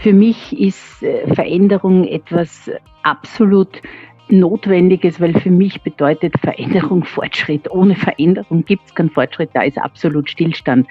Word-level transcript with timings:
Für 0.00 0.12
mich 0.12 0.56
ist 0.56 1.02
äh, 1.02 1.26
Veränderung 1.34 2.04
etwas 2.04 2.70
absolut 3.02 3.82
Notwendiges, 4.28 5.20
weil 5.20 5.34
für 5.40 5.50
mich 5.50 5.82
bedeutet 5.82 6.34
Veränderung 6.40 7.02
Fortschritt. 7.02 7.68
Ohne 7.72 7.96
Veränderung 7.96 8.64
gibt 8.64 8.86
es 8.86 8.94
keinen 8.94 9.10
Fortschritt, 9.10 9.50
da 9.54 9.62
ist 9.62 9.76
absolut 9.76 10.30
Stillstand. 10.30 10.86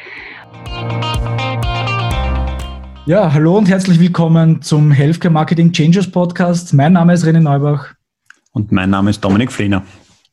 Ja, 3.05 3.31
hallo 3.31 3.57
und 3.57 3.69
herzlich 3.69 3.97
willkommen 3.97 4.61
zum 4.61 4.91
Healthcare 4.91 5.33
Marketing 5.33 5.71
Changers 5.71 6.11
Podcast. 6.11 6.73
Mein 6.73 6.91
Name 6.91 7.13
ist 7.13 7.25
René 7.25 7.39
Neubach. 7.39 7.93
Und 8.51 8.73
mein 8.73 8.89
Name 8.89 9.11
ist 9.11 9.23
Dominik 9.23 9.53
Flehner. 9.53 9.83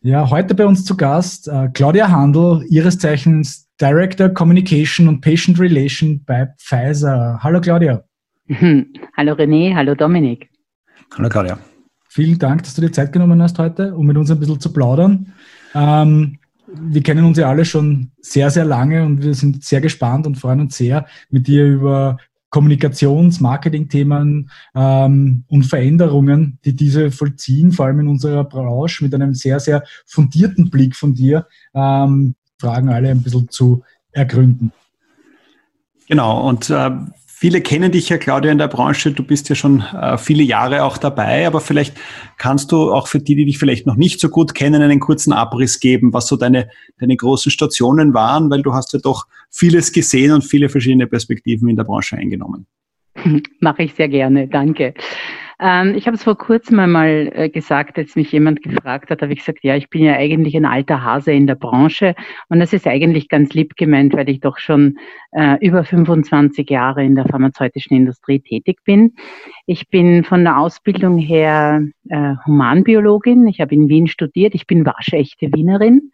Ja, 0.01 0.29
heute 0.31 0.53
bei 0.57 0.67
uns 0.67 0.85
zu 0.85 0.97
Gast 0.97 1.47
äh, 1.47 1.69
Claudia 1.73 2.11
Handel, 2.11 2.65
ihres 2.69 2.99
Zeichens 2.99 3.69
Director 3.81 4.31
Communication 4.31 5.07
und 5.07 5.21
Patient 5.21 5.61
Relation 5.61 6.25
bei 6.27 6.49
Pfizer. 6.59 7.39
Hallo 7.41 7.61
Claudia. 7.61 8.03
Hallo 9.17 9.33
René, 9.33 9.75
hallo 9.75 9.95
Dominik. 9.95 10.51
Hallo 11.17 11.31
Claudia. 11.31 11.59
Vielen 12.11 12.39
Dank, 12.39 12.63
dass 12.63 12.75
du 12.75 12.83
dir 12.83 12.93
Zeit 12.93 13.11
genommen 13.11 13.41
hast 13.41 13.59
heute, 13.59 13.95
um 13.95 14.07
mit 14.07 14.19
uns 14.19 14.31
ein 14.31 14.39
bisschen 14.39 14.61
zu 14.61 14.71
plaudern. 14.71 15.33
Ähm, 15.75 16.39
wir 16.67 17.03
kennen 17.03 17.25
uns 17.25 17.39
ja 17.39 17.49
alle 17.49 17.65
schon 17.65 18.11
sehr, 18.21 18.51
sehr 18.51 18.67
lange 18.67 19.05
und 19.05 19.23
wir 19.23 19.33
sind 19.33 19.65
sehr 19.65 19.81
gespannt 19.81 20.27
und 20.27 20.37
freuen 20.37 20.61
uns 20.61 20.77
sehr, 20.77 21.07
mit 21.31 21.47
dir 21.47 21.65
über 21.65 22.19
Kommunikations-, 22.51 23.41
Marketing-Themen 23.41 24.51
ähm, 24.75 25.45
und 25.49 25.63
Veränderungen, 25.65 26.59
die 26.67 26.75
diese 26.75 27.11
vollziehen, 27.11 27.73
vor 27.73 27.87
allem 27.87 28.01
in 28.01 28.09
unserer 28.09 28.45
Branche, 28.45 29.03
mit 29.05 29.15
einem 29.15 29.33
sehr, 29.33 29.59
sehr 29.59 29.85
fundierten 30.05 30.69
Blick 30.69 30.97
von 30.97 31.15
dir, 31.15 31.47
ähm, 31.75 32.35
Fragen 32.59 32.91
alle 32.91 33.11
ein 33.11 33.23
bisschen 33.23 33.49
zu 33.49 33.83
ergründen. 34.13 34.71
Genau, 36.09 36.47
und 36.47 36.69
äh, 36.69 36.91
Viele 37.45 37.61
kennen 37.61 37.93
dich 37.93 38.09
ja, 38.09 38.17
Claudia, 38.17 38.51
in 38.51 38.57
der 38.57 38.69
Branche. 38.69 39.13
Du 39.13 39.23
bist 39.23 39.51
ja 39.51 39.55
schon 39.55 39.83
äh, 39.83 40.17
viele 40.17 40.43
Jahre 40.43 40.83
auch 40.83 40.97
dabei, 40.97 41.47
aber 41.47 41.61
vielleicht 41.61 41.95
kannst 42.39 42.73
du 42.73 42.91
auch 42.91 43.07
für 43.07 43.19
die, 43.19 43.35
die 43.35 43.45
dich 43.45 43.59
vielleicht 43.59 43.87
noch 43.87 43.97
nicht 43.97 44.19
so 44.19 44.31
gut 44.31 44.55
kennen, 44.55 44.81
einen 44.81 44.99
kurzen 44.99 45.35
Abriss 45.35 45.79
geben, 45.79 46.15
was 46.15 46.27
so 46.27 46.37
deine, 46.37 46.71
deine 46.99 47.15
großen 47.15 47.53
Stationen 47.53 48.15
waren, 48.15 48.49
weil 48.49 48.63
du 48.63 48.73
hast 48.73 48.95
ja 48.95 48.99
doch 48.99 49.27
vieles 49.51 49.93
gesehen 49.93 50.33
und 50.33 50.41
viele 50.41 50.71
verschiedene 50.71 51.07
Perspektiven 51.07 51.69
in 51.69 51.77
der 51.77 51.85
Branche 51.85 52.17
eingenommen. 52.17 52.65
Mache 53.61 53.83
ich 53.83 53.93
sehr 53.93 54.09
gerne, 54.09 54.49
danke. 54.49 54.95
Ähm, 55.61 55.95
ich 55.95 56.07
habe 56.07 56.17
es 56.17 56.25
vor 56.25 56.37
kurzem 56.37 56.79
einmal 56.79 57.31
äh, 57.35 57.49
gesagt, 57.49 57.99
als 57.99 58.17
mich 58.17 58.33
jemand 58.33 58.63
gefragt 58.63 59.11
hat, 59.11 59.23
habe 59.23 59.33
ich 59.33 59.41
gesagt, 59.41 59.61
ja, 59.63 59.77
ich 59.77 59.89
bin 59.89 60.03
ja 60.05 60.15
eigentlich 60.15 60.57
ein 60.57 60.65
alter 60.65 61.03
Hase 61.03 61.33
in 61.33 61.47
der 61.47 61.55
Branche 61.55 62.15
und 62.49 62.61
das 62.61 62.73
ist 62.73 62.87
eigentlich 62.87 63.29
ganz 63.29 63.55
lieb 63.55 63.77
gemeint, 63.77 64.15
weil 64.15 64.29
ich 64.29 64.41
doch 64.41 64.59
schon 64.59 64.99
äh, 65.33 65.57
über 65.65 65.85
25 65.85 66.69
Jahre 66.69 67.05
in 67.05 67.15
der 67.15 67.27
pharmazeutischen 67.27 67.97
Industrie 67.97 68.41
tätig 68.41 68.79
bin. 68.85 69.15
Ich 69.67 69.89
bin 69.89 70.25
von 70.25 70.45
der 70.45 70.59
Ausbildung 70.59 71.19
her 71.19 71.83
äh, 72.09 72.35
Humanbiologin. 72.47 73.47
Ich 73.47 73.61
habe 73.61 73.75
in 73.75 73.89
Wien 73.89 74.07
studiert. 74.07 74.55
Ich 74.55 74.67
bin 74.67 74.85
waschechte 74.85 75.49
Wienerin. 75.53 76.11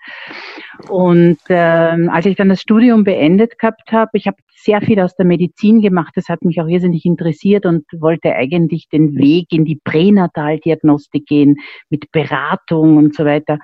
Und 0.89 1.39
ähm, 1.49 2.11
als 2.11 2.27
ich 2.27 2.37
dann 2.37 2.49
das 2.49 2.61
Studium 2.61 3.05
beendet 3.05 3.59
gehabt 3.59 3.93
habe, 3.93 4.11
ich 4.15 4.27
habe 4.27 4.37
sehr 4.63 4.83
viel 4.83 5.01
aus 5.01 5.17
der 5.17 5.25
Medizin 5.27 5.81
gemacht. 5.81 6.13
Das 6.17 6.29
hat 6.29 6.43
mich 6.43 6.61
auch 6.61 6.67
irrsinnig 6.67 7.05
interessiert 7.05 7.65
und 7.67 7.85
wollte 7.99 8.35
eigentlich 8.35 8.89
den 8.89 9.17
Weg 9.17 9.53
in 9.53 9.65
die 9.65 9.81
Pränataldiagnostik 9.83 11.27
gehen 11.27 11.57
mit 11.89 12.13
Beratung 12.13 12.97
und 12.99 13.15
so 13.15 13.25
weiter. 13.25 13.59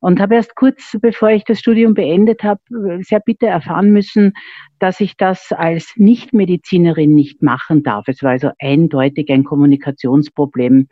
Und 0.00 0.20
habe 0.20 0.36
erst 0.36 0.54
kurz 0.54 0.96
bevor 1.00 1.30
ich 1.30 1.44
das 1.44 1.58
Studium 1.58 1.94
beendet 1.94 2.44
habe, 2.44 2.60
sehr 3.00 3.20
bitter 3.20 3.48
erfahren 3.48 3.90
müssen, 3.90 4.32
dass 4.78 5.00
ich 5.00 5.16
das 5.16 5.52
als 5.52 5.94
Nichtmedizinerin 5.96 7.14
nicht 7.14 7.42
machen 7.42 7.82
darf. 7.82 8.06
Es 8.06 8.22
war 8.22 8.30
also 8.30 8.50
eindeutig 8.60 9.28
ein 9.30 9.44
Kommunikationsproblem, 9.44 10.88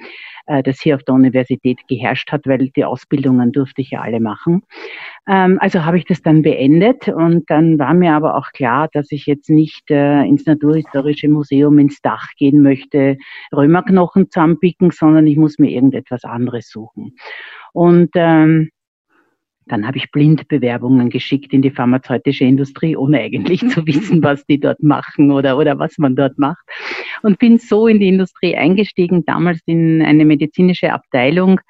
äh, 0.46 0.62
das 0.62 0.80
hier 0.80 0.96
auf 0.96 1.04
der 1.04 1.14
Universität 1.14 1.86
geherrscht 1.88 2.32
hat, 2.32 2.46
weil 2.46 2.70
die 2.70 2.84
Ausbildungen 2.84 3.52
durfte 3.52 3.82
ich 3.82 3.90
ja 3.90 4.00
alle 4.00 4.20
machen. 4.20 4.62
Ähm, 5.28 5.58
also 5.60 5.84
habe 5.84 5.98
ich 5.98 6.04
das 6.04 6.22
dann 6.22 6.42
beendet 6.42 7.08
und 7.08 7.48
dann 7.50 7.78
war 7.78 7.94
mir 7.94 8.14
aber 8.14 8.36
auch 8.36 8.52
klar, 8.52 8.88
dass 8.92 9.12
ich 9.12 9.26
jetzt 9.26 9.50
nicht 9.50 9.90
äh, 9.90 10.22
ins 10.22 10.46
Naturhistorische 10.46 11.28
Museum 11.28 11.78
ins 11.78 12.00
Dach 12.00 12.28
gehen 12.36 12.62
möchte, 12.62 13.18
Römerknochen 13.54 14.30
zusammenpicken, 14.30 14.90
sondern 14.90 15.26
ich 15.26 15.36
muss 15.36 15.58
mir 15.58 15.70
irgendetwas 15.70 16.24
anderes 16.24 16.68
suchen. 16.70 17.16
Und 17.72 18.10
ähm, 18.14 18.70
dann 19.66 19.86
habe 19.86 19.98
ich 19.98 20.10
Blindbewerbungen 20.10 21.10
geschickt 21.10 21.52
in 21.52 21.62
die 21.62 21.70
pharmazeutische 21.70 22.44
Industrie, 22.44 22.96
ohne 22.96 23.20
eigentlich 23.20 23.60
zu 23.70 23.86
wissen, 23.86 24.22
was 24.22 24.44
die 24.46 24.60
dort 24.60 24.82
machen 24.82 25.30
oder, 25.32 25.58
oder 25.58 25.78
was 25.78 25.98
man 25.98 26.16
dort 26.16 26.38
macht. 26.38 26.64
Und 27.22 27.38
bin 27.38 27.58
so 27.58 27.86
in 27.86 28.00
die 28.00 28.08
Industrie 28.08 28.56
eingestiegen, 28.56 29.24
damals 29.24 29.60
in 29.66 30.02
eine 30.02 30.24
medizinische 30.24 30.92
Abteilung 30.92 31.60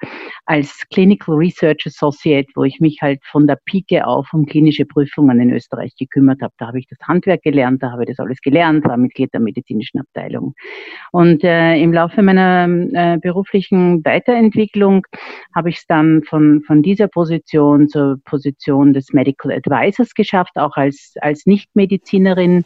als 0.45 0.83
Clinical 0.91 1.35
Research 1.35 1.85
Associate, 1.85 2.47
wo 2.55 2.63
ich 2.63 2.79
mich 2.79 2.99
halt 3.01 3.19
von 3.25 3.47
der 3.47 3.57
Pike 3.65 4.05
auf 4.05 4.33
um 4.33 4.45
klinische 4.45 4.85
Prüfungen 4.85 5.39
in 5.39 5.51
Österreich 5.51 5.93
gekümmert 5.97 6.41
habe. 6.41 6.53
Da 6.57 6.67
habe 6.67 6.79
ich 6.79 6.87
das 6.87 6.99
Handwerk 7.07 7.41
gelernt, 7.43 7.83
da 7.83 7.91
habe 7.91 8.03
ich 8.03 8.09
das 8.09 8.19
alles 8.19 8.39
gelernt, 8.41 8.85
war 8.85 8.97
Mitglied 8.97 9.33
der 9.33 9.41
medizinischen 9.41 9.99
Abteilung. 9.99 10.53
Und 11.11 11.43
äh, 11.43 11.75
im 11.77 11.93
Laufe 11.93 12.21
meiner 12.21 12.67
äh, 12.93 13.17
beruflichen 13.17 14.03
Weiterentwicklung 14.05 15.05
habe 15.53 15.69
ich 15.69 15.77
es 15.77 15.85
dann 15.87 16.23
von, 16.23 16.61
von 16.65 16.81
dieser 16.81 17.07
Position 17.07 17.89
zur 17.89 18.19
Position 18.23 18.93
des 18.93 19.13
Medical 19.13 19.51
Advisors 19.51 20.13
geschafft, 20.13 20.55
auch 20.55 20.75
als, 20.75 21.13
als 21.21 21.45
Nichtmedizinerin. 21.45 22.65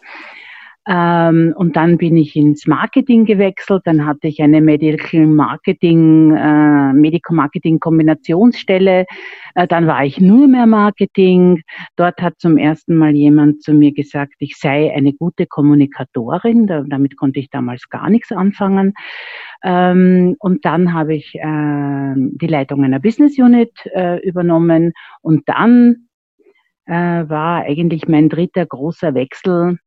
Ähm, 0.88 1.54
und 1.56 1.76
dann 1.76 1.98
bin 1.98 2.18
ich 2.18 2.36
ins 2.36 2.66
Marketing 2.66 3.26
gewechselt. 3.26 3.84
Dann 3.86 4.06
hatte 4.06 4.28
ich 4.28 4.42
eine 4.42 4.62
Medical 4.62 5.28
Marketing, 5.28 6.36
äh, 6.36 6.94
Medical 6.94 7.36
Marketing 7.36 7.80
Kombinationsstelle. 7.80 9.06
Äh, 9.54 9.68
dann 9.68 9.86
war 9.86 10.04
ich 10.04 10.20
nur 10.20 10.48
mehr 10.48 10.66
Marketing. 10.66 11.62
Dort 11.98 12.20
hat 12.22 12.34
zum 12.40 12.58
ersten 12.58 12.96
Mal 12.96 13.14
jemand 13.14 13.62
zu 13.62 13.74
mir 13.74 13.94
gesagt, 13.94 14.34
ich 14.40 14.58
sei 14.58 14.92
eine 14.92 15.14
gute 15.14 15.46
Kommunikatorin. 15.46 16.66
Da, 16.66 16.84
damit 16.88 17.16
konnte 17.16 17.40
ich 17.40 17.52
damals 17.52 17.88
gar 17.90 18.10
nichts 18.10 18.32
anfangen. 18.32 18.94
Ähm, 19.64 20.36
und 20.40 20.66
dann 20.66 20.94
habe 20.94 21.14
ich 21.14 21.36
äh, 21.36 22.14
die 22.16 22.48
Leitung 22.48 22.84
einer 22.84 23.00
Business 23.00 23.38
Unit 23.38 23.72
äh, 23.94 24.18
übernommen. 24.28 24.94
Und 25.22 25.44
dann 25.48 26.08
äh, 26.88 26.94
war 26.94 27.66
eigentlich 27.66 28.08
mein 28.08 28.30
dritter 28.30 28.66
großer 28.66 29.14
Wechsel 29.14 29.78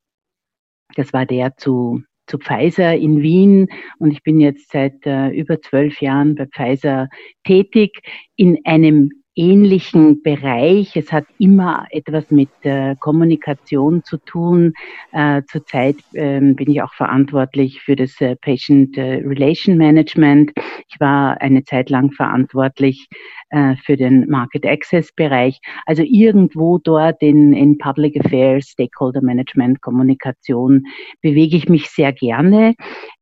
das 0.95 1.13
war 1.13 1.27
der 1.27 1.57
zu, 1.57 2.03
zu 2.27 2.39
Pfizer 2.39 2.95
in 2.95 3.23
Wien. 3.23 3.69
Und 3.99 4.11
ich 4.13 4.23
bin 4.23 4.41
jetzt 4.41 4.71
seit 4.73 5.05
äh, 5.07 5.29
über 5.31 5.61
zwölf 5.61 6.01
Jahren 6.01 6.35
bei 6.35 6.47
Pfizer 6.47 7.09
tätig 7.45 8.01
in 8.37 8.59
einem 8.65 9.11
ähnlichen 9.37 10.23
Bereich. 10.23 10.97
Es 10.97 11.13
hat 11.13 11.25
immer 11.39 11.87
etwas 11.91 12.31
mit 12.31 12.51
äh, 12.63 12.95
Kommunikation 13.01 14.05
zu 14.05 14.19
tun. 14.19 14.75
Äh, 15.13 15.43
zurzeit 15.51 15.97
ähm, 16.15 16.57
bin 16.57 16.71
ich 16.71 16.83
auch 16.83 16.95
verantwortlich 16.95 17.81
für 17.81 17.97
das 17.97 18.21
äh, 18.21 18.37
Patient 18.37 18.97
äh, 18.97 19.23
Relation 19.25 19.77
Management. 19.77 20.53
Ich 20.89 21.01
war 21.01 21.41
eine 21.41 21.65
Zeit 21.65 21.91
lang 21.91 22.13
verantwortlich 22.13 23.09
äh, 23.51 23.75
für 23.77 23.97
den 23.97 24.29
Market 24.29 24.67
Access 24.67 25.13
Bereich. 25.13 25.59
Also 25.87 26.03
irgendwo 26.03 26.79
dort 26.79 27.21
in, 27.21 27.53
in 27.53 27.79
Public 27.79 28.25
Affairs, 28.25 28.69
Stakeholder 28.69 29.23
Management, 29.23 29.81
Kommunikation 29.81 30.85
bewege 31.23 31.57
ich 31.57 31.69
mich 31.69 31.89
sehr 31.89 32.13
gerne 32.13 32.75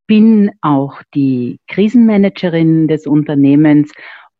bin 0.06 0.50
auch 0.60 1.00
die 1.14 1.58
Krisenmanagerin 1.68 2.86
des 2.86 3.06
Unternehmens 3.06 3.92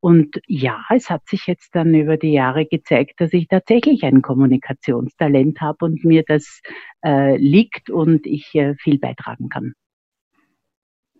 und 0.03 0.41
ja, 0.49 0.85
es 0.91 1.11
hat 1.11 1.29
sich 1.29 1.47
jetzt 1.47 1.77
dann 1.77 1.95
über 1.95 2.17
die 2.17 2.33
Jahre 2.33 2.67
gezeigt, 2.67 3.21
dass 3.21 3.33
ich 3.33 3.47
tatsächlich 3.47 4.03
ein 4.03 4.21
Kommunikationstalent 4.21 5.61
habe 5.61 5.85
und 5.85 6.05
mir 6.05 6.25
das 6.27 6.61
äh, 7.05 7.37
liegt 7.37 7.89
und 7.89 8.27
ich 8.27 8.53
äh, 8.57 8.75
viel 8.75 8.99
beitragen 8.99 9.49
kann. 9.49 9.75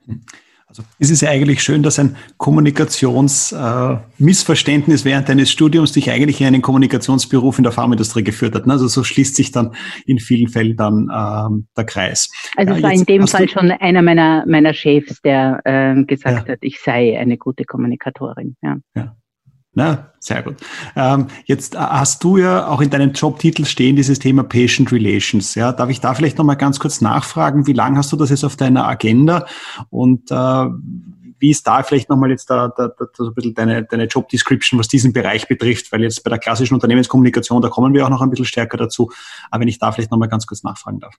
Also 0.73 0.83
es 0.99 1.11
ist 1.11 1.21
ja 1.21 1.29
eigentlich 1.29 1.63
schön, 1.63 1.83
dass 1.83 1.99
ein 1.99 2.17
Kommunikationsmissverständnis 2.39 5.03
äh, 5.03 5.05
während 5.05 5.29
deines 5.29 5.51
Studiums 5.51 5.93
dich 5.93 6.11
eigentlich 6.11 6.41
in 6.41 6.47
einen 6.47 6.63
Kommunikationsberuf 6.63 7.59
in 7.59 7.65
der 7.65 7.73
Pharmaindustrie 7.73 8.25
geführt 8.25 8.55
hat. 8.55 8.67
Ne? 8.67 8.73
Also 8.73 8.89
so 8.89 9.05
schließt 9.05 9.37
sich 9.37 9.53
dann 9.53 9.75
in 10.07 10.19
vielen 10.19 10.49
Fällen 10.49 10.79
dann 10.79 11.11
ähm, 11.13 11.67
der 11.77 11.85
Kreis. 11.85 12.31
Also 12.57 12.73
ja, 12.73 12.79
es 12.79 12.83
war 12.83 12.93
in 12.93 13.05
dem 13.05 13.27
Fall 13.27 13.51
schon 13.51 13.71
einer 13.71 14.01
meiner, 14.01 14.47
meiner 14.47 14.73
Chefs, 14.73 15.21
der 15.21 15.61
äh, 15.65 16.03
gesagt 16.05 16.49
ja. 16.49 16.55
hat, 16.55 16.61
ich 16.63 16.81
sei 16.81 17.19
eine 17.19 17.37
gute 17.37 17.65
Kommunikatorin. 17.65 18.57
Ja. 18.63 18.79
ja. 18.97 19.15
Na, 19.75 20.13
sehr 20.21 20.43
gut. 20.43 20.57
Ähm, 20.95 21.29
jetzt 21.47 21.75
äh, 21.75 21.79
hast 21.79 22.23
du 22.23 22.37
ja 22.37 22.69
auch 22.69 22.83
in 22.83 22.91
deinem 22.91 23.13
Jobtitel 23.13 23.65
stehen 23.65 23.97
dieses 23.97 24.19
Thema 24.19 24.43
Patient 24.43 24.93
Relations. 24.93 25.55
Ja, 25.55 25.73
darf 25.73 25.89
ich 25.89 26.01
da 26.01 26.13
vielleicht 26.13 26.37
nochmal 26.37 26.57
ganz 26.57 26.79
kurz 26.79 27.01
nachfragen, 27.01 27.67
wie 27.67 27.73
lange 27.73 27.97
hast 27.97 28.13
du 28.13 28.17
das 28.17 28.29
jetzt 28.29 28.45
auf 28.45 28.57
deiner 28.57 28.87
Agenda 28.87 29.47
und 29.89 30.31
äh, 30.31 30.67
wie 31.43 31.51
ist 31.51 31.67
da 31.67 31.83
vielleicht 31.83 32.09
nochmal 32.09 32.31
jetzt 32.31 32.49
da, 32.51 32.69
da, 32.69 32.89
da, 32.89 33.07
so 33.15 33.27
ein 33.27 33.35
bisschen 33.35 33.55
deine, 33.55 33.83
deine 33.83 34.05
Job 34.05 34.29
Description, 34.29 34.79
was 34.79 34.87
diesen 34.87 35.13
Bereich 35.13 35.49
betrifft? 35.49 35.91
Weil 35.91 36.03
jetzt 36.03 36.23
bei 36.23 36.29
der 36.29 36.39
klassischen 36.39 36.75
Unternehmenskommunikation, 36.75 37.61
da 37.61 37.69
kommen 37.69 37.93
wir 37.95 38.05
auch 38.07 38.11
noch 38.11 38.23
ein 38.23 38.31
bisschen 38.31 38.45
stärker 38.45 38.77
dazu. 38.77 39.11
Aber 39.51 39.63
wenn 39.63 39.69
ich 39.69 39.81
da 39.81 39.91
vielleicht 39.91 40.13
nochmal 40.13 40.29
ganz 40.29 40.47
kurz 40.47 40.63
nachfragen 40.63 41.01
darf. 41.01 41.17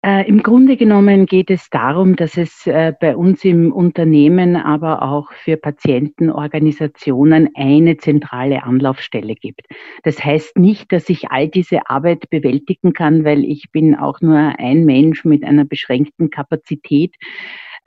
Äh, 0.00 0.28
Im 0.28 0.44
Grunde 0.44 0.76
genommen 0.76 1.26
geht 1.26 1.50
es 1.50 1.70
darum, 1.70 2.14
dass 2.14 2.36
es 2.36 2.68
äh, 2.68 2.92
bei 3.00 3.16
uns 3.16 3.44
im 3.44 3.72
Unternehmen, 3.72 4.54
aber 4.54 5.02
auch 5.02 5.32
für 5.32 5.56
Patientenorganisationen 5.56 7.48
eine 7.56 7.96
zentrale 7.96 8.62
Anlaufstelle 8.62 9.34
gibt. 9.34 9.62
Das 10.04 10.24
heißt 10.24 10.56
nicht, 10.56 10.92
dass 10.92 11.08
ich 11.08 11.32
all 11.32 11.48
diese 11.48 11.90
Arbeit 11.90 12.30
bewältigen 12.30 12.92
kann, 12.92 13.24
weil 13.24 13.44
ich 13.44 13.72
bin 13.72 13.96
auch 13.96 14.20
nur 14.20 14.38
ein 14.38 14.84
Mensch 14.84 15.24
mit 15.24 15.42
einer 15.42 15.64
beschränkten 15.64 16.30
Kapazität. 16.30 17.16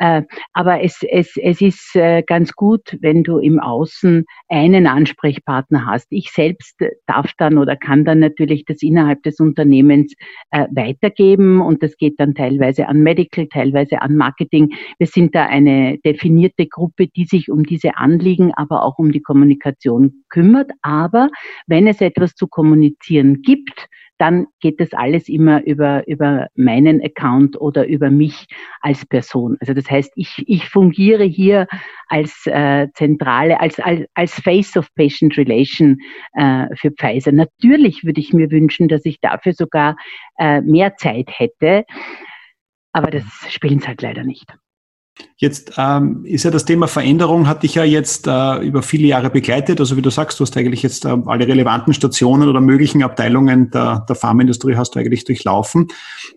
Äh, 0.01 0.23
aber 0.53 0.81
es, 0.81 1.03
es, 1.07 1.37
es 1.37 1.61
ist 1.61 1.95
äh, 1.95 2.23
ganz 2.25 2.53
gut, 2.53 2.97
wenn 3.01 3.21
du 3.21 3.37
im 3.37 3.59
Außen 3.59 4.25
einen 4.49 4.87
Ansprechpartner 4.87 5.85
hast. 5.85 6.07
Ich 6.09 6.31
selbst 6.31 6.75
darf 7.05 7.33
dann 7.37 7.59
oder 7.59 7.75
kann 7.75 8.03
dann 8.03 8.17
natürlich 8.17 8.65
das 8.65 8.81
innerhalb 8.81 9.21
des 9.21 9.39
Unternehmens 9.39 10.15
äh, 10.49 10.65
weitergeben 10.71 11.61
und 11.61 11.83
das 11.83 11.97
geht 11.97 12.19
dann 12.19 12.33
teilweise 12.33 12.87
an 12.87 13.03
Medical, 13.03 13.45
teilweise 13.45 14.01
an 14.01 14.15
Marketing. 14.15 14.73
Wir 14.97 15.05
sind 15.05 15.35
da 15.35 15.45
eine 15.45 15.99
definierte 15.99 16.65
Gruppe, 16.65 17.07
die 17.07 17.25
sich 17.25 17.51
um 17.51 17.61
diese 17.61 17.97
Anliegen, 17.97 18.51
aber 18.55 18.83
auch 18.83 18.97
um 18.97 19.11
die 19.11 19.21
Kommunikation 19.21 20.23
kümmert. 20.29 20.71
Aber 20.81 21.29
wenn 21.67 21.85
es 21.85 22.01
etwas 22.01 22.33
zu 22.33 22.47
kommunizieren 22.47 23.43
gibt, 23.43 23.87
dann 24.21 24.45
geht 24.59 24.79
das 24.79 24.93
alles 24.93 25.27
immer 25.27 25.63
über, 25.65 26.07
über 26.07 26.47
meinen 26.53 27.03
Account 27.03 27.59
oder 27.59 27.87
über 27.87 28.11
mich 28.11 28.45
als 28.81 29.03
Person. 29.03 29.57
Also 29.59 29.73
das 29.73 29.89
heißt, 29.89 30.11
ich, 30.15 30.43
ich 30.45 30.69
fungiere 30.69 31.23
hier 31.23 31.65
als 32.07 32.45
äh, 32.45 32.87
zentrale, 32.93 33.59
als, 33.59 33.79
als, 33.79 34.05
als 34.13 34.39
Face 34.39 34.77
of 34.77 34.93
Patient 34.93 35.35
Relation 35.37 35.97
äh, 36.33 36.67
für 36.75 36.91
Pfizer. 36.91 37.31
Natürlich 37.31 38.03
würde 38.03 38.21
ich 38.21 38.31
mir 38.31 38.51
wünschen, 38.51 38.87
dass 38.87 39.05
ich 39.05 39.19
dafür 39.21 39.53
sogar 39.53 39.95
äh, 40.37 40.61
mehr 40.61 40.95
Zeit 40.97 41.29
hätte, 41.31 41.85
aber 42.93 43.09
das 43.09 43.23
spielen 43.49 43.79
es 43.79 43.87
halt 43.87 44.03
leider 44.03 44.23
nicht. 44.23 44.53
Jetzt 45.37 45.73
ähm, 45.77 46.23
ist 46.25 46.43
ja 46.43 46.51
das 46.51 46.65
Thema 46.65 46.87
Veränderung, 46.87 47.47
hat 47.47 47.63
dich 47.63 47.75
ja 47.75 47.83
jetzt 47.83 48.27
äh, 48.27 48.57
über 48.59 48.83
viele 48.83 49.07
Jahre 49.07 49.29
begleitet. 49.29 49.79
Also 49.79 49.97
wie 49.97 50.01
du 50.01 50.09
sagst, 50.09 50.39
du 50.39 50.43
hast 50.43 50.55
eigentlich 50.55 50.83
jetzt 50.83 51.05
äh, 51.05 51.17
alle 51.25 51.47
relevanten 51.47 51.93
Stationen 51.93 52.47
oder 52.47 52.61
möglichen 52.61 53.01
Abteilungen 53.01 53.71
der, 53.71 54.05
der 54.07 54.15
Pharmaindustrie 54.15 54.75
hast 54.75 54.93
du 54.93 54.99
eigentlich 54.99 55.25
durchlaufen. 55.25 55.87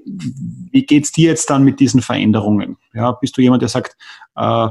Wie 0.04 0.86
geht's 0.86 1.12
dir 1.12 1.28
jetzt 1.28 1.50
dann 1.50 1.64
mit 1.64 1.80
diesen 1.80 2.00
Veränderungen? 2.00 2.76
Ja, 2.94 3.12
bist 3.12 3.36
du 3.36 3.42
jemand, 3.42 3.62
der 3.62 3.68
sagt, 3.68 3.96
äh, 4.36 4.68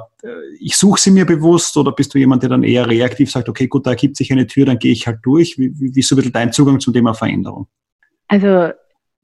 ich 0.59 0.77
suche 0.77 0.99
sie 0.99 1.11
mir 1.11 1.25
bewusst 1.25 1.77
oder 1.77 1.91
bist 1.91 2.13
du 2.13 2.17
jemand, 2.17 2.41
der 2.43 2.49
dann 2.49 2.63
eher 2.63 2.87
reaktiv 2.87 3.31
sagt, 3.31 3.49
okay, 3.49 3.67
gut, 3.67 3.85
da 3.85 3.91
ergibt 3.91 4.17
sich 4.17 4.31
eine 4.31 4.47
Tür, 4.47 4.65
dann 4.65 4.79
gehe 4.79 4.91
ich 4.91 5.05
halt 5.05 5.19
durch. 5.23 5.59
Wie, 5.59 5.71
wie, 5.79 5.93
wie 5.93 5.99
ist 5.99 6.09
so 6.09 6.15
ein 6.15 6.17
bisschen 6.17 6.33
dein 6.33 6.51
Zugang 6.51 6.79
zum 6.79 6.93
Thema 6.93 7.13
Veränderung? 7.13 7.67
Also 8.27 8.71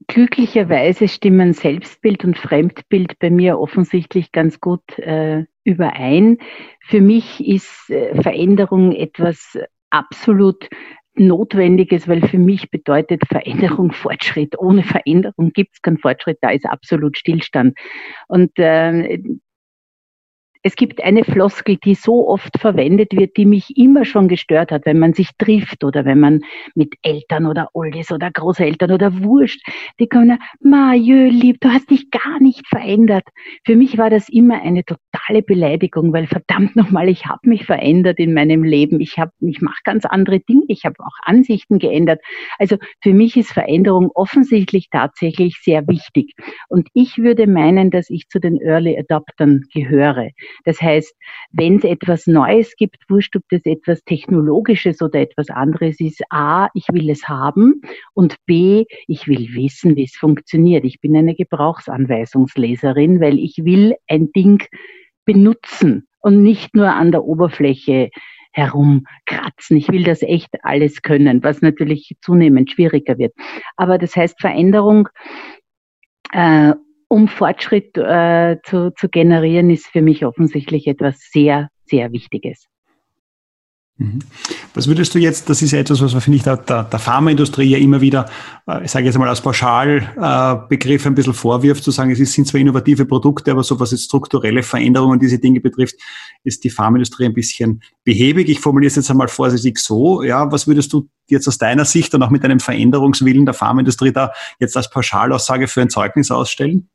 glücklicherweise 0.08 1.08
stimmen 1.08 1.54
Selbstbild 1.54 2.24
und 2.24 2.38
Fremdbild 2.38 3.20
bei 3.20 3.30
mir 3.30 3.60
offensichtlich 3.60 4.32
ganz 4.32 4.60
gut 4.60 4.98
äh, 5.00 5.46
überein. 5.64 6.38
Für 6.82 7.02
mich 7.02 7.46
ist 7.46 7.90
äh, 7.90 8.22
Veränderung 8.22 8.92
etwas 8.94 9.58
absolut 9.90 10.70
Notwendiges, 11.16 12.08
weil 12.08 12.26
für 12.28 12.38
mich 12.38 12.72
bedeutet 12.72 13.24
Veränderung 13.28 13.92
Fortschritt. 13.92 14.58
Ohne 14.58 14.84
Veränderung 14.84 15.52
gibt 15.52 15.72
es 15.74 15.82
keinen 15.82 15.98
Fortschritt, 15.98 16.38
da 16.42 16.50
ist 16.50 16.66
absolut 16.66 17.18
Stillstand. 17.18 17.78
Und 18.28 18.58
äh, 18.58 19.20
es 20.62 20.76
gibt 20.76 21.02
eine 21.02 21.24
Floskel, 21.24 21.78
die 21.78 21.96
so 21.96 22.28
oft 22.28 22.60
verwendet 22.60 23.14
wird, 23.14 23.38
die 23.38 23.46
mich 23.46 23.78
immer 23.78 24.04
schon 24.04 24.28
gestört 24.28 24.72
hat, 24.72 24.86
wenn 24.86 25.00
man 25.00 25.14
sich 25.14 25.30
trifft 25.38 25.86
oder 25.86 26.04
wenn 26.04 26.20
man 26.20 26.42
mit 26.76 26.96
Eltern 27.02 27.46
oder 27.46 27.70
Oldis 27.74 28.12
oder 28.12 28.30
Großeltern 28.30 28.92
oder 28.92 29.24
Wurscht, 29.24 29.66
die 30.00 30.08
kommen, 30.08 30.38
Majö, 30.60 31.30
lieb, 31.30 31.62
du 31.62 31.70
hast 31.70 31.90
dich 31.90 32.12
gar 32.12 32.42
nicht 32.42 32.68
verändert. 32.68 33.24
Für 33.66 33.78
mich 33.78 33.98
war 33.98 34.10
das 34.10 34.28
immer 34.28 34.62
eine 34.62 34.84
totale 34.84 35.42
Beleidigung, 35.42 36.12
weil 36.12 36.28
verdammt 36.28 36.76
nochmal, 36.76 37.08
ich 37.08 37.26
habe 37.26 37.48
mich 37.48 37.66
verändert 37.66 38.20
in 38.20 38.34
meinem 38.34 38.64
Leben. 38.64 39.00
Ich 39.00 39.18
habe, 39.18 39.32
ich 39.40 39.62
mache 39.62 39.80
ganz 39.86 40.06
andere 40.06 40.42
Dinge. 40.42 40.66
Ich 40.68 40.84
habe 40.84 40.96
auch 41.00 41.18
Ansichten 41.24 41.80
geändert. 41.80 42.20
Also 42.58 42.76
für 43.02 43.14
mich 43.14 43.38
ist 43.38 43.54
Veränderung 43.54 44.12
offensichtlich 44.14 44.90
tatsächlich 44.90 45.58
sehr 45.64 45.88
wichtig. 45.88 46.34
Und 46.68 46.90
ich 46.94 47.18
würde 47.18 47.48
meinen, 47.48 47.92
dass 47.92 48.10
ich 48.10 48.28
zu 48.28 48.40
den 48.40 48.60
Early 48.60 48.98
Adoptern 49.00 49.64
gehöre. 49.74 50.32
Das 50.66 50.82
heißt, 50.82 51.16
wenn 51.52 51.78
es 51.78 51.84
etwas 51.84 52.28
Neues 52.28 52.76
gibt, 52.76 52.98
wurscht, 53.10 53.36
ob 53.36 53.44
das 53.50 53.62
etwas 53.66 54.04
Technologisches 54.04 55.02
oder 55.02 55.20
etwas 55.20 55.50
anderes 55.50 56.00
ist, 56.00 56.22
A, 56.30 56.70
ich 56.74 56.88
will 56.92 57.10
es 57.10 57.28
haben 57.28 57.82
und 58.14 58.36
B, 58.46 58.86
ich 59.08 59.28
will 59.28 59.54
wissen, 59.54 59.96
wie 59.96 60.04
es 60.04 60.16
funktioniert. 60.16 60.86
Ich 60.86 61.00
bin 61.02 61.16
eine 61.16 61.36
Gebrauchsanweisungsleserin, 61.36 63.22
weil 63.22 63.40
ich 63.40 63.58
will 63.64 63.96
ein 64.08 64.32
Ding 64.32 64.64
benutzen 65.26 66.08
und 66.20 66.42
nicht 66.44 66.76
nur 66.76 66.92
an 66.94 67.12
der 67.12 67.24
Oberfläche 67.24 68.10
herumkratzen. 68.52 69.78
Ich 69.78 69.90
will 69.90 70.04
das 70.04 70.22
echt 70.22 70.50
alles 70.64 71.02
können, 71.02 71.44
was 71.44 71.62
natürlich 71.62 72.16
zunehmend 72.22 72.72
schwieriger 72.72 73.18
wird. 73.18 73.34
Aber 73.76 73.98
das 73.98 74.16
heißt, 74.16 74.40
Veränderung 74.40 75.08
äh, 76.32 76.74
um 77.10 77.28
Fortschritt 77.28 77.98
äh, 77.98 78.58
zu, 78.64 78.92
zu 78.96 79.10
generieren, 79.10 79.70
ist 79.70 79.88
für 79.88 80.02
mich 80.02 80.26
offensichtlich 80.26 80.88
etwas 80.88 81.18
sehr, 81.32 81.70
sehr 81.86 82.12
Wichtiges. 82.14 82.70
Mhm. 84.00 84.20
Was 84.74 84.88
würdest 84.88 85.14
du 85.14 85.20
jetzt, 85.20 85.50
das 85.50 85.62
ist 85.62 85.72
ja 85.72 85.80
etwas, 85.80 86.02
was 86.02 86.14
man, 86.14 86.22
finde 86.22 86.38
ich, 86.38 86.44
der, 86.44 86.56
der, 86.56 87.00
Pharmaindustrie 87.00 87.72
ja 87.72 87.78
immer 87.78 88.00
wieder, 88.00 88.28
äh, 88.66 88.86
ich 88.86 88.92
sage 88.92 89.06
jetzt 89.06 89.18
mal 89.18 89.28
als 89.28 89.42
Pauschalbegriff 89.42 91.06
äh, 91.06 91.10
ein 91.10 91.16
bisschen 91.16 91.34
vorwirft, 91.34 91.84
zu 91.84 91.92
sagen, 91.92 92.12
es 92.12 92.32
sind 92.32 92.48
zwar 92.48 92.62
innovative 92.62 93.06
Produkte, 93.06 93.52
aber 93.52 93.62
so 93.62 93.78
was 93.78 93.92
jetzt 93.92 94.06
strukturelle 94.06 94.64
Veränderungen 94.64 95.20
diese 95.20 95.38
Dinge 95.38 95.60
betrifft, 95.60 95.96
ist 96.46 96.64
die 96.64 96.70
Pharmaindustrie 96.70 97.26
ein 97.26 97.34
bisschen 97.34 97.82
behäbig. 98.06 98.48
Ich 98.48 98.62
formuliere 98.62 98.88
es 98.88 98.96
jetzt 98.96 99.12
einmal 99.12 99.28
vorsichtig 99.28 99.80
so, 99.80 100.24
ja, 100.24 100.50
was 100.50 100.66
würdest 100.66 100.94
du 100.94 101.10
jetzt 101.28 101.50
aus 101.50 101.58
deiner 101.58 101.84
Sicht 101.84 102.16
und 102.16 102.24
auch 102.24 102.30
mit 102.30 102.46
einem 102.46 102.62
Veränderungswillen 102.62 103.46
der 103.46 103.54
Pharmaindustrie 103.54 104.14
da 104.14 104.32
jetzt 104.60 104.78
als 104.78 104.90
Pauschalaussage 104.90 105.68
für 105.68 105.82
ein 105.82 105.90
Zeugnis 105.90 106.32
ausstellen? 106.32 106.88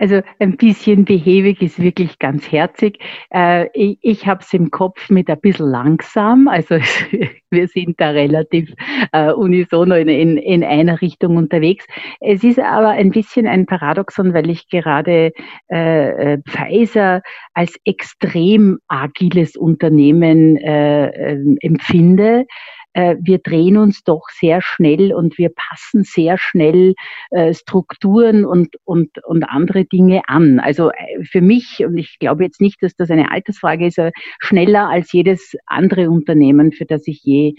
Also 0.00 0.22
ein 0.38 0.56
bisschen 0.56 1.04
behäbig 1.04 1.60
ist 1.60 1.78
wirklich 1.78 2.18
ganz 2.18 2.50
herzig. 2.50 2.98
Äh, 3.30 3.68
ich 3.74 3.98
ich 4.00 4.26
habe 4.26 4.40
es 4.42 4.50
im 4.54 4.70
Kopf 4.70 5.10
mit 5.10 5.28
ein 5.28 5.38
bisschen 5.40 5.68
langsam. 5.68 6.48
Also 6.48 6.76
wir 7.50 7.68
sind 7.68 8.00
da 8.00 8.08
relativ 8.08 8.72
äh, 9.12 9.30
unisono 9.30 9.94
in, 9.96 10.08
in, 10.08 10.38
in 10.38 10.64
einer 10.64 11.02
Richtung 11.02 11.36
unterwegs. 11.36 11.86
Es 12.20 12.42
ist 12.42 12.58
aber 12.58 12.88
ein 12.88 13.10
bisschen 13.10 13.46
ein 13.46 13.66
Paradoxon, 13.66 14.32
weil 14.32 14.48
ich 14.48 14.70
gerade 14.70 15.32
äh, 15.68 16.38
Pfizer 16.48 17.20
als 17.52 17.78
extrem 17.84 18.78
agiles 18.88 19.54
Unternehmen 19.54 20.56
äh, 20.56 21.08
äh, 21.08 21.56
empfinde 21.60 22.46
äh, 22.92 23.16
wir 23.20 23.38
drehen 23.38 23.76
uns 23.76 24.02
doch 24.02 24.22
sehr 24.30 24.60
schnell 24.62 25.12
und 25.12 25.38
wir 25.38 25.50
passen 25.50 26.04
sehr 26.04 26.38
schnell 26.38 26.94
äh, 27.30 27.54
Strukturen 27.54 28.44
und, 28.44 28.76
und, 28.84 29.24
und 29.24 29.44
andere 29.44 29.84
Dinge 29.84 30.22
an. 30.26 30.60
Also 30.60 30.90
äh, 30.90 31.24
für 31.24 31.40
mich, 31.40 31.84
und 31.84 31.96
ich 31.98 32.18
glaube 32.18 32.44
jetzt 32.44 32.60
nicht, 32.60 32.82
dass 32.82 32.94
das 32.94 33.10
eine 33.10 33.30
Altersfrage 33.30 33.86
ist, 33.86 34.00
schneller 34.40 34.88
als 34.88 35.12
jedes 35.12 35.54
andere 35.66 36.10
Unternehmen, 36.10 36.72
für 36.72 36.86
das 36.86 37.06
ich 37.06 37.22
je 37.22 37.54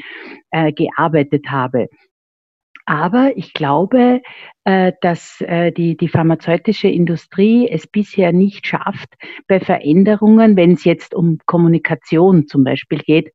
äh, 0.51 0.71
gearbeitet 0.73 1.45
habe. 1.49 1.87
Aber 2.85 3.31
ich 3.37 3.53
glaube, 3.53 4.21
äh, 4.63 4.91
dass 5.01 5.39
äh, 5.41 5.71
die, 5.71 5.95
die 5.95 6.07
pharmazeutische 6.07 6.87
Industrie 6.87 7.69
es 7.69 7.87
bisher 7.87 8.33
nicht 8.33 8.67
schafft, 8.67 9.13
bei 9.47 9.59
Veränderungen, 9.59 10.57
wenn 10.57 10.73
es 10.73 10.83
jetzt 10.83 11.13
um 11.13 11.37
Kommunikation 11.45 12.47
zum 12.47 12.63
Beispiel 12.63 12.99
geht, 12.99 13.31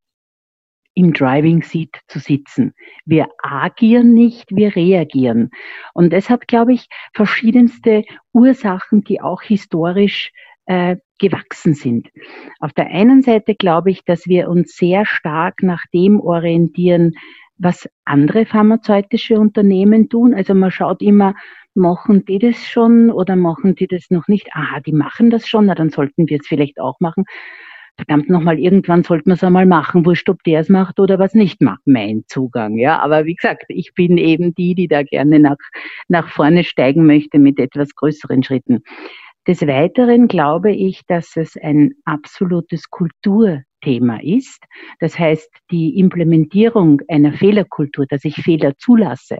im 0.96 1.12
Driving 1.12 1.62
Seat 1.62 2.00
zu 2.08 2.18
sitzen. 2.18 2.72
Wir 3.04 3.28
agieren 3.42 4.14
nicht, 4.14 4.46
wir 4.48 4.74
reagieren. 4.74 5.50
Und 5.92 6.12
das 6.12 6.30
hat, 6.30 6.48
glaube 6.48 6.72
ich, 6.72 6.88
verschiedenste 7.12 8.02
Ursachen, 8.32 9.04
die 9.04 9.20
auch 9.20 9.42
historisch 9.42 10.32
äh, 10.64 10.96
gewachsen 11.18 11.74
sind. 11.74 12.08
Auf 12.60 12.72
der 12.72 12.86
einen 12.86 13.20
Seite 13.22 13.54
glaube 13.54 13.90
ich, 13.90 14.04
dass 14.04 14.26
wir 14.26 14.48
uns 14.48 14.74
sehr 14.74 15.04
stark 15.04 15.62
nach 15.62 15.84
dem 15.92 16.18
orientieren, 16.18 17.12
was 17.58 17.88
andere 18.06 18.46
pharmazeutische 18.46 19.38
Unternehmen 19.38 20.08
tun. 20.08 20.32
Also 20.32 20.54
man 20.54 20.70
schaut 20.70 21.02
immer, 21.02 21.34
machen 21.74 22.24
die 22.24 22.38
das 22.38 22.56
schon 22.64 23.10
oder 23.10 23.36
machen 23.36 23.74
die 23.74 23.86
das 23.86 24.06
noch 24.08 24.28
nicht? 24.28 24.48
Aha, 24.54 24.80
die 24.80 24.92
machen 24.92 25.28
das 25.28 25.46
schon, 25.46 25.66
na 25.66 25.74
dann 25.74 25.90
sollten 25.90 26.26
wir 26.26 26.38
es 26.40 26.46
vielleicht 26.46 26.80
auch 26.80 27.00
machen 27.00 27.24
verdammt 27.96 28.28
nochmal, 28.28 28.58
irgendwann 28.58 29.02
sollte 29.02 29.28
man 29.28 29.36
es 29.36 29.44
einmal 29.44 29.66
machen, 29.66 30.04
wurscht, 30.04 30.28
ob 30.28 30.42
der 30.44 30.60
es 30.60 30.68
macht 30.68 31.00
oder 31.00 31.18
was 31.18 31.34
nicht 31.34 31.60
macht, 31.62 31.80
mein 31.86 32.24
Zugang. 32.26 32.78
Ja, 32.78 33.00
aber 33.00 33.24
wie 33.24 33.34
gesagt, 33.34 33.64
ich 33.68 33.94
bin 33.94 34.18
eben 34.18 34.54
die, 34.54 34.74
die 34.74 34.88
da 34.88 35.02
gerne 35.02 35.38
nach, 35.38 35.56
nach 36.08 36.28
vorne 36.28 36.64
steigen 36.64 37.06
möchte 37.06 37.38
mit 37.38 37.58
etwas 37.58 37.94
größeren 37.94 38.42
Schritten. 38.42 38.82
Des 39.46 39.62
Weiteren 39.62 40.26
glaube 40.28 40.72
ich, 40.72 41.02
dass 41.06 41.36
es 41.36 41.56
ein 41.56 41.92
absolutes 42.04 42.90
Kulturthema 42.90 44.18
ist. 44.20 44.62
Das 44.98 45.18
heißt, 45.18 45.50
die 45.70 45.98
Implementierung 45.98 47.00
einer 47.08 47.32
Fehlerkultur, 47.32 48.06
dass 48.08 48.24
ich 48.24 48.34
Fehler 48.34 48.76
zulasse, 48.76 49.38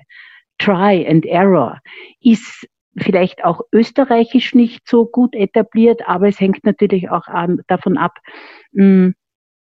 Try 0.58 1.06
and 1.08 1.26
Error, 1.26 1.80
ist 2.20 2.66
vielleicht 2.98 3.44
auch 3.44 3.60
österreichisch 3.72 4.54
nicht 4.54 4.88
so 4.88 5.06
gut 5.06 5.34
etabliert, 5.34 6.02
aber 6.06 6.28
es 6.28 6.40
hängt 6.40 6.64
natürlich 6.64 7.10
auch 7.10 7.26
davon 7.66 7.98
ab, 7.98 8.18
hm, 8.74 9.14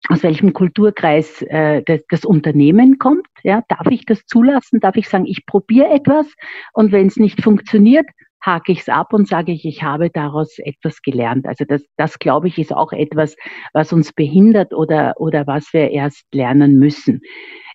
aus 0.09 0.23
welchem 0.23 0.53
Kulturkreis 0.53 1.43
äh, 1.43 1.83
das, 1.83 2.03
das 2.09 2.25
Unternehmen 2.25 2.99
kommt. 2.99 3.27
Ja, 3.43 3.63
darf 3.69 3.87
ich 3.91 4.05
das 4.07 4.25
zulassen? 4.27 4.81
Darf 4.81 4.97
ich 4.97 5.09
sagen, 5.09 5.27
ich 5.27 5.47
probiere 5.47 5.89
etwas 5.89 6.27
und 6.73 6.93
wenn 6.93 7.09
es 7.09 7.17
nicht 7.17 7.43
funktioniert, 7.43 8.07
hake 8.41 8.73
ich 8.73 8.81
es 8.81 8.89
ab 8.89 9.13
und 9.13 9.29
sage 9.29 9.53
ich, 9.53 9.65
ich 9.65 9.83
habe 9.83 10.11
daraus 10.11 10.59
etwas 10.59 11.03
gelernt. 11.03 11.47
Also 11.47 11.65
das, 11.65 11.85
das 11.97 12.19
glaube 12.19 12.49
ich, 12.49 12.59
ist 12.59 12.73
auch 12.73 12.93
etwas, 12.93 13.37
was 13.73 13.93
uns 13.93 14.13
behindert 14.13 14.73
oder, 14.73 15.15
oder 15.19 15.47
was 15.47 15.73
wir 15.73 15.91
erst 15.91 16.25
lernen 16.33 16.79
müssen. 16.79 17.23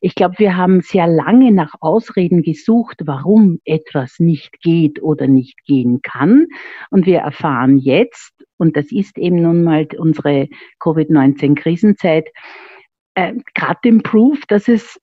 Ich 0.04 0.16
glaube, 0.16 0.36
wir 0.40 0.58
haben 0.58 0.82
sehr 0.82 1.08
lange 1.08 1.52
nach 1.52 1.76
Ausreden 1.80 2.42
gesucht, 2.42 3.02
warum 3.06 3.60
etwas 3.66 4.20
nicht 4.20 4.60
geht 4.62 5.02
oder 5.02 5.28
nicht 5.28 5.64
gehen 5.66 6.02
kann. 6.02 6.48
Und 6.90 7.06
wir 7.06 7.20
erfahren 7.20 7.78
jetzt, 7.78 8.34
und 8.58 8.76
das 8.76 8.92
ist 8.92 9.18
eben 9.18 9.42
nun 9.42 9.64
mal 9.64 9.88
unsere 9.98 10.48
Covid-19-Krisenzeit, 10.80 12.30
äh, 13.14 13.34
gerade 13.54 13.80
den 13.84 14.02
Proof, 14.02 14.40
dass 14.48 14.68
es 14.68 15.00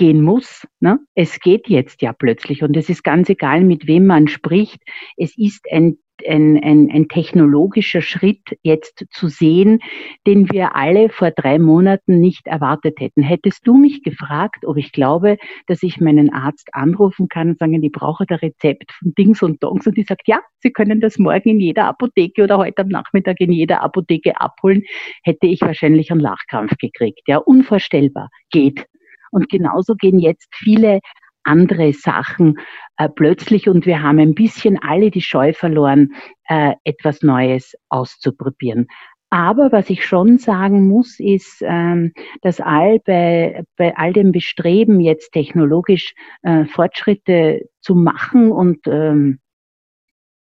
gehen 0.00 0.22
muss. 0.22 0.66
Ne? 0.80 0.98
Es 1.14 1.40
geht 1.40 1.68
jetzt 1.68 2.00
ja 2.00 2.14
plötzlich 2.14 2.62
und 2.62 2.74
es 2.74 2.88
ist 2.88 3.04
ganz 3.04 3.28
egal, 3.28 3.60
mit 3.60 3.86
wem 3.86 4.06
man 4.06 4.28
spricht. 4.28 4.80
Es 5.18 5.36
ist 5.36 5.66
ein 5.70 5.98
ein, 6.28 6.62
ein, 6.62 6.90
ein 6.92 7.08
technologischer 7.08 8.02
Schritt 8.02 8.42
jetzt 8.62 9.06
zu 9.10 9.28
sehen, 9.28 9.78
den 10.26 10.52
wir 10.52 10.76
alle 10.76 11.08
vor 11.08 11.30
drei 11.30 11.58
Monaten 11.58 12.20
nicht 12.20 12.46
erwartet 12.46 13.00
hätten. 13.00 13.22
Hättest 13.22 13.66
du 13.66 13.78
mich 13.78 14.02
gefragt, 14.02 14.66
ob 14.66 14.76
ich 14.76 14.92
glaube, 14.92 15.38
dass 15.66 15.82
ich 15.82 15.98
meinen 15.98 16.30
Arzt 16.30 16.68
anrufen 16.72 17.28
kann 17.28 17.48
und 17.48 17.58
sagen, 17.58 17.82
ich 17.82 17.90
brauche 17.90 18.26
da 18.26 18.34
Rezept 18.34 18.92
von 18.92 19.14
Dings 19.14 19.42
und 19.42 19.62
Dongs 19.62 19.86
und 19.86 19.96
die 19.96 20.02
sagt, 20.02 20.28
ja, 20.28 20.40
Sie 20.58 20.72
können 20.72 21.00
das 21.00 21.18
morgen 21.18 21.48
in 21.48 21.60
jeder 21.60 21.86
Apotheke 21.86 22.42
oder 22.42 22.58
heute 22.58 22.82
am 22.82 22.88
Nachmittag 22.88 23.40
in 23.40 23.52
jeder 23.52 23.82
Apotheke 23.82 24.38
abholen, 24.38 24.82
hätte 25.22 25.46
ich 25.46 25.62
wahrscheinlich 25.62 26.10
einen 26.10 26.20
Lachkrampf 26.20 26.76
gekriegt. 26.76 27.22
Ja, 27.26 27.38
unvorstellbar. 27.38 28.28
Geht. 28.50 28.84
Und 29.30 29.48
genauso 29.48 29.94
gehen 29.94 30.18
jetzt 30.18 30.48
viele 30.54 31.00
andere 31.44 31.92
Sachen 31.92 32.58
äh, 32.96 33.08
plötzlich 33.08 33.68
und 33.68 33.86
wir 33.86 34.02
haben 34.02 34.18
ein 34.18 34.34
bisschen 34.34 34.78
alle 34.78 35.10
die 35.10 35.22
Scheu 35.22 35.52
verloren, 35.52 36.12
äh, 36.48 36.74
etwas 36.84 37.22
Neues 37.22 37.74
auszuprobieren. 37.88 38.86
Aber 39.30 39.70
was 39.70 39.88
ich 39.90 40.04
schon 40.04 40.38
sagen 40.38 40.88
muss, 40.88 41.20
ist, 41.20 41.62
ähm, 41.62 42.12
dass 42.42 42.60
all 42.60 42.98
bei, 43.06 43.62
bei 43.76 43.96
all 43.96 44.12
dem 44.12 44.32
Bestreben, 44.32 45.00
jetzt 45.00 45.30
technologisch 45.30 46.14
äh, 46.42 46.64
Fortschritte 46.64 47.68
zu 47.80 47.94
machen 47.94 48.50
und 48.50 48.80
ähm, 48.88 49.38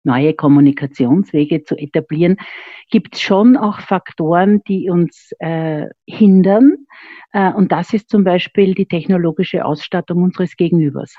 neue 0.03 0.33
Kommunikationswege 0.33 1.63
zu 1.63 1.75
etablieren, 1.77 2.37
gibt 2.89 3.15
es 3.15 3.21
schon 3.21 3.57
auch 3.57 3.79
Faktoren, 3.79 4.61
die 4.67 4.89
uns 4.89 5.31
äh, 5.39 5.87
hindern. 6.07 6.77
Äh, 7.33 7.51
und 7.53 7.71
das 7.71 7.93
ist 7.93 8.09
zum 8.09 8.23
Beispiel 8.23 8.73
die 8.73 8.87
technologische 8.87 9.65
Ausstattung 9.65 10.23
unseres 10.23 10.55
Gegenübers. 10.55 11.15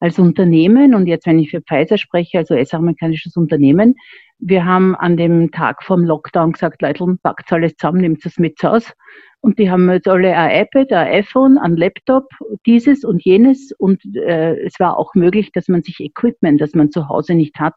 Als 0.00 0.18
Unternehmen, 0.18 0.94
und 0.94 1.06
jetzt 1.06 1.26
wenn 1.26 1.38
ich 1.38 1.50
für 1.50 1.62
Pfizer 1.62 1.98
spreche, 1.98 2.38
also 2.38 2.54
US-amerikanisches 2.54 3.36
Unternehmen, 3.36 3.94
wir 4.38 4.64
haben 4.64 4.94
an 4.94 5.16
dem 5.16 5.50
Tag 5.50 5.82
vom 5.82 6.04
Lockdown 6.04 6.52
gesagt, 6.52 6.82
Leute, 6.82 7.04
packt 7.22 7.52
alles 7.52 7.74
zusammen, 7.76 8.02
nehmt 8.02 8.24
es 8.24 8.38
mit 8.38 8.62
aus. 8.64 8.92
Und 9.40 9.58
die 9.58 9.70
haben 9.70 9.90
jetzt 9.90 10.08
alle 10.08 10.36
ein 10.36 10.64
iPad, 10.64 10.92
ein 10.92 11.08
iPhone, 11.08 11.58
ein 11.58 11.76
Laptop, 11.76 12.28
dieses 12.66 13.04
und 13.04 13.24
jenes. 13.24 13.72
Und 13.78 14.02
äh, 14.16 14.56
es 14.64 14.78
war 14.78 14.96
auch 14.96 15.14
möglich, 15.14 15.52
dass 15.52 15.68
man 15.68 15.82
sich 15.82 16.00
Equipment, 16.00 16.60
das 16.60 16.74
man 16.74 16.90
zu 16.90 17.08
Hause 17.08 17.34
nicht 17.34 17.58
hat, 17.58 17.74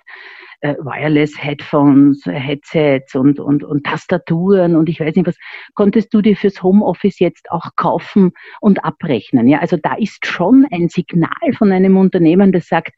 äh, 0.62 0.76
Wireless 0.76 1.42
Headphones, 1.42 2.26
Headsets 2.26 3.16
und, 3.16 3.40
und, 3.40 3.64
und 3.64 3.86
Tastaturen 3.86 4.76
und 4.76 4.90
ich 4.90 5.00
weiß 5.00 5.16
nicht 5.16 5.28
was, 5.28 5.38
konntest 5.74 6.14
du 6.14 6.22
dir 6.22 6.36
fürs 6.36 6.64
Homeoffice 6.64 7.20
jetzt 7.20 7.52
auch 7.52 7.76
kaufen 7.76 8.32
und 8.62 8.84
abrechnen. 8.86 9.48
Ja, 9.48 9.60
also 9.60 9.78
da 9.78 9.96
ist 9.96 10.26
schon 10.26 10.66
ein 10.72 10.90
Signal 10.90 11.54
von 11.58 11.72
einem 11.72 11.98
Unternehmen, 11.98 12.52
das 12.52 12.68
sagt, 12.68 12.94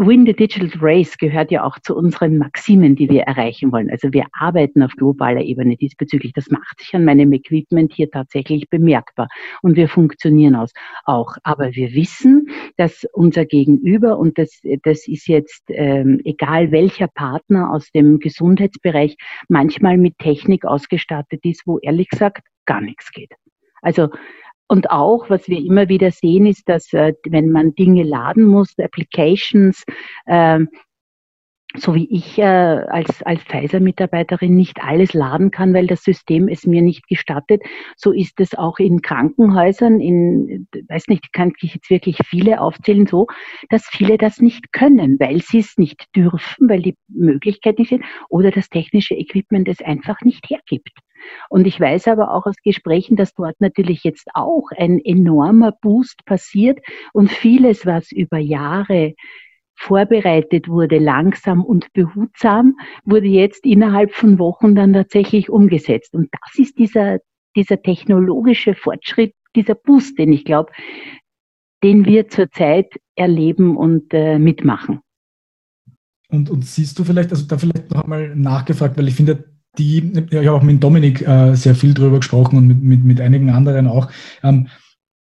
Win 0.00 0.24
the 0.26 0.32
Digital 0.32 0.70
Race 0.80 1.18
gehört 1.18 1.50
ja 1.50 1.64
auch 1.64 1.76
zu 1.80 1.96
unseren 1.96 2.38
Maximen, 2.38 2.94
die 2.94 3.10
wir 3.10 3.22
erreichen 3.22 3.72
wollen. 3.72 3.90
Also 3.90 4.12
wir 4.12 4.26
arbeiten 4.32 4.80
auf 4.84 4.92
globaler 4.92 5.40
Ebene 5.40 5.76
diesbezüglich. 5.76 6.32
Das 6.32 6.50
macht 6.50 6.78
sich 6.78 6.94
an 6.94 7.04
meinem 7.04 7.32
Equipment 7.32 7.92
hier 7.92 8.08
tatsächlich 8.08 8.70
bemerkbar. 8.70 9.26
Und 9.60 9.74
wir 9.74 9.88
funktionieren 9.88 10.54
aus, 10.54 10.70
auch. 11.04 11.34
Aber 11.42 11.74
wir 11.74 11.94
wissen, 11.94 12.48
dass 12.76 13.04
unser 13.12 13.44
Gegenüber, 13.44 14.20
und 14.20 14.38
das, 14.38 14.60
das 14.84 15.08
ist 15.08 15.26
jetzt 15.26 15.64
ähm, 15.70 16.20
egal 16.24 16.70
welcher 16.70 17.08
Partner 17.08 17.72
aus 17.72 17.90
dem 17.90 18.20
Gesundheitsbereich, 18.20 19.16
manchmal 19.48 19.98
mit 19.98 20.16
Technik 20.18 20.64
ausgestattet 20.64 21.44
ist, 21.44 21.62
wo 21.66 21.80
ehrlich 21.80 22.08
gesagt 22.08 22.46
gar 22.66 22.80
nichts 22.80 23.10
geht. 23.10 23.32
Also 23.82 24.10
und 24.68 24.90
auch, 24.90 25.30
was 25.30 25.48
wir 25.48 25.58
immer 25.58 25.88
wieder 25.88 26.10
sehen, 26.10 26.46
ist, 26.46 26.68
dass 26.68 26.92
äh, 26.92 27.14
wenn 27.26 27.50
man 27.50 27.74
Dinge 27.74 28.02
laden 28.02 28.44
muss, 28.44 28.78
Applications, 28.78 29.82
äh, 30.26 30.60
so 31.76 31.94
wie 31.94 32.08
ich 32.10 32.38
äh, 32.38 32.42
als, 32.42 33.22
als 33.22 33.42
Pfizer-Mitarbeiterin 33.42 34.54
nicht 34.54 34.82
alles 34.82 35.12
laden 35.12 35.50
kann, 35.50 35.74
weil 35.74 35.86
das 35.86 36.02
System 36.02 36.48
es 36.48 36.66
mir 36.66 36.80
nicht 36.80 37.06
gestattet, 37.08 37.62
so 37.96 38.12
ist 38.12 38.40
es 38.40 38.54
auch 38.54 38.78
in 38.78 39.02
Krankenhäusern, 39.02 40.00
in, 40.00 40.66
weiß 40.88 41.08
nicht, 41.08 41.32
kann 41.32 41.52
ich 41.60 41.74
jetzt 41.74 41.90
wirklich 41.90 42.18
viele 42.26 42.60
aufzählen, 42.60 43.06
so, 43.06 43.26
dass 43.68 43.86
viele 43.86 44.16
das 44.16 44.40
nicht 44.40 44.72
können, 44.72 45.20
weil 45.20 45.42
sie 45.42 45.58
es 45.58 45.76
nicht 45.76 46.06
dürfen, 46.16 46.70
weil 46.70 46.80
die 46.80 46.96
Möglichkeit 47.08 47.78
nicht 47.78 47.92
ist, 47.92 48.04
oder 48.30 48.50
das 48.50 48.70
technische 48.70 49.14
Equipment 49.14 49.68
es 49.68 49.82
einfach 49.82 50.22
nicht 50.22 50.48
hergibt. 50.48 50.92
Und 51.48 51.66
ich 51.66 51.80
weiß 51.80 52.08
aber 52.08 52.34
auch 52.34 52.46
aus 52.46 52.56
Gesprächen, 52.62 53.16
dass 53.16 53.34
dort 53.34 53.60
natürlich 53.60 54.04
jetzt 54.04 54.28
auch 54.34 54.70
ein 54.76 55.00
enormer 55.04 55.72
Boost 55.72 56.24
passiert 56.24 56.80
und 57.12 57.30
vieles, 57.30 57.86
was 57.86 58.12
über 58.12 58.38
Jahre 58.38 59.14
vorbereitet 59.78 60.68
wurde, 60.68 60.98
langsam 60.98 61.64
und 61.64 61.92
behutsam, 61.92 62.76
wurde 63.04 63.28
jetzt 63.28 63.64
innerhalb 63.64 64.12
von 64.12 64.38
Wochen 64.38 64.74
dann 64.74 64.92
tatsächlich 64.92 65.48
umgesetzt. 65.50 66.14
Und 66.14 66.28
das 66.32 66.58
ist 66.58 66.78
dieser, 66.78 67.18
dieser 67.54 67.80
technologische 67.80 68.74
Fortschritt, 68.74 69.34
dieser 69.54 69.76
Boost, 69.76 70.18
den 70.18 70.32
ich 70.32 70.44
glaube, 70.44 70.72
den 71.82 72.04
wir 72.04 72.28
zurzeit 72.28 72.92
erleben 73.14 73.76
und 73.76 74.12
äh, 74.12 74.38
mitmachen. 74.38 75.00
Und, 76.30 76.50
und 76.50 76.64
siehst 76.64 76.98
du 76.98 77.04
vielleicht, 77.04 77.30
also 77.30 77.46
da 77.46 77.56
vielleicht 77.56 77.90
noch 77.90 78.02
einmal 78.02 78.34
nachgefragt, 78.36 78.98
weil 78.98 79.08
ich 79.08 79.14
finde, 79.14 79.44
die, 79.78 80.12
ich 80.30 80.36
habe 80.36 80.52
auch 80.52 80.62
mit 80.62 80.82
Dominik 80.82 81.26
äh, 81.26 81.54
sehr 81.54 81.74
viel 81.74 81.94
drüber 81.94 82.18
gesprochen 82.18 82.58
und 82.58 82.66
mit, 82.66 82.82
mit, 82.82 83.04
mit 83.04 83.20
einigen 83.20 83.50
anderen 83.50 83.86
auch. 83.86 84.10
Ähm, 84.42 84.68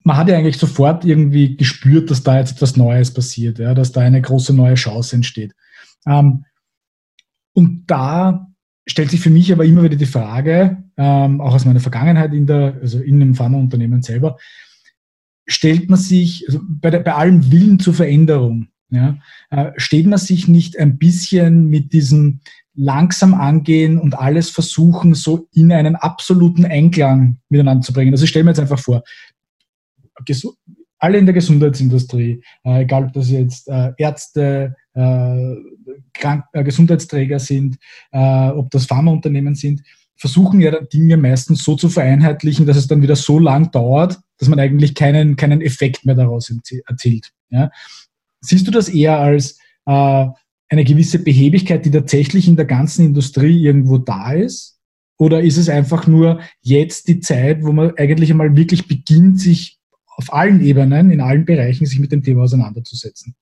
man 0.04 0.16
hat 0.16 0.28
ja 0.28 0.36
eigentlich 0.36 0.58
sofort 0.58 1.04
irgendwie 1.04 1.56
gespürt, 1.56 2.10
dass 2.10 2.22
da 2.22 2.38
jetzt 2.38 2.56
etwas 2.56 2.76
Neues 2.76 3.14
passiert, 3.14 3.58
ja, 3.58 3.74
dass 3.74 3.92
da 3.92 4.00
eine 4.00 4.20
große 4.20 4.52
neue 4.52 4.74
Chance 4.74 5.16
entsteht. 5.16 5.54
Ähm, 6.06 6.44
und 7.54 7.84
da 7.86 8.48
stellt 8.86 9.10
sich 9.10 9.20
für 9.20 9.30
mich 9.30 9.52
aber 9.52 9.64
immer 9.64 9.82
wieder 9.84 9.96
die 9.96 10.06
Frage, 10.06 10.82
ähm, 10.96 11.40
auch 11.40 11.54
aus 11.54 11.64
meiner 11.64 11.80
Vergangenheit 11.80 12.32
in 12.34 12.46
der, 12.46 12.78
also 12.80 12.98
in 12.98 13.22
einem 13.22 13.34
Pharmaunternehmen 13.34 14.02
selber, 14.02 14.38
stellt 15.46 15.88
man 15.88 15.98
sich, 15.98 16.44
also 16.48 16.60
bei, 16.62 16.90
der, 16.90 17.00
bei 17.00 17.14
allem 17.14 17.50
Willen 17.52 17.78
zur 17.78 17.94
Veränderung, 17.94 18.68
ja, 18.90 19.18
äh, 19.50 19.70
steht 19.76 20.06
man 20.06 20.18
sich 20.18 20.48
nicht 20.48 20.78
ein 20.78 20.98
bisschen 20.98 21.68
mit 21.68 21.92
diesem 21.92 22.40
langsam 22.74 23.34
angehen 23.34 23.98
und 23.98 24.18
alles 24.18 24.50
versuchen, 24.50 25.14
so 25.14 25.48
in 25.52 25.72
einen 25.72 25.96
absoluten 25.96 26.64
Einklang 26.64 27.38
miteinander 27.48 27.82
zu 27.82 27.92
bringen. 27.92 28.12
Also 28.12 28.24
ich 28.24 28.30
stelle 28.30 28.44
mir 28.44 28.50
jetzt 28.50 28.60
einfach 28.60 28.78
vor, 28.78 29.02
alle 30.98 31.18
in 31.18 31.26
der 31.26 31.34
Gesundheitsindustrie, 31.34 32.42
äh, 32.64 32.82
egal 32.82 33.06
ob 33.06 33.12
das 33.12 33.28
jetzt 33.28 33.68
äh, 33.68 33.92
Ärzte, 33.98 34.76
äh, 34.94 35.54
Krank 36.14 36.44
äh, 36.52 36.62
Gesundheitsträger 36.62 37.40
sind, 37.40 37.76
äh, 38.12 38.48
ob 38.50 38.70
das 38.70 38.86
Pharmaunternehmen 38.86 39.56
sind, 39.56 39.82
versuchen 40.16 40.60
ja 40.60 40.80
Dinge 40.80 41.16
meistens 41.16 41.64
so 41.64 41.74
zu 41.74 41.88
vereinheitlichen, 41.88 42.66
dass 42.66 42.76
es 42.76 42.86
dann 42.86 43.02
wieder 43.02 43.16
so 43.16 43.40
lang 43.40 43.72
dauert, 43.72 44.20
dass 44.38 44.48
man 44.48 44.60
eigentlich 44.60 44.94
keinen, 44.94 45.34
keinen 45.34 45.60
Effekt 45.60 46.06
mehr 46.06 46.14
daraus 46.14 46.54
erzielt. 46.86 47.32
Ja? 47.50 47.70
Siehst 48.40 48.66
du 48.68 48.70
das 48.70 48.88
eher 48.88 49.18
als 49.18 49.58
äh, 49.86 50.26
eine 50.72 50.84
gewisse 50.84 51.18
Behebigkeit, 51.18 51.84
die 51.84 51.90
tatsächlich 51.90 52.48
in 52.48 52.56
der 52.56 52.64
ganzen 52.64 53.04
Industrie 53.04 53.62
irgendwo 53.62 53.98
da 53.98 54.32
ist? 54.32 54.80
Oder 55.18 55.42
ist 55.42 55.58
es 55.58 55.68
einfach 55.68 56.06
nur 56.06 56.40
jetzt 56.62 57.08
die 57.08 57.20
Zeit, 57.20 57.62
wo 57.62 57.72
man 57.72 57.92
eigentlich 57.98 58.30
einmal 58.30 58.56
wirklich 58.56 58.88
beginnt, 58.88 59.38
sich 59.38 59.78
auf 60.16 60.32
allen 60.32 60.64
Ebenen, 60.64 61.10
in 61.10 61.20
allen 61.20 61.44
Bereichen 61.44 61.84
sich 61.84 61.98
mit 61.98 62.10
dem 62.10 62.22
Thema 62.22 62.44
auseinanderzusetzen? 62.44 63.34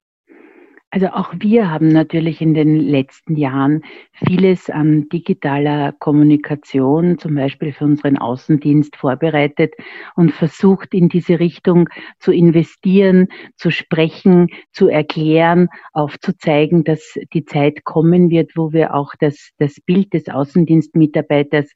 Also 0.93 1.07
auch 1.07 1.33
wir 1.39 1.71
haben 1.71 1.87
natürlich 1.87 2.41
in 2.41 2.53
den 2.53 2.75
letzten 2.75 3.37
Jahren 3.37 3.85
vieles 4.13 4.69
an 4.69 5.09
digitaler 5.09 5.93
Kommunikation, 5.93 7.17
zum 7.17 7.37
Beispiel 7.37 7.73
für 7.73 7.85
unseren 7.85 8.19
Außendienst 8.19 8.97
vorbereitet 8.97 9.75
und 10.17 10.33
versucht 10.33 10.93
in 10.93 11.09
diese 11.09 11.39
Richtung 11.39 11.89
zu 12.19 12.33
investieren, 12.33 13.29
zu 13.55 13.71
sprechen, 13.71 14.49
zu 14.73 14.89
erklären, 14.89 15.69
aufzuzeigen, 15.93 16.83
dass 16.83 17.17
die 17.33 17.45
Zeit 17.45 17.85
kommen 17.85 18.29
wird, 18.29 18.57
wo 18.57 18.73
wir 18.73 18.93
auch 18.93 19.15
das, 19.21 19.51
das 19.59 19.81
Bild 19.81 20.13
des 20.13 20.29
Außendienstmitarbeiters 20.29 21.71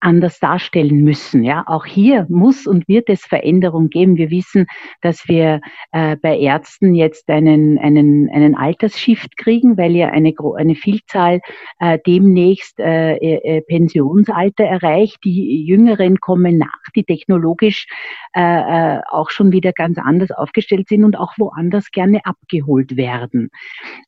anders 0.00 0.38
darstellen 0.38 1.02
müssen. 1.02 1.42
Ja, 1.42 1.64
auch 1.66 1.84
hier 1.84 2.26
muss 2.28 2.66
und 2.66 2.86
wird 2.88 3.08
es 3.08 3.24
Veränderung 3.24 3.88
geben. 3.88 4.16
Wir 4.16 4.30
wissen, 4.30 4.66
dass 5.00 5.26
wir 5.28 5.60
äh, 5.92 6.16
bei 6.16 6.38
Ärzten 6.38 6.94
jetzt 6.94 7.28
einen 7.28 7.78
einen 7.78 8.30
einen 8.30 8.54
Altersshift 8.54 9.36
kriegen, 9.36 9.76
weil 9.76 9.96
ja 9.96 10.08
eine 10.08 10.32
eine 10.56 10.74
Vielzahl 10.74 11.40
äh, 11.80 11.98
demnächst 12.06 12.78
äh, 12.78 13.16
äh, 13.16 13.60
Pensionsalter 13.62 14.64
erreicht. 14.64 15.18
Die 15.24 15.64
Jüngeren 15.64 16.18
kommen 16.20 16.58
nach, 16.58 16.82
die 16.94 17.04
technologisch 17.04 17.86
äh, 18.36 18.40
äh, 18.40 19.00
auch 19.10 19.30
schon 19.30 19.52
wieder 19.52 19.72
ganz 19.72 19.98
anders 19.98 20.30
aufgestellt 20.30 20.88
sind 20.88 21.04
und 21.04 21.16
auch 21.16 21.32
woanders 21.38 21.90
gerne 21.90 22.20
abgeholt 22.24 22.96
werden. 22.96 23.50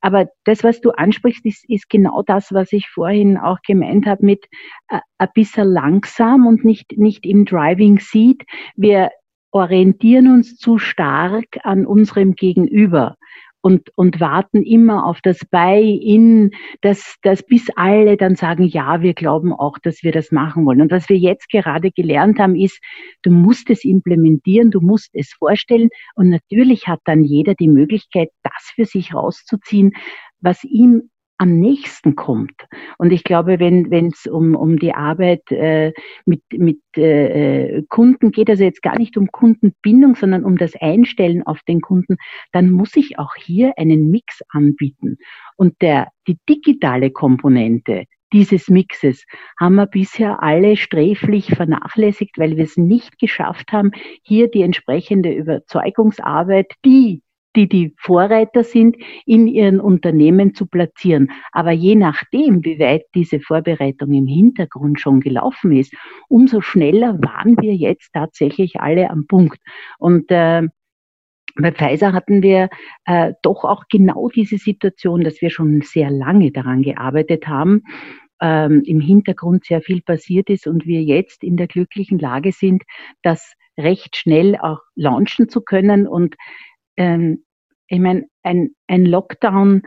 Aber 0.00 0.28
das, 0.44 0.62
was 0.62 0.80
du 0.80 0.90
ansprichst, 0.90 1.44
ist, 1.46 1.68
ist 1.68 1.88
genau 1.88 2.22
das, 2.22 2.52
was 2.52 2.72
ich 2.72 2.88
vorhin 2.88 3.38
auch 3.38 3.58
gemeint 3.66 4.06
habe 4.06 4.24
mit 4.24 4.46
äh, 4.88 4.98
ein 5.20 5.28
bisschen 5.34 5.68
langsam 5.68 6.46
und 6.46 6.64
nicht, 6.64 6.96
nicht 6.96 7.26
im 7.26 7.44
Driving 7.44 8.00
Seat. 8.00 8.42
Wir 8.74 9.10
orientieren 9.52 10.32
uns 10.32 10.56
zu 10.56 10.78
stark 10.78 11.58
an 11.62 11.84
unserem 11.84 12.34
Gegenüber 12.34 13.16
und, 13.60 13.90
und 13.96 14.20
warten 14.20 14.62
immer 14.62 15.04
auf 15.04 15.20
das 15.20 15.40
Buy-in, 15.50 16.52
dass, 16.80 17.16
dass 17.22 17.42
bis 17.42 17.68
alle 17.76 18.16
dann 18.16 18.34
sagen, 18.34 18.64
ja, 18.64 19.02
wir 19.02 19.12
glauben 19.12 19.52
auch, 19.52 19.76
dass 19.78 20.02
wir 20.02 20.12
das 20.12 20.32
machen 20.32 20.64
wollen. 20.64 20.80
Und 20.80 20.90
was 20.90 21.10
wir 21.10 21.18
jetzt 21.18 21.50
gerade 21.50 21.90
gelernt 21.90 22.38
haben, 22.38 22.56
ist, 22.56 22.80
du 23.20 23.30
musst 23.30 23.68
es 23.68 23.84
implementieren, 23.84 24.70
du 24.70 24.80
musst 24.80 25.10
es 25.12 25.34
vorstellen 25.38 25.90
und 26.14 26.30
natürlich 26.30 26.86
hat 26.86 27.00
dann 27.04 27.24
jeder 27.24 27.54
die 27.54 27.68
Möglichkeit, 27.68 28.30
das 28.42 28.72
für 28.74 28.86
sich 28.86 29.12
rauszuziehen, 29.12 29.92
was 30.40 30.64
ihm 30.64 31.10
am 31.40 31.58
nächsten 31.58 32.16
kommt. 32.16 32.66
Und 32.98 33.12
ich 33.12 33.24
glaube, 33.24 33.58
wenn 33.58 34.06
es 34.08 34.26
um, 34.26 34.54
um 34.54 34.78
die 34.78 34.92
Arbeit 34.92 35.50
äh, 35.50 35.92
mit, 36.26 36.42
mit 36.52 36.80
äh, 36.98 37.82
Kunden 37.88 38.30
geht, 38.30 38.50
also 38.50 38.62
jetzt 38.62 38.82
gar 38.82 38.98
nicht 38.98 39.16
um 39.16 39.32
Kundenbindung, 39.32 40.16
sondern 40.16 40.44
um 40.44 40.58
das 40.58 40.74
Einstellen 40.78 41.42
auf 41.46 41.62
den 41.62 41.80
Kunden, 41.80 42.18
dann 42.52 42.70
muss 42.70 42.94
ich 42.94 43.18
auch 43.18 43.34
hier 43.36 43.72
einen 43.78 44.10
Mix 44.10 44.40
anbieten. 44.50 45.16
Und 45.56 45.80
der, 45.80 46.08
die 46.26 46.36
digitale 46.46 47.10
Komponente, 47.10 48.04
dieses 48.34 48.68
Mixes 48.68 49.24
haben 49.58 49.76
wir 49.76 49.86
bisher 49.86 50.42
alle 50.42 50.76
sträflich 50.76 51.46
vernachlässigt, 51.54 52.38
weil 52.38 52.58
wir 52.58 52.64
es 52.64 52.76
nicht 52.76 53.18
geschafft 53.18 53.72
haben, 53.72 53.92
hier 54.22 54.50
die 54.50 54.60
entsprechende 54.60 55.32
Überzeugungsarbeit, 55.32 56.74
die 56.84 57.22
die 57.56 57.68
die 57.68 57.94
Vorreiter 57.98 58.64
sind, 58.64 58.96
in 59.26 59.46
ihren 59.46 59.80
Unternehmen 59.80 60.54
zu 60.54 60.66
platzieren. 60.66 61.30
Aber 61.52 61.72
je 61.72 61.94
nachdem, 61.94 62.64
wie 62.64 62.78
weit 62.78 63.04
diese 63.14 63.40
Vorbereitung 63.40 64.12
im 64.12 64.26
Hintergrund 64.26 65.00
schon 65.00 65.20
gelaufen 65.20 65.72
ist, 65.72 65.94
umso 66.28 66.60
schneller 66.60 67.18
waren 67.20 67.56
wir 67.60 67.74
jetzt 67.74 68.12
tatsächlich 68.12 68.80
alle 68.80 69.10
am 69.10 69.26
Punkt. 69.26 69.58
Und 69.98 70.30
äh, 70.30 70.62
bei 71.56 71.72
Pfizer 71.72 72.12
hatten 72.12 72.42
wir 72.42 72.68
äh, 73.06 73.32
doch 73.42 73.64
auch 73.64 73.84
genau 73.90 74.28
diese 74.28 74.56
Situation, 74.56 75.22
dass 75.22 75.40
wir 75.40 75.50
schon 75.50 75.82
sehr 75.82 76.10
lange 76.10 76.52
daran 76.52 76.82
gearbeitet 76.82 77.48
haben, 77.48 77.82
ähm, 78.40 78.82
im 78.84 79.00
Hintergrund 79.00 79.64
sehr 79.64 79.82
viel 79.82 80.00
passiert 80.02 80.48
ist 80.48 80.66
und 80.66 80.86
wir 80.86 81.02
jetzt 81.02 81.42
in 81.42 81.56
der 81.56 81.66
glücklichen 81.66 82.18
Lage 82.18 82.52
sind, 82.52 82.82
das 83.22 83.54
recht 83.78 84.16
schnell 84.16 84.56
auch 84.56 84.80
launchen 84.94 85.48
zu 85.48 85.60
können. 85.60 86.06
Und 86.06 86.36
ähm, 86.96 87.44
ich 87.88 87.98
meine, 87.98 88.26
ein, 88.42 88.70
ein 88.86 89.04
Lockdown, 89.04 89.82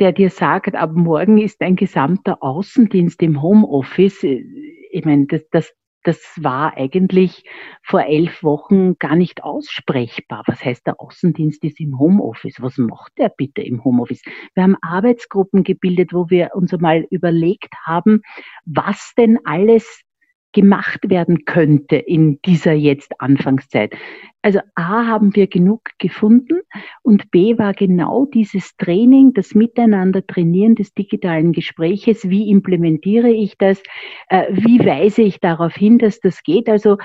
der 0.00 0.12
dir 0.12 0.30
sagt, 0.30 0.74
ab 0.74 0.90
morgen 0.94 1.38
ist 1.38 1.60
ein 1.60 1.76
gesamter 1.76 2.42
Außendienst 2.42 3.22
im 3.22 3.42
Homeoffice. 3.42 4.22
Ich 4.22 5.04
meine, 5.04 5.26
das, 5.26 5.48
das, 5.50 5.72
das 6.04 6.20
war 6.36 6.76
eigentlich 6.76 7.44
vor 7.82 8.04
elf 8.04 8.42
Wochen 8.42 8.96
gar 8.98 9.16
nicht 9.16 9.42
aussprechbar. 9.42 10.42
Was 10.46 10.64
heißt, 10.64 10.86
der 10.86 11.00
Außendienst 11.00 11.64
ist 11.64 11.80
im 11.80 11.98
Homeoffice? 11.98 12.60
Was 12.60 12.78
macht 12.78 13.12
der 13.18 13.28
bitte 13.28 13.62
im 13.62 13.84
Homeoffice? 13.84 14.22
Wir 14.54 14.62
haben 14.62 14.76
Arbeitsgruppen 14.82 15.64
gebildet, 15.64 16.12
wo 16.12 16.30
wir 16.30 16.50
uns 16.54 16.72
einmal 16.72 17.06
überlegt 17.10 17.74
haben, 17.84 18.22
was 18.64 19.12
denn 19.16 19.38
alles 19.44 20.02
gemacht 20.52 21.10
werden 21.10 21.44
könnte 21.44 21.96
in 21.96 22.40
dieser 22.42 22.72
jetzt 22.72 23.20
Anfangszeit. 23.20 23.94
Also 24.40 24.60
A 24.76 25.06
haben 25.06 25.34
wir 25.34 25.46
genug 25.46 25.90
gefunden 25.98 26.60
und 27.02 27.30
B 27.30 27.58
war 27.58 27.74
genau 27.74 28.24
dieses 28.24 28.76
Training, 28.76 29.34
das 29.34 29.54
Miteinander 29.54 30.26
trainieren 30.26 30.74
des 30.74 30.94
digitalen 30.94 31.52
Gespräches. 31.52 32.28
Wie 32.30 32.50
implementiere 32.50 33.30
ich 33.30 33.58
das? 33.58 33.82
Äh, 34.28 34.46
wie 34.52 34.78
weise 34.78 35.22
ich 35.22 35.40
darauf 35.40 35.74
hin, 35.74 35.98
dass 35.98 36.20
das 36.20 36.42
geht? 36.42 36.68
Also 36.68 36.96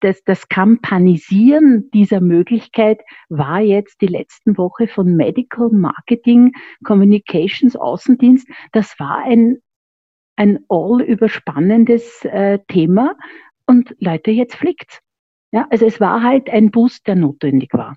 das, 0.00 0.22
das 0.24 0.48
Kampanisieren 0.48 1.90
dieser 1.94 2.20
Möglichkeit 2.20 3.00
war 3.28 3.60
jetzt 3.60 4.00
die 4.00 4.08
letzten 4.08 4.58
Woche 4.58 4.88
von 4.88 5.16
Medical 5.16 5.70
Marketing 5.70 6.52
Communications 6.84 7.76
Außendienst. 7.76 8.48
Das 8.72 8.98
war 8.98 9.18
ein 9.24 9.58
ein 10.42 10.58
all 10.68 11.00
überspannendes 11.02 12.24
äh, 12.24 12.58
Thema 12.66 13.14
und 13.66 13.94
Leute, 14.00 14.32
jetzt 14.32 14.56
fliegt's. 14.56 14.98
Ja, 15.52 15.68
also 15.70 15.86
es 15.86 16.00
war 16.00 16.20
halt 16.20 16.50
ein 16.50 16.72
Boost, 16.72 17.06
der 17.06 17.14
notwendig 17.14 17.72
war. 17.72 17.94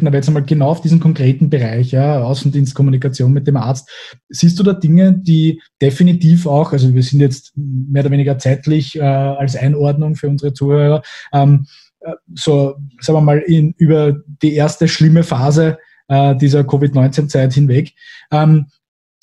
Aber 0.00 0.14
jetzt 0.14 0.28
einmal 0.28 0.44
genau 0.44 0.68
auf 0.68 0.82
diesen 0.82 1.00
konkreten 1.00 1.48
Bereich, 1.48 1.92
ja, 1.92 2.22
Außendienstkommunikation 2.22 3.32
mit 3.32 3.46
dem 3.46 3.56
Arzt. 3.56 3.90
Siehst 4.28 4.58
du 4.58 4.62
da 4.62 4.74
Dinge, 4.74 5.12
die 5.12 5.62
definitiv 5.80 6.46
auch, 6.46 6.72
also 6.72 6.94
wir 6.94 7.02
sind 7.02 7.20
jetzt 7.20 7.52
mehr 7.56 8.02
oder 8.02 8.12
weniger 8.12 8.38
zeitlich 8.38 8.96
äh, 8.96 9.00
als 9.00 9.56
Einordnung 9.56 10.14
für 10.14 10.28
unsere 10.28 10.52
Zuhörer, 10.52 11.02
ähm, 11.32 11.66
äh, 12.00 12.12
so, 12.34 12.76
sagen 13.00 13.16
wir 13.16 13.22
mal, 13.22 13.38
in, 13.38 13.74
über 13.78 14.14
die 14.42 14.54
erste 14.54 14.88
schlimme 14.88 15.22
Phase 15.22 15.78
äh, 16.08 16.36
dieser 16.36 16.64
Covid-19-Zeit 16.64 17.54
hinweg. 17.54 17.94
Ähm, 18.30 18.66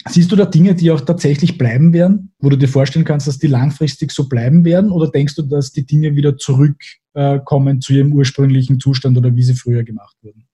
Siehst 0.08 0.32
du 0.32 0.36
da 0.36 0.46
Dinge, 0.46 0.76
die 0.76 0.92
auch 0.92 1.02
tatsächlich 1.02 1.58
bleiben 1.58 1.92
werden, 1.92 2.32
wo 2.40 2.50
du 2.50 2.58
dir 2.58 2.68
vorstellen 2.68 3.06
kannst, 3.06 3.28
dass 3.28 3.40
die 3.40 3.48
langfristig 3.48 4.12
so 4.12 4.30
bleiben 4.30 4.64
werden? 4.64 4.92
Oder 4.92 5.10
denkst 5.10 5.36
du, 5.36 5.42
dass 5.42 5.72
die 5.72 5.86
Dinge 5.86 6.16
wieder 6.16 6.38
zurückkommen 6.38 7.82
zu 7.82 7.94
ihrem 7.94 8.14
ursprünglichen 8.14 8.80
Zustand 8.80 9.18
oder 9.18 9.36
wie 9.36 9.44
sie 9.44 9.56
früher 9.56 9.84
gemacht 9.84 10.16
wurden? 10.22 10.46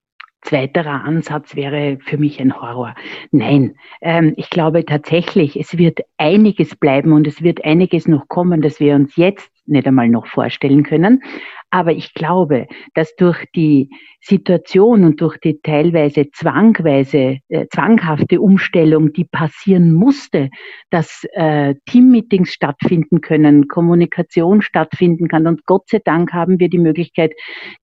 Zweiterer 0.44 1.04
Ansatz 1.04 1.56
wäre 1.56 2.00
für 2.02 2.18
mich 2.18 2.40
ein 2.42 2.60
Horror. 2.60 2.96
Nein, 3.32 3.76
ähm, 4.02 4.34
ich 4.38 4.50
glaube 4.50 4.86
tatsächlich, 4.86 5.60
es 5.60 5.78
wird 5.78 6.00
einiges 6.18 6.76
bleiben 6.76 7.14
und 7.14 7.28
es 7.28 7.44
wird 7.44 7.64
einiges 7.64 8.08
noch 8.08 8.28
kommen, 8.28 8.62
das 8.62 8.80
wir 8.80 8.96
uns 8.96 9.16
jetzt 9.18 9.52
nicht 9.68 9.86
einmal 9.86 10.10
noch 10.10 10.26
vorstellen 10.26 10.84
können. 10.84 11.22
Aber 11.72 11.94
ich 11.94 12.14
glaube, 12.14 12.68
dass 12.94 13.16
durch 13.16 13.46
die 13.56 13.90
Situation 14.20 15.06
und 15.06 15.22
durch 15.22 15.38
die 15.40 15.60
teilweise 15.62 16.30
zwangweise, 16.32 17.40
äh, 17.48 17.66
zwanghafte 17.74 18.42
Umstellung, 18.42 19.14
die 19.14 19.24
passieren 19.24 19.94
musste, 19.94 20.50
dass 20.90 21.26
äh, 21.32 21.76
Teammeetings 21.86 22.52
stattfinden 22.52 23.22
können, 23.22 23.70
Kommunikation 23.70 24.62
stattfinden 24.62 25.30
kann. 25.30 25.48
Und 25.48 25.66
Gott 25.66 25.90
sei 25.90 26.00
Dank 26.04 26.34
haben 26.34 26.60
wir 26.60 26.70
die 26.70 26.78
Möglichkeit 26.78 27.34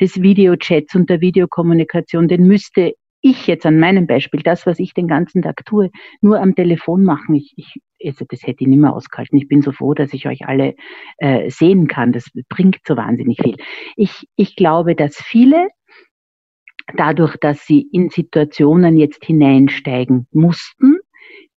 des 0.01 0.21
Videochats 0.21 0.95
und 0.95 1.09
der 1.09 1.23
Videokommunikation. 1.23 2.29
Den 2.29 2.47
müsste 2.47 2.93
ich 3.21 3.47
jetzt 3.47 3.67
an 3.67 3.79
meinem 3.79 4.07
Beispiel, 4.07 4.43
das, 4.43 4.67
was 4.67 4.79
ich 4.79 4.95
den 4.95 5.09
ganzen 5.09 5.43
Tag 5.43 5.65
tue, 5.65 5.91
nur 6.21 6.41
am 6.41 6.55
Telefon 6.55 7.05
machen. 7.05 7.35
Ich, 7.35 7.53
ich, 7.57 7.81
also 8.05 8.25
das 8.29 8.43
hätte 8.43 8.65
ich 8.65 8.69
nicht 8.69 8.79
mehr 8.79 8.95
ausgehalten. 8.95 9.39
Ich 9.39 9.49
bin 9.49 9.63
so 9.63 9.73
froh, 9.73 9.95
dass 9.95 10.13
ich 10.13 10.27
euch 10.27 10.47
alle 10.47 10.75
äh, 11.19 11.51
sehen 11.51 11.87
kann. 11.87 12.13
Das 12.13 12.27
bringt 12.49 12.79
so 12.87 12.97
wahnsinnig 12.97 13.41
viel. 13.43 13.57
Ich, 13.97 14.27
ich 14.37 14.57
glaube, 14.57 14.95
dass 14.95 15.17
viele 15.17 15.69
dadurch, 16.97 17.37
dass 17.41 17.67
sie 17.67 17.87
in 17.93 18.09
Situationen 18.09 18.97
jetzt 18.97 19.25
hineinsteigen 19.25 20.27
mussten, 20.33 20.99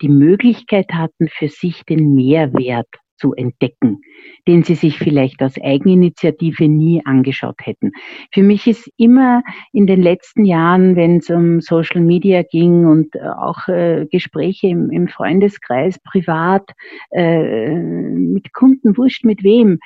die 0.01 0.09
Möglichkeit 0.09 0.91
hatten, 0.93 1.27
für 1.29 1.47
sich 1.47 1.83
den 1.85 2.13
Mehrwert 2.13 2.89
zu 3.21 3.33
entdecken, 3.33 4.01
den 4.47 4.63
sie 4.63 4.75
sich 4.75 4.97
vielleicht 4.97 5.43
aus 5.43 5.61
Eigeninitiative 5.61 6.67
nie 6.67 7.05
angeschaut 7.05 7.59
hätten. 7.61 7.91
Für 8.33 8.41
mich 8.41 8.65
ist 8.67 8.89
immer 8.97 9.43
in 9.71 9.85
den 9.85 10.01
letzten 10.01 10.45
Jahren, 10.45 10.95
wenn 10.95 11.17
es 11.17 11.29
um 11.29 11.61
Social 11.61 12.01
Media 12.01 12.41
ging 12.43 12.85
und 12.85 13.15
äh, 13.15 13.19
auch 13.19 13.67
äh, 13.67 14.07
Gespräche 14.11 14.67
im, 14.67 14.89
im, 14.89 15.07
Freundeskreis, 15.07 15.99
privat, 15.99 16.71
äh, 17.11 17.69
mit 17.75 18.53
Kunden, 18.53 18.97
wurscht 18.97 19.23
mit 19.23 19.43
wem, 19.43 19.79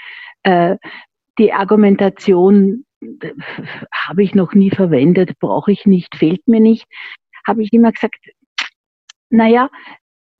äh, 0.43 0.77
die 1.37 1.51
Argumentation 1.51 2.85
äh, 3.01 3.31
habe 4.07 4.23
ich 4.23 4.33
noch 4.33 4.53
nie 4.53 4.71
verwendet, 4.71 5.37
brauche 5.39 5.71
ich 5.71 5.85
nicht, 5.85 6.15
fehlt 6.15 6.47
mir 6.47 6.61
nicht 6.61 6.87
habe 7.45 7.63
ich 7.63 7.71
immer 7.71 7.91
gesagt, 7.91 8.29
naja, 9.29 9.69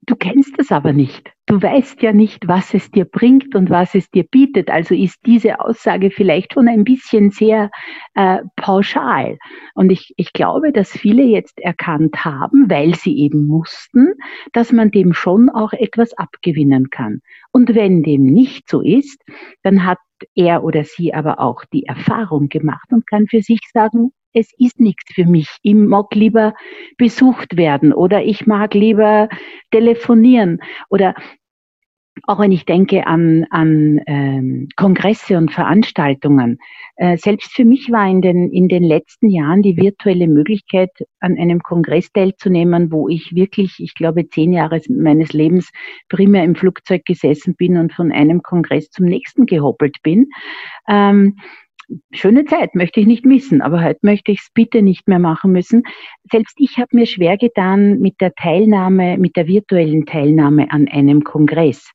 du 0.01 0.15
kennst 0.15 0.58
es 0.60 0.71
aber 0.71 0.93
nicht. 0.93 1.31
Du 1.47 1.62
weißt 1.62 2.01
ja 2.01 2.12
nicht, 2.12 2.47
was 2.47 2.73
es 2.73 2.89
dir 2.89 3.05
bringt 3.05 3.53
und 3.53 3.69
was 3.69 3.93
es 3.93 4.10
dir 4.10 4.23
bietet. 4.23 4.71
Also 4.71 4.95
ist 4.95 5.19
diese 5.27 5.60
Aussage 5.60 6.10
vielleicht 6.10 6.53
schon 6.53 6.67
ein 6.67 6.84
bisschen 6.84 7.29
sehr 7.29 7.69
äh, 8.15 8.39
pauschal. 8.55 9.38
Und 9.75 9.91
ich, 9.91 10.12
ich 10.17 10.34
glaube, 10.34 10.71
dass 10.71 10.89
viele 10.89 11.21
jetzt 11.21 11.60
erkannt 11.60 12.25
haben, 12.25 12.67
weil 12.67 12.95
sie 12.95 13.15
eben 13.19 13.45
mussten, 13.45 14.13
dass 14.53 14.71
man 14.71 14.89
dem 14.89 15.13
schon 15.13 15.51
auch 15.51 15.73
etwas 15.73 16.13
abgewinnen 16.17 16.89
kann. 16.89 17.21
Und 17.51 17.75
wenn 17.75 18.01
dem 18.01 18.25
nicht 18.25 18.67
so 18.67 18.81
ist, 18.81 19.21
dann 19.62 19.86
hat 19.86 19.99
er 20.34 20.63
oder 20.63 20.84
sie 20.84 21.13
aber 21.13 21.39
auch 21.39 21.63
die 21.71 21.84
Erfahrung 21.84 22.49
gemacht 22.49 22.88
und 22.91 23.05
kann 23.05 23.27
für 23.27 23.43
sich 23.43 23.60
sagen, 23.71 24.12
es 24.35 24.51
ist 24.57 24.79
nichts 24.79 25.13
für 25.13 25.25
mich. 25.25 25.47
Ich 25.63 25.73
mag 25.73 26.13
lieber 26.13 26.53
besucht 26.97 27.57
werden 27.57 27.93
oder 27.93 28.23
ich 28.23 28.45
mag 28.45 28.73
lieber 28.73 29.29
telefonieren 29.71 30.59
oder 30.89 31.15
auch 32.23 32.39
wenn 32.39 32.51
ich 32.51 32.65
denke 32.65 33.05
an, 33.07 33.45
an 33.49 33.99
ähm, 34.07 34.69
Kongresse 34.75 35.37
und 35.37 35.51
Veranstaltungen. 35.51 36.59
Äh, 36.95 37.17
selbst 37.17 37.53
für 37.53 37.65
mich 37.65 37.91
war 37.91 38.09
in 38.09 38.21
den, 38.21 38.51
in 38.51 38.67
den 38.67 38.83
letzten 38.83 39.29
Jahren 39.29 39.61
die 39.61 39.77
virtuelle 39.77 40.27
Möglichkeit, 40.27 40.91
an 41.19 41.37
einem 41.37 41.61
Kongress 41.61 42.11
teilzunehmen, 42.13 42.91
wo 42.91 43.09
ich 43.09 43.35
wirklich, 43.35 43.75
ich 43.79 43.93
glaube, 43.95 44.27
zehn 44.29 44.53
Jahre 44.53 44.81
meines 44.89 45.33
Lebens 45.33 45.69
primär 46.07 46.43
im 46.43 46.55
Flugzeug 46.55 47.03
gesessen 47.05 47.55
bin 47.55 47.77
und 47.77 47.93
von 47.93 48.11
einem 48.11 48.41
Kongress 48.41 48.89
zum 48.89 49.05
nächsten 49.05 49.45
gehoppelt 49.45 49.97
bin. 50.01 50.29
Ähm, 50.87 51.35
schöne 52.11 52.45
Zeit, 52.45 52.75
möchte 52.75 52.99
ich 52.99 53.07
nicht 53.07 53.25
missen, 53.25 53.61
aber 53.61 53.83
heute 53.83 53.99
möchte 54.01 54.31
ich 54.31 54.39
es 54.39 54.49
bitte 54.53 54.81
nicht 54.81 55.07
mehr 55.07 55.19
machen 55.19 55.51
müssen. 55.51 55.83
Selbst 56.31 56.55
ich 56.57 56.77
habe 56.77 56.95
mir 56.95 57.05
schwer 57.05 57.37
getan 57.37 57.99
mit 57.99 58.21
der 58.21 58.33
Teilnahme, 58.33 59.17
mit 59.17 59.35
der 59.35 59.47
virtuellen 59.47 60.05
Teilnahme 60.05 60.71
an 60.71 60.87
einem 60.87 61.23
Kongress 61.23 61.91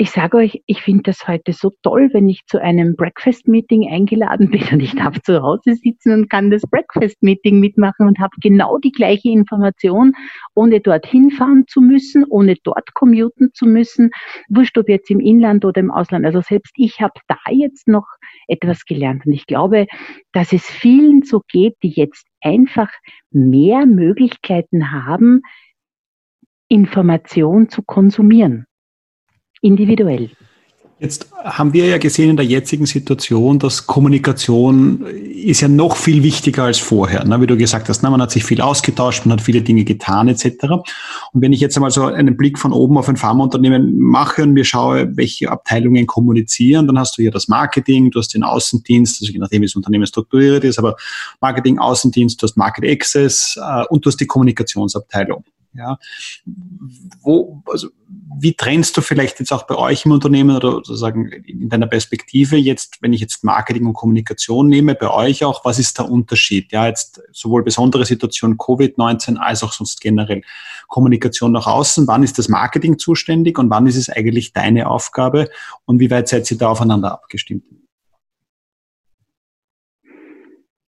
ich 0.00 0.12
sage 0.12 0.36
euch, 0.36 0.62
ich 0.66 0.82
finde 0.82 1.02
das 1.02 1.26
heute 1.26 1.52
so 1.52 1.72
toll, 1.82 2.10
wenn 2.12 2.28
ich 2.28 2.46
zu 2.46 2.62
einem 2.62 2.94
Breakfast-Meeting 2.94 3.90
eingeladen 3.90 4.48
bin 4.48 4.62
und 4.70 4.80
ich 4.80 4.94
darf 4.94 5.20
zu 5.22 5.42
Hause 5.42 5.74
sitzen 5.74 6.12
und 6.12 6.30
kann 6.30 6.50
das 6.50 6.62
Breakfast-Meeting 6.62 7.58
mitmachen 7.58 8.06
und 8.06 8.20
habe 8.20 8.30
genau 8.40 8.78
die 8.78 8.92
gleiche 8.92 9.28
Information, 9.28 10.12
ohne 10.54 10.78
dorthin 10.78 11.32
fahren 11.32 11.64
zu 11.66 11.80
müssen, 11.80 12.24
ohne 12.28 12.54
dort 12.62 12.94
commuten 12.94 13.50
zu 13.54 13.66
müssen, 13.66 14.10
wurscht 14.48 14.78
ob 14.78 14.88
jetzt 14.88 15.10
im 15.10 15.18
Inland 15.18 15.64
oder 15.64 15.80
im 15.80 15.90
Ausland. 15.90 16.24
Also 16.24 16.42
selbst 16.42 16.74
ich 16.76 17.00
habe 17.00 17.18
da 17.26 17.38
jetzt 17.50 17.88
noch 17.88 18.06
etwas 18.46 18.84
gelernt. 18.84 19.26
Und 19.26 19.32
ich 19.32 19.46
glaube, 19.46 19.88
dass 20.32 20.52
es 20.52 20.64
vielen 20.64 21.22
so 21.22 21.42
geht, 21.48 21.74
die 21.82 21.90
jetzt 21.90 22.24
einfach 22.40 22.92
mehr 23.32 23.84
Möglichkeiten 23.84 24.92
haben, 24.92 25.42
Information 26.68 27.68
zu 27.68 27.82
konsumieren 27.82 28.67
individuell. 29.62 30.30
Jetzt 31.00 31.30
haben 31.44 31.72
wir 31.74 31.86
ja 31.86 31.98
gesehen 31.98 32.30
in 32.30 32.36
der 32.36 32.44
jetzigen 32.44 32.84
Situation, 32.84 33.60
dass 33.60 33.86
Kommunikation 33.86 35.06
ist 35.06 35.60
ja 35.60 35.68
noch 35.68 35.94
viel 35.94 36.24
wichtiger 36.24 36.64
als 36.64 36.78
vorher. 36.78 37.24
Ne? 37.24 37.40
Wie 37.40 37.46
du 37.46 37.56
gesagt 37.56 37.88
hast, 37.88 38.02
ne? 38.02 38.10
man 38.10 38.20
hat 38.20 38.32
sich 38.32 38.44
viel 38.44 38.60
ausgetauscht, 38.60 39.24
man 39.24 39.38
hat 39.38 39.40
viele 39.44 39.62
Dinge 39.62 39.84
getan 39.84 40.26
etc. 40.26 40.64
Und 40.64 41.40
wenn 41.40 41.52
ich 41.52 41.60
jetzt 41.60 41.76
einmal 41.76 41.92
so 41.92 42.02
einen 42.06 42.36
Blick 42.36 42.58
von 42.58 42.72
oben 42.72 42.98
auf 42.98 43.08
ein 43.08 43.16
Pharmaunternehmen 43.16 43.96
mache 43.96 44.42
und 44.42 44.54
mir 44.54 44.64
schaue, 44.64 45.16
welche 45.16 45.52
Abteilungen 45.52 46.08
kommunizieren, 46.08 46.88
dann 46.88 46.98
hast 46.98 47.16
du 47.16 47.22
hier 47.22 47.30
das 47.30 47.46
Marketing, 47.46 48.10
du 48.10 48.18
hast 48.18 48.34
den 48.34 48.42
Außendienst, 48.42 49.22
also 49.22 49.32
je 49.32 49.38
nachdem, 49.38 49.62
wie 49.62 49.66
das 49.66 49.76
Unternehmen 49.76 50.06
strukturiert 50.06 50.64
ist, 50.64 50.80
aber 50.80 50.96
Marketing, 51.40 51.78
Außendienst, 51.78 52.42
du 52.42 52.44
hast 52.44 52.56
Market 52.56 52.84
Access 52.84 53.56
äh, 53.62 53.84
und 53.88 54.04
du 54.04 54.10
hast 54.10 54.18
die 54.18 54.26
Kommunikationsabteilung. 54.26 55.44
Ja, 55.74 55.96
wo, 57.22 57.62
also, 57.66 57.88
wie 58.36 58.54
trennst 58.54 58.96
du 58.96 59.00
vielleicht 59.00 59.38
jetzt 59.40 59.52
auch 59.52 59.66
bei 59.66 59.74
euch 59.74 60.04
im 60.04 60.12
Unternehmen 60.12 60.56
oder 60.56 60.72
sozusagen 60.72 61.28
in 61.28 61.68
deiner 61.68 61.86
Perspektive 61.86 62.56
jetzt, 62.56 62.98
wenn 63.00 63.12
ich 63.12 63.20
jetzt 63.20 63.44
Marketing 63.44 63.86
und 63.86 63.94
Kommunikation 63.94 64.68
nehme, 64.68 64.94
bei 64.94 65.10
euch 65.10 65.44
auch, 65.44 65.64
was 65.64 65.78
ist 65.78 65.98
der 65.98 66.10
Unterschied? 66.10 66.72
Ja, 66.72 66.86
jetzt 66.86 67.22
sowohl 67.32 67.62
besondere 67.62 68.04
Situation 68.04 68.56
Covid-19 68.56 69.36
als 69.36 69.62
auch 69.62 69.72
sonst 69.72 70.00
generell 70.00 70.42
Kommunikation 70.88 71.52
nach 71.52 71.66
außen. 71.66 72.06
Wann 72.06 72.22
ist 72.22 72.38
das 72.38 72.48
Marketing 72.48 72.98
zuständig 72.98 73.58
und 73.58 73.70
wann 73.70 73.86
ist 73.86 73.96
es 73.96 74.10
eigentlich 74.10 74.52
deine 74.52 74.88
Aufgabe 74.88 75.48
und 75.84 76.00
wie 76.00 76.10
weit 76.10 76.28
seid 76.28 76.50
ihr 76.50 76.58
da 76.58 76.68
aufeinander 76.68 77.12
abgestimmt? 77.12 77.64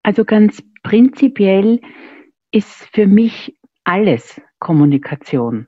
Also 0.03 0.25
ganz 0.25 0.61
prinzipiell 0.83 1.81
ist 2.51 2.87
für 2.93 3.07
mich 3.07 3.55
alles 3.83 4.41
Kommunikation. 4.59 5.67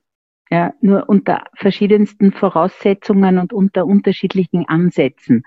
Ja, 0.51 0.73
nur 0.81 1.07
unter 1.07 1.45
verschiedensten 1.55 2.33
Voraussetzungen 2.33 3.37
und 3.37 3.53
unter 3.53 3.85
unterschiedlichen 3.85 4.67
Ansätzen. 4.67 5.43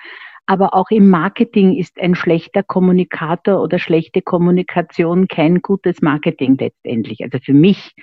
Aber 0.47 0.75
auch 0.75 0.91
im 0.91 1.11
Marketing 1.11 1.77
ist 1.77 2.01
ein 2.01 2.15
schlechter 2.15 2.63
Kommunikator 2.63 3.63
oder 3.63 3.79
schlechte 3.79 4.23
Kommunikation 4.23 5.29
kein 5.29 5.61
gutes 5.61 6.01
Marketing 6.01 6.57
letztendlich. 6.59 7.23
Also 7.23 7.39
für 7.39 7.53
mich 7.53 7.95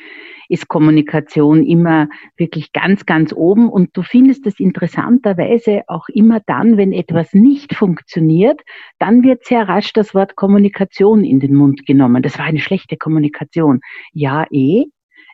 ist 0.48 0.68
Kommunikation 0.68 1.66
immer 1.66 2.08
wirklich 2.38 2.72
ganz, 2.72 3.06
ganz 3.08 3.34
oben 3.34 3.70
und 3.70 3.90
du 3.98 4.04
findest 4.04 4.46
es 4.46 4.60
interessanterweise 4.60 5.82
auch 5.88 6.08
immer 6.08 6.40
dann, 6.46 6.78
wenn 6.78 6.94
etwas 6.94 7.34
nicht 7.34 7.76
funktioniert, 7.76 8.62
dann 9.00 9.24
wird 9.24 9.44
sehr 9.46 9.68
rasch 9.68 9.94
das 9.94 10.14
Wort 10.14 10.36
Kommunikation 10.36 11.24
in 11.24 11.40
den 11.40 11.56
Mund 11.56 11.86
genommen. 11.86 12.22
Das 12.22 12.38
war 12.38 12.46
eine 12.46 12.60
schlechte 12.60 12.98
Kommunikation. 12.98 13.82
Ja, 14.14 14.46
eh, 14.52 14.86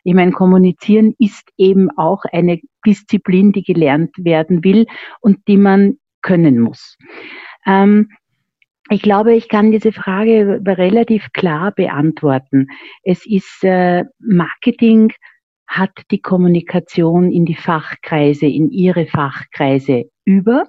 ich 0.08 0.14
meine, 0.14 0.32
kommunizieren 0.32 1.14
ist 1.18 1.50
eben 1.58 1.90
auch 1.98 2.24
eine 2.32 2.60
Disziplin, 2.86 3.52
die 3.52 3.62
gelernt 3.62 4.12
werden 4.16 4.64
will 4.64 4.86
und 5.20 5.46
die 5.46 5.58
man 5.58 5.98
können 6.22 6.60
muss. 6.60 6.96
Ähm, 7.66 8.08
ich 8.88 9.02
glaube, 9.02 9.34
ich 9.34 9.50
kann 9.50 9.70
diese 9.70 9.92
Frage 9.92 10.62
relativ 10.64 11.30
klar 11.34 11.72
beantworten. 11.72 12.68
Es 13.02 13.26
ist 13.26 13.62
äh, 13.62 14.04
Marketing 14.18 15.12
hat 15.66 15.90
die 16.10 16.22
Kommunikation 16.22 17.30
in 17.30 17.44
die 17.44 17.54
Fachkreise, 17.54 18.46
in 18.46 18.70
ihre 18.70 19.04
Fachkreise 19.04 20.04
über 20.24 20.64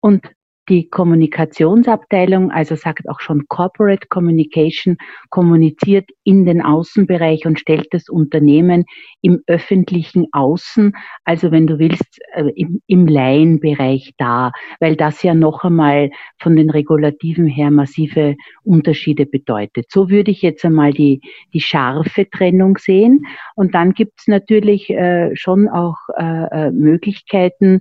und 0.00 0.30
die 0.68 0.88
Kommunikationsabteilung, 0.88 2.50
also 2.52 2.76
sagt 2.76 3.08
auch 3.08 3.20
schon 3.20 3.46
Corporate 3.48 4.06
Communication, 4.08 4.96
kommuniziert 5.30 6.08
in 6.24 6.44
den 6.44 6.62
Außenbereich 6.62 7.46
und 7.46 7.58
stellt 7.58 7.88
das 7.90 8.08
Unternehmen 8.08 8.84
im 9.22 9.42
öffentlichen 9.48 10.26
Außen, 10.32 10.92
also 11.24 11.50
wenn 11.50 11.66
du 11.66 11.78
willst, 11.78 12.20
äh, 12.34 12.50
im, 12.54 12.80
im 12.86 13.08
Laienbereich 13.08 14.12
dar, 14.18 14.52
weil 14.78 14.94
das 14.94 15.22
ja 15.22 15.34
noch 15.34 15.64
einmal 15.64 16.10
von 16.38 16.54
den 16.54 16.70
Regulativen 16.70 17.46
her 17.46 17.70
massive 17.70 18.36
Unterschiede 18.62 19.26
bedeutet. 19.26 19.86
So 19.90 20.10
würde 20.10 20.30
ich 20.30 20.42
jetzt 20.42 20.64
einmal 20.64 20.92
die, 20.92 21.20
die 21.52 21.60
scharfe 21.60 22.28
Trennung 22.30 22.78
sehen. 22.78 23.26
Und 23.56 23.74
dann 23.74 23.94
gibt 23.94 24.20
es 24.20 24.28
natürlich 24.28 24.90
äh, 24.90 25.34
schon 25.34 25.68
auch 25.68 25.96
äh, 26.16 26.68
äh, 26.68 26.70
Möglichkeiten, 26.70 27.80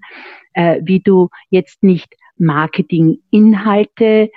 äh, 0.53 0.81
wie 0.83 0.99
du 0.99 1.29
jetzt 1.49 1.83
nicht 1.83 2.15
Marketinginhalte 2.41 4.29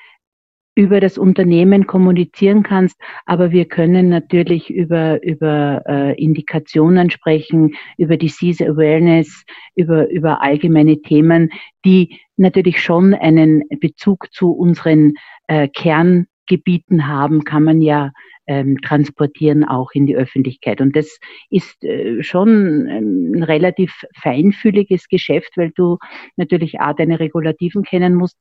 über 0.77 1.01
das 1.01 1.19
Unternehmen 1.19 1.87
kommunizieren 1.87 2.63
kannst, 2.63 3.01
aber 3.27 3.53
wir 3.53 3.67
können 3.67 4.09
natürlich 4.09 4.71
über, 4.71 5.23
über 5.23 5.83
äh, 5.87 6.21
Indikationen 6.21 7.11
sprechen, 7.11 7.75
über 7.97 8.17
Disease 8.17 8.67
Awareness, 8.67 9.45
über, 9.77 10.11
über 10.11 10.43
allgemeine 10.43 11.01
Themen, 11.01 11.51
die 11.85 12.19
natürlich 12.37 12.83
schon 12.83 13.15
einen 13.15 13.63
Bezug 13.81 14.33
zu 14.33 14.51
unseren 14.51 15.15
äh, 15.47 15.69
Kerngebieten 15.69 17.07
haben, 17.07 17.45
kann 17.45 17.63
man 17.63 17.81
ja 17.81 18.11
ähm, 18.47 18.79
transportieren 18.83 19.65
auch 19.65 19.91
in 19.93 20.07
die 20.07 20.17
Öffentlichkeit. 20.17 20.81
Und 20.81 20.95
das 20.97 21.19
ist 21.51 21.83
äh, 21.85 22.23
schon 22.23 22.87
ein 22.87 23.43
relativ 23.43 24.05
feinfühliges 24.21 25.09
Geschäft, 25.09 25.57
weil 25.57 25.71
du 25.75 25.99
natürlich 26.37 26.81
A, 26.81 26.93
deine 26.93 27.21
Regulativen 27.21 27.83
kennen 27.83 28.15
musst, 28.15 28.39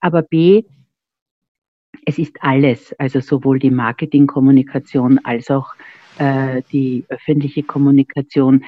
aber 0.00 0.22
B, 0.22 0.64
es 2.06 2.18
ist 2.18 2.36
alles, 2.40 2.92
also 2.98 3.20
sowohl 3.20 3.58
die 3.58 3.70
Marketingkommunikation 3.70 5.20
als 5.24 5.50
auch 5.50 5.72
äh, 6.18 6.62
die 6.72 7.04
öffentliche 7.08 7.62
Kommunikation 7.62 8.64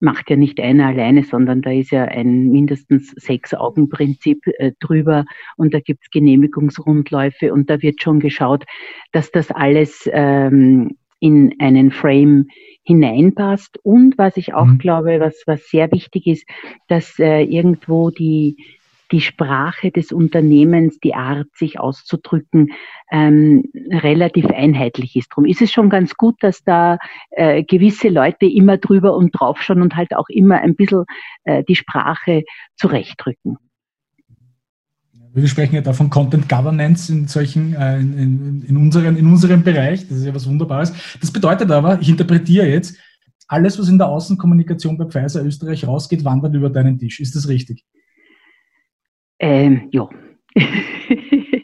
macht 0.00 0.30
ja 0.30 0.36
nicht 0.36 0.60
einer 0.60 0.86
alleine, 0.86 1.24
sondern 1.24 1.62
da 1.62 1.70
ist 1.70 1.90
ja 1.90 2.04
ein 2.04 2.48
mindestens 2.50 3.10
Sechs-Augen-Prinzip 3.16 4.46
äh, 4.58 4.72
drüber 4.80 5.24
und 5.56 5.74
da 5.74 5.80
gibt's 5.80 6.10
Genehmigungsrundläufe 6.10 7.52
und 7.52 7.68
da 7.68 7.82
wird 7.82 8.02
schon 8.02 8.20
geschaut, 8.20 8.64
dass 9.12 9.30
das 9.30 9.50
alles 9.50 10.08
ähm, 10.12 10.96
in 11.20 11.54
einen 11.58 11.90
Frame 11.90 12.46
hineinpasst. 12.84 13.78
Und 13.82 14.16
was 14.18 14.36
ich 14.36 14.54
auch 14.54 14.66
mhm. 14.66 14.78
glaube, 14.78 15.20
was, 15.20 15.42
was 15.46 15.68
sehr 15.68 15.90
wichtig 15.92 16.26
ist, 16.26 16.48
dass 16.88 17.18
äh, 17.18 17.42
irgendwo 17.42 18.10
die, 18.10 18.56
die 19.10 19.20
Sprache 19.20 19.90
des 19.90 20.12
Unternehmens, 20.12 20.98
die 21.00 21.14
Art, 21.14 21.46
sich 21.54 21.80
auszudrücken, 21.80 22.72
ähm, 23.10 23.64
relativ 23.90 24.46
einheitlich 24.46 25.16
ist. 25.16 25.30
Darum 25.30 25.46
ist 25.46 25.62
es 25.62 25.72
schon 25.72 25.90
ganz 25.90 26.14
gut, 26.14 26.36
dass 26.40 26.62
da 26.62 26.98
äh, 27.30 27.62
gewisse 27.64 28.08
Leute 28.08 28.46
immer 28.46 28.76
drüber 28.76 29.16
und 29.16 29.30
drauf 29.32 29.62
schauen 29.62 29.82
und 29.82 29.96
halt 29.96 30.14
auch 30.14 30.28
immer 30.28 30.60
ein 30.60 30.76
bisschen 30.76 31.04
äh, 31.44 31.64
die 31.64 31.76
Sprache 31.76 32.44
zurechtrücken. 32.76 33.56
Wir 35.34 35.46
sprechen 35.46 35.76
ja 35.76 35.80
da 35.82 35.92
von 35.92 36.10
Content 36.10 36.48
Governance 36.48 37.12
in 37.12 37.28
solchen, 37.28 37.74
äh, 37.74 37.98
in, 37.98 38.64
in, 38.66 38.76
unseren, 38.76 39.16
in 39.16 39.26
unserem 39.26 39.62
Bereich. 39.62 40.08
Das 40.08 40.18
ist 40.18 40.24
ja 40.24 40.34
was 40.34 40.48
Wunderbares. 40.48 40.92
Das 41.20 41.30
bedeutet 41.30 41.70
aber, 41.70 42.00
ich 42.00 42.08
interpretiere 42.08 42.66
jetzt, 42.66 42.98
alles, 43.46 43.78
was 43.78 43.88
in 43.88 43.98
der 43.98 44.08
Außenkommunikation 44.08 44.98
bei 44.98 45.06
Pfizer 45.06 45.44
Österreich 45.44 45.86
rausgeht, 45.86 46.24
wandert 46.24 46.54
über 46.54 46.68
deinen 46.68 46.98
Tisch. 46.98 47.18
Ist 47.18 47.34
das 47.34 47.48
richtig? 47.48 47.84
Ähm, 49.38 49.88
ja. 49.92 50.08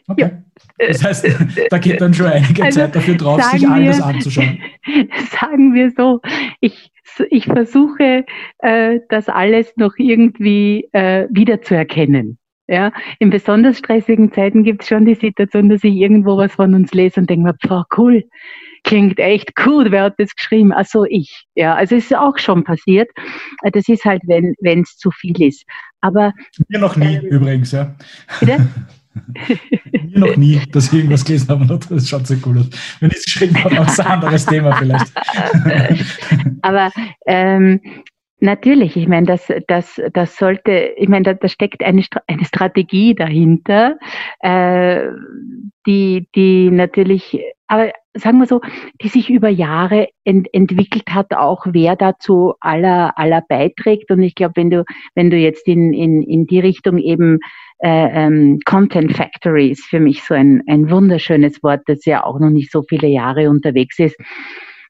Okay. 0.07 0.31
Das 0.77 1.03
heißt, 1.03 1.27
da 1.69 1.77
geht 1.77 2.01
dann 2.01 2.13
schon 2.13 2.27
einige 2.27 2.63
also, 2.63 2.81
Zeit 2.81 2.95
dafür 2.95 3.15
drauf, 3.15 3.41
sich 3.43 3.67
alles 3.67 3.97
wir, 3.97 4.05
anzuschauen. 4.05 4.59
Sagen 5.39 5.73
wir 5.73 5.91
so, 5.91 6.21
ich, 6.59 6.91
ich 7.29 7.45
versuche, 7.45 8.25
äh, 8.59 8.99
das 9.09 9.29
alles 9.29 9.73
noch 9.77 9.93
irgendwie 9.97 10.87
äh, 10.91 11.27
wiederzuerkennen. 11.29 12.37
Ja, 12.67 12.91
in 13.19 13.29
besonders 13.29 13.77
stressigen 13.77 14.31
Zeiten 14.31 14.63
gibt 14.63 14.81
es 14.81 14.89
schon 14.89 15.05
die 15.05 15.13
Situation, 15.13 15.69
dass 15.69 15.83
ich 15.83 15.93
irgendwo 15.93 16.35
was 16.37 16.51
von 16.51 16.73
uns 16.73 16.93
lese 16.93 17.19
und 17.19 17.29
denke 17.29 17.45
mir, 17.45 17.53
pf, 17.53 17.85
cool, 17.95 18.23
klingt 18.83 19.19
echt 19.19 19.51
cool, 19.65 19.91
wer 19.91 20.03
hat 20.03 20.15
das 20.17 20.33
geschrieben? 20.35 20.71
Also 20.71 21.05
ich. 21.05 21.45
Ja, 21.53 21.75
also 21.75 21.95
es 21.95 22.05
ist 22.05 22.15
auch 22.15 22.37
schon 22.39 22.63
passiert. 22.63 23.09
Das 23.71 23.87
ist 23.87 24.03
halt, 24.03 24.23
wenn 24.25 24.81
es 24.81 24.97
zu 24.97 25.11
viel 25.11 25.39
ist. 25.41 25.63
Aber. 26.05 26.33
Mir 26.67 26.79
noch 26.79 26.95
nie 26.95 27.15
ähm, 27.15 27.25
übrigens, 27.25 27.71
ja. 27.71 27.95
Bitte? 28.39 28.67
Mir 29.91 30.19
noch 30.19 30.35
nie, 30.35 30.61
dass 30.71 30.87
ich 30.87 30.93
irgendwas 30.93 31.25
gelesen 31.25 31.49
habe 31.49 31.79
das 31.89 32.07
schaut 32.07 32.27
so 32.27 32.35
cool 32.45 32.59
aus. 32.59 32.69
Wenn 32.99 33.09
ich 33.09 33.17
es 33.17 33.25
geschrieben 33.25 33.63
habe, 33.63 33.75
ist 33.75 33.99
ein 33.99 34.05
anderes 34.05 34.45
Thema 34.45 34.75
vielleicht. 34.75 35.11
Aber 36.61 36.91
ähm, 37.25 37.81
Natürlich, 38.39 38.97
ich 38.97 39.07
meine, 39.07 39.25
das, 39.25 39.51
das, 39.67 40.01
das 40.13 40.37
sollte, 40.37 40.93
ich 40.97 41.07
meine, 41.07 41.23
da, 41.23 41.33
da 41.33 41.47
steckt 41.47 41.83
eine, 41.83 42.03
eine 42.27 42.45
Strategie 42.45 43.15
dahinter, 43.15 43.97
äh, 44.39 45.07
die, 45.87 46.27
die 46.35 46.69
natürlich, 46.69 47.39
aber 47.67 47.91
sagen 48.13 48.39
wir 48.39 48.45
so, 48.45 48.61
die 49.01 49.07
sich 49.07 49.29
über 49.29 49.49
Jahre 49.49 50.09
ent, 50.25 50.53
entwickelt 50.53 51.09
hat, 51.09 51.33
auch 51.33 51.65
wer 51.69 51.95
dazu 51.95 52.53
aller, 52.59 53.17
aller 53.17 53.41
beiträgt. 53.47 54.11
Und 54.11 54.21
ich 54.21 54.35
glaube, 54.35 54.53
wenn 54.57 54.69
du, 54.69 54.83
wenn 55.15 55.29
du 55.29 55.37
jetzt 55.37 55.67
in, 55.67 55.93
in, 55.93 56.21
in 56.21 56.45
die 56.45 56.59
Richtung 56.59 56.97
eben 56.97 57.39
äh, 57.79 58.25
ähm, 58.25 58.59
Content 58.65 59.13
Factory 59.13 59.69
ist 59.69 59.85
für 59.85 59.99
mich 59.99 60.23
so 60.23 60.33
ein, 60.33 60.61
ein 60.67 60.89
wunderschönes 60.89 61.61
Wort, 61.63 61.81
das 61.87 62.05
ja 62.05 62.23
auch 62.23 62.39
noch 62.39 62.49
nicht 62.49 62.71
so 62.71 62.83
viele 62.83 63.07
Jahre 63.07 63.49
unterwegs 63.49 63.99
ist. 63.99 64.17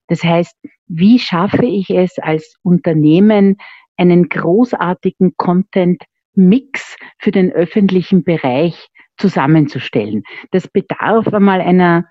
Das 0.08 0.24
heißt, 0.24 0.56
wie 0.88 1.20
schaffe 1.20 1.66
ich 1.66 1.90
es 1.90 2.18
als 2.20 2.56
Unternehmen, 2.62 3.58
einen 3.98 4.30
großartigen 4.30 5.34
Content-Mix 5.38 6.96
für 7.20 7.32
den 7.32 7.52
öffentlichen 7.52 8.24
Bereich 8.24 8.88
zusammenzustellen? 9.18 10.24
Das 10.52 10.68
bedarf 10.68 11.34
einmal 11.34 11.62
einer 11.62 12.06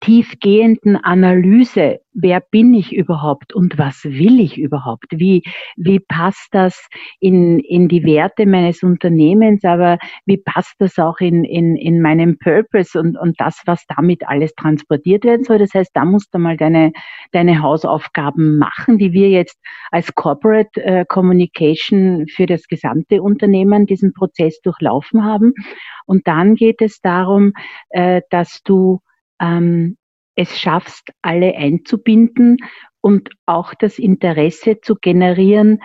tiefgehenden 0.00 0.96
Analyse, 0.96 2.00
wer 2.12 2.40
bin 2.40 2.74
ich 2.74 2.92
überhaupt 2.92 3.54
und 3.54 3.78
was 3.78 4.04
will 4.04 4.40
ich 4.40 4.58
überhaupt? 4.58 5.06
Wie, 5.10 5.42
wie 5.76 6.00
passt 6.00 6.48
das 6.52 6.88
in, 7.20 7.60
in 7.60 7.88
die 7.88 8.04
Werte 8.04 8.46
meines 8.46 8.82
Unternehmens, 8.82 9.64
aber 9.64 9.98
wie 10.26 10.38
passt 10.38 10.74
das 10.78 10.98
auch 10.98 11.18
in, 11.20 11.44
in, 11.44 11.76
in 11.76 12.00
meinem 12.00 12.38
Purpose 12.38 12.98
und, 12.98 13.16
und 13.16 13.40
das, 13.40 13.62
was 13.66 13.84
damit 13.86 14.26
alles 14.28 14.54
transportiert 14.54 15.24
werden 15.24 15.44
soll? 15.44 15.58
Das 15.58 15.74
heißt, 15.74 15.90
da 15.94 16.04
musst 16.04 16.34
du 16.34 16.38
mal 16.38 16.56
deine, 16.56 16.92
deine 17.32 17.62
Hausaufgaben 17.62 18.58
machen, 18.58 18.98
die 18.98 19.12
wir 19.12 19.28
jetzt 19.28 19.58
als 19.90 20.14
Corporate 20.14 20.82
äh, 20.82 21.04
Communication 21.06 22.26
für 22.28 22.46
das 22.46 22.66
gesamte 22.66 23.22
Unternehmen 23.22 23.86
diesen 23.86 24.12
Prozess 24.12 24.60
durchlaufen 24.62 25.24
haben. 25.24 25.54
Und 26.06 26.26
dann 26.26 26.54
geht 26.54 26.82
es 26.82 27.00
darum, 27.00 27.52
äh, 27.90 28.22
dass 28.30 28.62
du 28.64 29.00
ähm, 29.40 29.96
es 30.36 30.58
schaffst, 30.58 31.10
alle 31.22 31.56
einzubinden 31.56 32.58
und 33.00 33.30
auch 33.46 33.74
das 33.74 33.98
Interesse 33.98 34.80
zu 34.80 34.94
generieren 34.94 35.80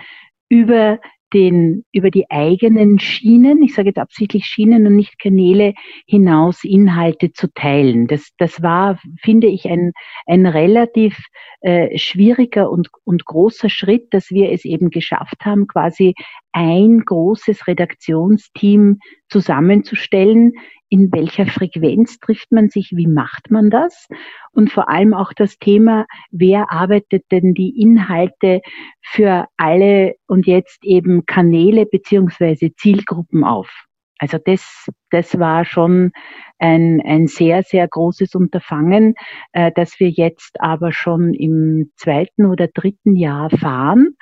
über 0.48 0.98
den, 1.32 1.84
über 1.92 2.10
die 2.10 2.30
eigenen 2.30 2.98
Schienen, 2.98 3.62
ich 3.62 3.74
sage 3.74 3.88
jetzt 3.88 3.98
absichtlich 3.98 4.46
Schienen 4.46 4.86
und 4.86 4.94
nicht 4.94 5.18
Kanäle, 5.18 5.74
hinaus 6.06 6.62
Inhalte 6.62 7.32
zu 7.32 7.52
teilen. 7.52 8.06
Das, 8.06 8.30
das 8.38 8.62
war, 8.62 9.00
finde 9.20 9.48
ich, 9.48 9.68
ein, 9.68 9.92
ein 10.26 10.46
relativ 10.46 11.18
äh, 11.62 11.98
schwieriger 11.98 12.70
und, 12.70 12.90
und 13.04 13.24
großer 13.24 13.68
Schritt, 13.68 14.14
dass 14.14 14.30
wir 14.30 14.52
es 14.52 14.64
eben 14.64 14.90
geschafft 14.90 15.44
haben, 15.44 15.66
quasi 15.66 16.14
ein 16.52 17.00
großes 17.04 17.66
Redaktionsteam 17.66 19.00
zusammenzustellen, 19.28 20.52
in 20.88 21.12
welcher 21.12 21.46
Frequenz 21.46 22.18
trifft 22.18 22.52
man 22.52 22.68
sich, 22.68 22.92
wie 22.94 23.06
macht 23.06 23.50
man 23.50 23.70
das? 23.70 24.06
Und 24.52 24.70
vor 24.70 24.88
allem 24.88 25.14
auch 25.14 25.32
das 25.32 25.58
Thema, 25.58 26.06
wer 26.30 26.70
arbeitet 26.70 27.24
denn 27.30 27.54
die 27.54 27.80
Inhalte 27.80 28.60
für 29.02 29.46
alle 29.56 30.14
und 30.26 30.46
jetzt 30.46 30.84
eben 30.84 31.26
Kanäle 31.26 31.86
beziehungsweise 31.86 32.74
Zielgruppen 32.74 33.44
auf? 33.44 33.86
Also 34.18 34.38
das, 34.42 34.88
das 35.10 35.38
war 35.38 35.64
schon 35.64 36.12
ein, 36.58 37.02
ein 37.04 37.26
sehr, 37.26 37.62
sehr 37.62 37.86
großes 37.86 38.34
Unterfangen, 38.34 39.14
äh, 39.52 39.70
das 39.74 40.00
wir 40.00 40.08
jetzt 40.08 40.58
aber 40.60 40.92
schon 40.92 41.34
im 41.34 41.92
zweiten 41.96 42.46
oder 42.46 42.68
dritten 42.68 43.14
Jahr 43.14 43.50
fahren 43.50 44.16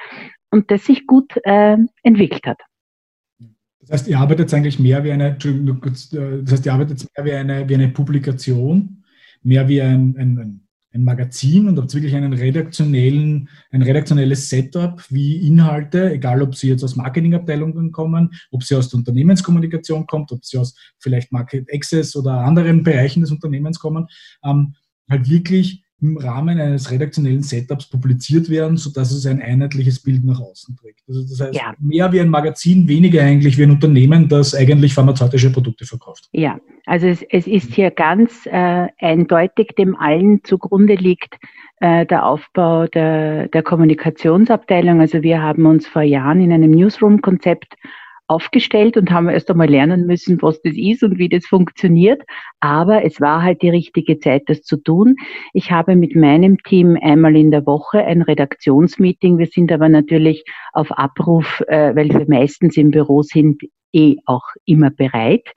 und 0.50 0.70
das 0.70 0.86
sich 0.86 1.06
gut 1.06 1.36
äh, 1.44 1.76
entwickelt 2.02 2.46
hat. 2.46 2.60
Das 3.86 4.00
heißt, 4.00 4.08
ihr 4.08 4.18
arbeitet 4.18 4.52
eigentlich 4.54 4.78
mehr 4.78 5.04
wie 5.04 5.12
eine, 5.12 5.36
äh, 5.36 6.42
das 6.42 6.52
heißt, 6.52 6.66
ihr 6.66 6.72
arbeitet 6.72 7.06
mehr 7.16 7.24
wie 7.24 7.32
eine, 7.32 7.68
wie 7.68 7.74
eine 7.74 7.88
Publikation, 7.88 9.04
mehr 9.42 9.68
wie 9.68 9.82
ein, 9.82 10.16
ein, 10.18 10.60
ein 10.92 11.04
Magazin 11.04 11.68
und 11.68 11.78
habt 11.78 11.92
wirklich 11.92 12.14
einen 12.14 12.32
redaktionellen, 12.32 13.48
ein 13.70 13.82
redaktionelles 13.82 14.48
Setup, 14.48 15.04
wie 15.10 15.46
Inhalte, 15.46 16.12
egal 16.12 16.40
ob 16.40 16.54
sie 16.54 16.68
jetzt 16.68 16.84
aus 16.84 16.96
Marketingabteilungen 16.96 17.92
kommen, 17.92 18.30
ob 18.50 18.62
sie 18.62 18.76
aus 18.76 18.88
der 18.88 18.98
Unternehmenskommunikation 18.98 20.06
kommt, 20.06 20.32
ob 20.32 20.44
sie 20.44 20.58
aus 20.58 20.74
vielleicht 21.00 21.32
Market 21.32 21.68
Access 21.72 22.14
oder 22.16 22.38
anderen 22.38 22.82
Bereichen 22.84 23.20
des 23.20 23.32
Unternehmens 23.32 23.78
kommen, 23.78 24.06
ähm, 24.44 24.74
halt 25.10 25.28
wirklich 25.28 25.83
im 26.04 26.18
Rahmen 26.18 26.60
eines 26.60 26.90
redaktionellen 26.90 27.42
Setups 27.42 27.86
publiziert 27.86 28.50
werden, 28.50 28.76
sodass 28.76 29.10
es 29.10 29.26
ein 29.26 29.40
einheitliches 29.40 30.02
Bild 30.02 30.24
nach 30.24 30.38
außen 30.40 30.76
trägt. 30.76 31.00
Also 31.08 31.22
das 31.22 31.40
heißt, 31.40 31.54
ja. 31.54 31.74
mehr 31.78 32.12
wie 32.12 32.20
ein 32.20 32.28
Magazin, 32.28 32.86
weniger 32.88 33.22
eigentlich 33.22 33.56
wie 33.56 33.62
ein 33.62 33.70
Unternehmen, 33.70 34.28
das 34.28 34.54
eigentlich 34.54 34.92
pharmazeutische 34.92 35.50
Produkte 35.50 35.86
verkauft. 35.86 36.28
Ja, 36.32 36.58
also 36.84 37.06
es, 37.06 37.22
es 37.30 37.46
ist 37.46 37.72
hier 37.72 37.90
ganz 37.90 38.46
äh, 38.46 38.88
eindeutig 38.98 39.68
dem 39.78 39.96
allen 39.96 40.44
zugrunde 40.44 40.94
liegt, 40.94 41.36
äh, 41.80 42.04
der 42.04 42.26
Aufbau 42.26 42.86
der, 42.86 43.48
der 43.48 43.62
Kommunikationsabteilung. 43.62 45.00
Also 45.00 45.22
wir 45.22 45.42
haben 45.42 45.64
uns 45.64 45.86
vor 45.86 46.02
Jahren 46.02 46.40
in 46.40 46.52
einem 46.52 46.70
Newsroom-Konzept 46.70 47.74
aufgestellt 48.26 48.96
und 48.96 49.10
haben 49.10 49.28
erst 49.28 49.50
einmal 49.50 49.68
lernen 49.68 50.06
müssen, 50.06 50.40
was 50.40 50.60
das 50.62 50.74
ist 50.76 51.02
und 51.02 51.18
wie 51.18 51.28
das 51.28 51.46
funktioniert. 51.46 52.22
Aber 52.60 53.04
es 53.04 53.20
war 53.20 53.42
halt 53.42 53.62
die 53.62 53.70
richtige 53.70 54.18
Zeit, 54.18 54.44
das 54.46 54.62
zu 54.62 54.76
tun. 54.76 55.16
Ich 55.52 55.70
habe 55.70 55.96
mit 55.96 56.16
meinem 56.16 56.58
Team 56.62 56.98
einmal 57.00 57.36
in 57.36 57.50
der 57.50 57.66
Woche 57.66 57.98
ein 57.98 58.22
Redaktionsmeeting. 58.22 59.38
Wir 59.38 59.46
sind 59.46 59.70
aber 59.70 59.88
natürlich 59.88 60.44
auf 60.72 60.90
Abruf, 60.92 61.62
äh, 61.68 61.94
weil 61.94 62.08
wir 62.08 62.24
meistens 62.28 62.76
im 62.76 62.90
Büro 62.90 63.22
sind, 63.22 63.62
eh 63.94 64.16
auch 64.26 64.44
immer 64.64 64.90
bereit. 64.90 65.48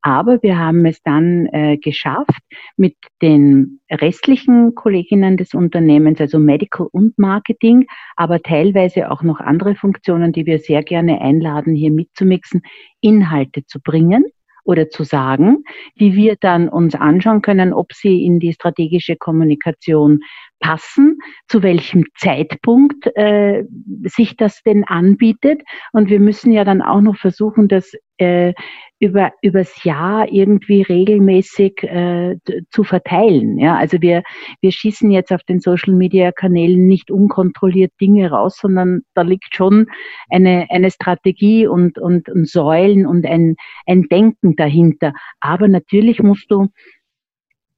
Aber 0.00 0.42
wir 0.42 0.58
haben 0.58 0.86
es 0.86 1.02
dann 1.02 1.46
äh, 1.46 1.76
geschafft, 1.76 2.40
mit 2.76 2.96
den 3.20 3.80
restlichen 3.90 4.74
Kolleginnen 4.74 5.36
des 5.36 5.54
Unternehmens, 5.54 6.20
also 6.20 6.38
Medical 6.38 6.88
und 6.90 7.18
Marketing, 7.18 7.86
aber 8.16 8.40
teilweise 8.40 9.10
auch 9.10 9.22
noch 9.22 9.40
andere 9.40 9.74
Funktionen, 9.74 10.32
die 10.32 10.46
wir 10.46 10.58
sehr 10.58 10.82
gerne 10.82 11.20
einladen, 11.20 11.74
hier 11.74 11.92
mitzumixen, 11.92 12.62
Inhalte 13.00 13.64
zu 13.66 13.80
bringen 13.80 14.24
oder 14.64 14.90
zu 14.90 15.04
sagen, 15.04 15.64
die 15.98 16.14
wir 16.14 16.36
dann 16.40 16.68
uns 16.68 16.94
anschauen 16.94 17.42
können, 17.42 17.72
ob 17.72 17.92
sie 17.92 18.24
in 18.24 18.38
die 18.38 18.52
strategische 18.52 19.16
Kommunikation 19.16 20.20
passen, 20.62 21.18
zu 21.48 21.62
welchem 21.62 22.04
Zeitpunkt 22.16 23.06
äh, 23.16 23.64
sich 24.04 24.36
das 24.36 24.62
denn 24.62 24.84
anbietet. 24.84 25.60
Und 25.92 26.08
wir 26.08 26.20
müssen 26.20 26.52
ja 26.52 26.64
dann 26.64 26.80
auch 26.80 27.02
noch 27.02 27.16
versuchen, 27.16 27.68
das 27.68 27.92
äh, 28.16 28.54
über 29.00 29.32
übers 29.42 29.82
Jahr 29.82 30.32
irgendwie 30.32 30.82
regelmäßig 30.82 31.82
äh, 31.82 32.36
zu 32.70 32.84
verteilen. 32.84 33.58
Ja, 33.58 33.76
also 33.76 34.00
wir 34.00 34.22
wir 34.60 34.70
schießen 34.70 35.10
jetzt 35.10 35.32
auf 35.32 35.42
den 35.42 35.58
Social 35.58 35.92
Media 35.92 36.30
Kanälen 36.30 36.86
nicht 36.86 37.10
unkontrolliert 37.10 37.92
Dinge 38.00 38.30
raus, 38.30 38.58
sondern 38.60 39.02
da 39.14 39.22
liegt 39.22 39.56
schon 39.56 39.88
eine 40.30 40.68
eine 40.70 40.92
Strategie 40.92 41.66
und 41.66 41.98
und, 41.98 42.28
und 42.28 42.48
Säulen 42.48 43.04
und 43.04 43.26
ein 43.26 43.56
ein 43.86 44.04
Denken 44.04 44.54
dahinter. 44.54 45.12
Aber 45.40 45.66
natürlich 45.66 46.22
musst 46.22 46.48
du 46.52 46.68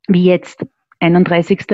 wie 0.08 0.26
jetzt 0.26 0.66
31. 1.00 1.66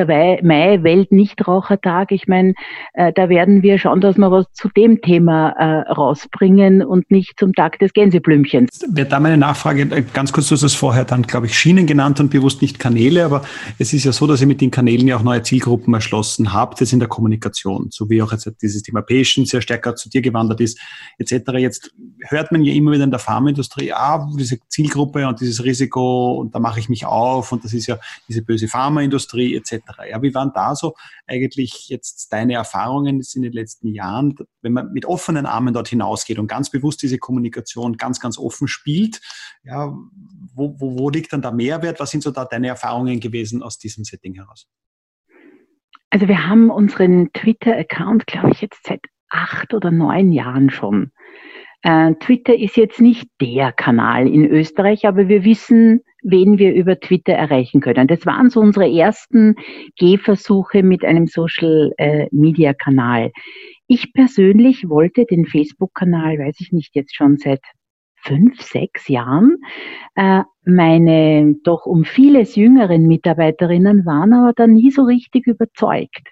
Mai, 0.43 0.79
Weltnichtrauchertag. 0.83 2.13
Ich 2.13 2.27
meine, 2.27 2.55
äh, 2.95 3.13
da 3.13 3.29
werden 3.29 3.63
wir 3.63 3.79
schauen, 3.79 4.01
dass 4.01 4.17
wir 4.17 4.31
was 4.31 4.47
zu 4.53 4.69
dem 4.69 5.01
Thema 5.03 5.51
äh, 5.51 5.91
rausbringen 5.91 6.83
und 6.83 7.11
nicht 7.11 7.35
zum 7.39 7.55
Tag 7.55 7.79
des 7.79 7.93
Gänseblümchens. 7.93 8.81
Wäre 8.93 9.09
da 9.09 9.21
meine 9.21 9.37
Nachfrage, 9.37 9.83
äh, 9.83 10.03
ganz 10.13 10.33
kurz, 10.33 10.49
du 10.49 10.55
hast 10.55 10.63
es 10.63 10.75
vorher 10.75 11.05
dann, 11.05 11.23
glaube 11.23 11.47
ich, 11.47 11.59
Schienen 11.59 11.87
genannt 11.87 12.21
und 12.21 12.31
bewusst 12.31 12.63
nicht 12.63 12.79
Kanäle, 12.79 13.25
aber 13.25 13.43
es 13.79 13.93
ist 13.93 14.05
ja 14.05 14.13
so, 14.13 14.27
dass 14.27 14.41
ihr 14.41 14.47
mit 14.47 14.61
den 14.61 14.71
Kanälen 14.71 15.07
ja 15.07 15.17
auch 15.17 15.23
neue 15.23 15.43
Zielgruppen 15.43 15.95
erschlossen 15.95 16.53
habt, 16.53 16.81
jetzt 16.81 16.93
in 16.93 16.99
der 16.99 17.09
Kommunikation, 17.09 17.89
so 17.91 18.11
wie 18.11 18.23
auch 18.23 18.33
jetzt 18.33 18.51
dieses 18.63 18.83
Thema 18.83 19.03
Patient 19.03 19.49
sehr 19.49 19.61
stärker 19.61 19.95
zu 19.97 20.09
dir 20.09 20.23
gewandert 20.23 20.61
ist, 20.61 20.81
etc. 21.19 21.53
Jetzt 21.59 21.95
hört 22.29 22.53
man 22.53 22.63
ja 22.63 22.73
immer 22.75 22.93
wieder 22.93 23.05
in 23.05 23.11
der 23.11 23.19
Pharmaindustrie, 23.19 23.93
ah, 23.93 24.29
diese 24.39 24.59
Zielgruppe 24.69 25.27
und 25.27 25.41
dieses 25.41 25.65
Risiko 25.65 26.35
und 26.35 26.55
da 26.55 26.59
mache 26.59 26.81
ich 26.81 26.89
mich 26.89 27.07
auf 27.07 27.53
und 27.53 27.65
das 27.65 27.73
ist 27.73 27.87
ja 27.87 27.99
diese 28.29 28.43
böse 28.43 28.69
Pharmaindustrie 28.69 29.11
Industrie 29.21 29.55
etc. 29.57 29.83
Ja, 30.11 30.23
wie 30.23 30.35
waren 30.35 30.53
da 30.55 30.75
so 30.75 30.95
eigentlich 31.27 31.89
jetzt 31.89 32.33
deine 32.33 32.55
Erfahrungen 32.55 33.23
in 33.35 33.43
den 33.43 33.53
letzten 33.53 33.89
Jahren, 33.89 34.35
wenn 34.63 34.73
man 34.73 34.93
mit 34.93 35.05
offenen 35.05 35.47
Armen 35.47 35.75
dort 35.75 35.89
hinausgeht 35.89 36.39
und 36.39 36.47
ganz 36.47 36.71
bewusst 36.71 37.03
diese 37.03 37.19
Kommunikation 37.19 37.97
ganz, 37.97 38.21
ganz 38.21 38.39
offen 38.39 38.69
spielt? 38.69 39.21
Ja, 39.65 39.95
wo, 40.55 40.75
wo, 40.79 40.99
wo 40.99 41.11
liegt 41.11 41.33
dann 41.33 41.43
der 41.43 41.53
Mehrwert? 41.53 42.01
Was 42.01 42.11
sind 42.11 42.23
so 42.23 42.31
da 42.31 42.45
deine 42.45 42.69
Erfahrungen 42.69 43.21
gewesen 43.21 43.63
aus 43.63 43.79
diesem 43.79 44.05
Setting 44.05 44.35
heraus? 44.35 44.69
Also 46.11 46.27
wir 46.27 46.47
haben 46.47 46.71
unseren 46.71 47.33
Twitter-Account, 47.33 48.27
glaube 48.27 48.51
ich, 48.51 48.61
jetzt 48.61 48.85
seit 48.85 49.01
acht 49.29 49.75
oder 49.75 49.91
neun 49.93 50.33
Jahren 50.33 50.71
schon. 50.71 51.13
Äh, 51.83 52.15
Twitter 52.21 52.57
ist 52.57 52.77
jetzt 52.77 53.01
nicht 53.01 53.29
der 53.41 53.73
Kanal 53.73 54.29
in 54.29 54.45
Österreich, 54.45 55.07
aber 55.07 55.29
wir 55.29 55.45
wissen, 55.45 56.03
wen 56.23 56.59
wir 56.59 56.75
über 56.75 57.01
Twitter 57.01 57.33
erreichen 57.33 57.81
können. 57.81 58.07
Das 58.07 58.27
waren 58.27 58.51
so 58.51 58.61
unsere 58.61 58.91
ersten 58.91 59.57
Gehversuche 59.97 60.83
mit 60.83 61.05
einem 61.05 61.27
Social 61.27 61.93
äh. 61.99 63.31
Ich 63.87 64.13
persönlich 64.13 64.89
wollte 64.89 65.25
den 65.25 65.47
Facebook-Kanal, 65.47 66.39
weiß 66.39 66.57
ich 66.61 66.73
nicht, 66.73 66.95
jetzt 66.95 67.17
schon 67.17 67.39
seit 67.39 67.61
fünf, 68.23 68.61
sechs 68.61 69.09
Jahren. 69.09 69.57
Äh, 70.15 70.43
meine 70.65 71.55
doch 71.65 71.87
um 71.87 72.05
vieles 72.05 72.55
jüngeren 72.55 73.07
Mitarbeiterinnen 73.07 74.05
waren 74.05 74.35
aber 74.35 74.53
da 74.55 74.67
nie 74.67 74.91
so 74.91 75.03
richtig 75.03 75.47
überzeugt. 75.47 76.29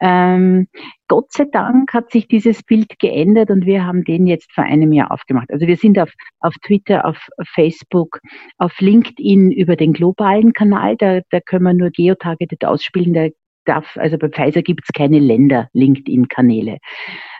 Ähm, 0.00 0.68
Gott 1.08 1.32
sei 1.32 1.46
Dank 1.50 1.94
hat 1.94 2.10
sich 2.10 2.28
dieses 2.28 2.62
Bild 2.62 2.98
geändert 2.98 3.50
und 3.50 3.64
wir 3.64 3.86
haben 3.86 4.04
den 4.04 4.26
jetzt 4.26 4.52
vor 4.52 4.64
einem 4.64 4.92
Jahr 4.92 5.10
aufgemacht. 5.10 5.50
Also 5.50 5.66
wir 5.66 5.76
sind 5.76 5.98
auf, 5.98 6.12
auf 6.40 6.54
Twitter, 6.64 7.06
auf 7.06 7.18
Facebook, 7.54 8.20
auf 8.58 8.78
LinkedIn 8.80 9.50
über 9.50 9.76
den 9.76 9.92
globalen 9.92 10.52
Kanal. 10.52 10.96
Da, 10.96 11.20
da 11.30 11.40
können 11.40 11.64
wir 11.64 11.74
nur 11.74 11.90
geotargeted 11.90 12.64
ausspielen. 12.64 13.14
Da 13.14 13.28
darf, 13.64 13.96
also 13.96 14.18
bei 14.18 14.28
Pfizer 14.28 14.62
gibt 14.62 14.82
es 14.84 14.92
keine 14.92 15.18
Länder-LinkedIn-Kanäle. 15.18 16.78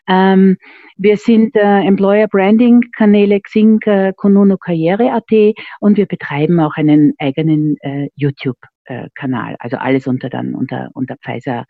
Ähm, 0.06 0.56
wir 0.96 1.16
sind 1.16 1.56
äh, 1.56 1.80
Employer 1.80 2.28
Branding 2.28 2.82
Kanäle 2.96 3.40
Xing, 3.40 3.80
äh, 3.82 4.12
Konuno 4.16 4.58
Karriere.at 4.58 5.54
und 5.80 5.96
wir 5.96 6.06
betreiben 6.06 6.60
auch 6.60 6.76
einen 6.76 7.14
eigenen 7.18 7.76
äh, 7.80 8.08
YouTube 8.14 8.58
äh, 8.84 9.08
Kanal. 9.14 9.56
Also 9.58 9.78
alles 9.78 10.06
unter 10.06 10.28
dann 10.28 10.54
unter 10.54 10.90
unter 10.92 11.16
Pfizer 11.16 11.64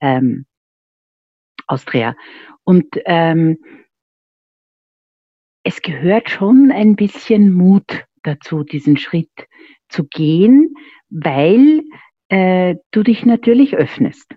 ähm, 0.00 0.44
Austria. 1.66 2.14
Und 2.64 2.86
ähm, 3.06 3.58
es 5.62 5.82
gehört 5.82 6.30
schon 6.30 6.70
ein 6.72 6.96
bisschen 6.96 7.52
Mut 7.52 8.04
dazu, 8.22 8.64
diesen 8.64 8.96
Schritt 8.96 9.30
zu 9.88 10.04
gehen, 10.04 10.74
weil 11.08 11.82
äh, 12.30 12.76
du 12.92 13.02
dich 13.02 13.26
natürlich 13.26 13.76
öffnest. 13.76 14.34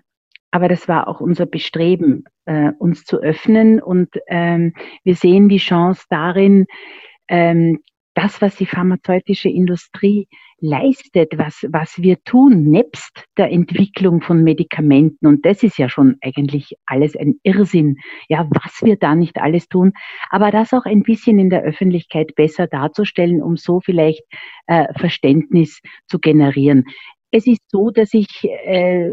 Aber 0.50 0.68
das 0.68 0.86
war 0.86 1.08
auch 1.08 1.20
unser 1.20 1.46
Bestreben, 1.46 2.24
äh, 2.44 2.70
uns 2.78 3.04
zu 3.04 3.18
öffnen. 3.18 3.80
Und 3.82 4.10
ähm, 4.28 4.74
wir 5.02 5.16
sehen 5.16 5.48
die 5.48 5.58
Chance 5.58 6.04
darin, 6.10 6.66
ähm, 7.28 7.80
das, 8.14 8.40
was 8.40 8.56
die 8.56 8.66
pharmazeutische 8.66 9.48
Industrie 9.48 10.28
leistet, 10.60 11.36
was, 11.36 11.66
was 11.70 12.00
wir 12.00 12.22
tun, 12.22 12.70
nebst 12.70 13.24
der 13.36 13.50
Entwicklung 13.50 14.22
von 14.22 14.42
Medikamenten. 14.44 15.26
Und 15.26 15.44
das 15.44 15.62
ist 15.62 15.78
ja 15.78 15.88
schon 15.88 16.16
eigentlich 16.22 16.74
alles 16.86 17.16
ein 17.16 17.34
Irrsinn, 17.42 17.96
ja, 18.28 18.48
was 18.50 18.80
wir 18.82 18.96
da 18.96 19.14
nicht 19.14 19.38
alles 19.38 19.68
tun. 19.68 19.92
Aber 20.30 20.50
das 20.52 20.72
auch 20.72 20.84
ein 20.84 21.02
bisschen 21.02 21.38
in 21.38 21.50
der 21.50 21.62
Öffentlichkeit 21.62 22.34
besser 22.36 22.66
darzustellen, 22.66 23.42
um 23.42 23.56
so 23.56 23.80
vielleicht 23.80 24.22
äh, 24.68 24.86
Verständnis 24.96 25.80
zu 26.06 26.18
generieren. 26.18 26.84
Es 27.34 27.48
ist 27.48 27.62
so, 27.66 27.90
dass 27.90 28.14
ich 28.14 28.44
äh, 28.44 29.10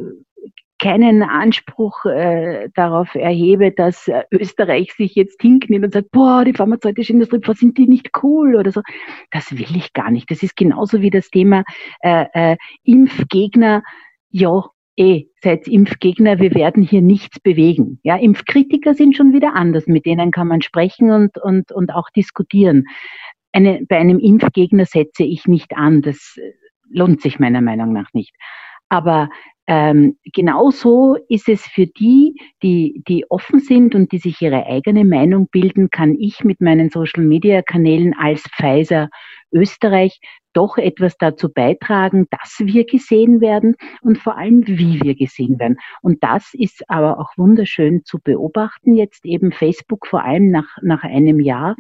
keinen 0.78 1.24
Anspruch 1.24 2.06
äh, 2.06 2.70
darauf 2.76 3.16
erhebe, 3.16 3.72
dass 3.72 4.08
äh, 4.08 4.26
Österreich 4.30 4.94
sich 4.94 5.16
jetzt 5.16 5.42
hinknimmt 5.42 5.86
und 5.86 5.94
sagt, 5.94 6.12
boah, 6.12 6.46
die 6.46 6.54
pharmazeutische 6.54 7.14
Industrie, 7.14 7.40
was 7.46 7.58
sind 7.58 7.80
die 7.80 7.88
nicht 7.88 8.12
cool 8.22 8.56
oder 8.56 8.72
so. 8.72 8.84
Das 9.32 9.52
will 9.58 9.76
ich 9.76 9.94
gar 9.94 10.12
nicht. 10.12 10.30
Das 10.30 10.44
ist 10.44 10.56
genauso 10.56 11.02
wie 11.02 11.10
das 11.10 11.32
Thema 11.32 11.64
äh, 12.02 12.26
äh, 12.34 12.58
Impfgegner. 12.84 13.82
Ja, 14.30 14.66
eh, 14.98 15.26
seid 15.42 15.68
Impfgegner, 15.68 16.40
wir 16.40 16.54
werden 16.54 16.84
hier 16.84 17.02
nichts 17.02 17.40
bewegen. 17.40 18.00
Ja, 18.04 18.18
Impfkritiker 18.18 18.94
sind 18.94 19.18
schon 19.18 19.34
wieder 19.34 19.56
anders, 19.56 19.88
mit 19.88 20.06
denen 20.06 20.30
kann 20.30 20.48
man 20.48 20.62
sprechen 20.62 21.10
und, 21.10 21.40
und, 21.40 21.72
und 21.72 21.92
auch 21.92 22.12
diskutieren. 22.12 22.86
Eine, 23.52 23.84
bei 23.90 23.98
einem 23.98 24.20
Impfgegner 24.20 24.86
setze 24.86 25.24
ich 25.24 25.48
nicht 25.48 25.76
an, 25.76 26.04
das 26.04 26.38
lohnt 26.92 27.22
sich 27.22 27.40
meiner 27.40 27.62
Meinung 27.62 27.94
nach 27.94 28.14
nicht. 28.14 28.36
Aber 28.90 29.30
ähm, 29.68 30.18
genauso 30.34 31.16
ist 31.30 31.48
es 31.48 31.66
für 31.66 31.88
die, 31.88 32.36
die, 32.62 33.04
die 33.08 33.26
offen 33.30 33.60
sind 33.60 33.96
und 33.96 34.12
die 34.12 34.18
sich 34.18 34.42
ihre 34.42 34.66
eigene 34.66 35.06
Meinung 35.06 35.48
bilden, 35.50 35.90
kann 35.90 36.16
ich 36.20 36.44
mit 36.44 36.60
meinen 36.60 36.90
Social 36.90 37.24
Media 37.24 37.62
Kanälen 37.62 38.14
als 38.14 38.44
Pfizer 38.58 39.10
Österreich 39.54 40.20
doch 40.54 40.78
etwas 40.78 41.18
dazu 41.18 41.50
beitragen, 41.50 42.28
dass 42.30 42.58
wir 42.60 42.86
gesehen 42.86 43.40
werden 43.40 43.76
und 44.02 44.18
vor 44.18 44.38
allem, 44.38 44.68
wie 44.68 45.02
wir 45.02 45.16
gesehen 45.16 45.60
werden. 45.60 45.78
Und 46.02 46.24
das 46.24 46.54
ist 46.54 46.84
aber 46.90 47.20
auch 47.20 47.30
wunderschön 47.38 48.04
zu 48.04 48.20
beobachten, 48.22 48.96
jetzt 48.96 49.26
eben 49.26 49.54
Facebook 49.54 50.06
vor 50.06 50.26
allem 50.26 50.52
nach, 50.52 50.68
nach 50.82 51.04
einem 51.04 51.40
Jahr, 51.40 51.76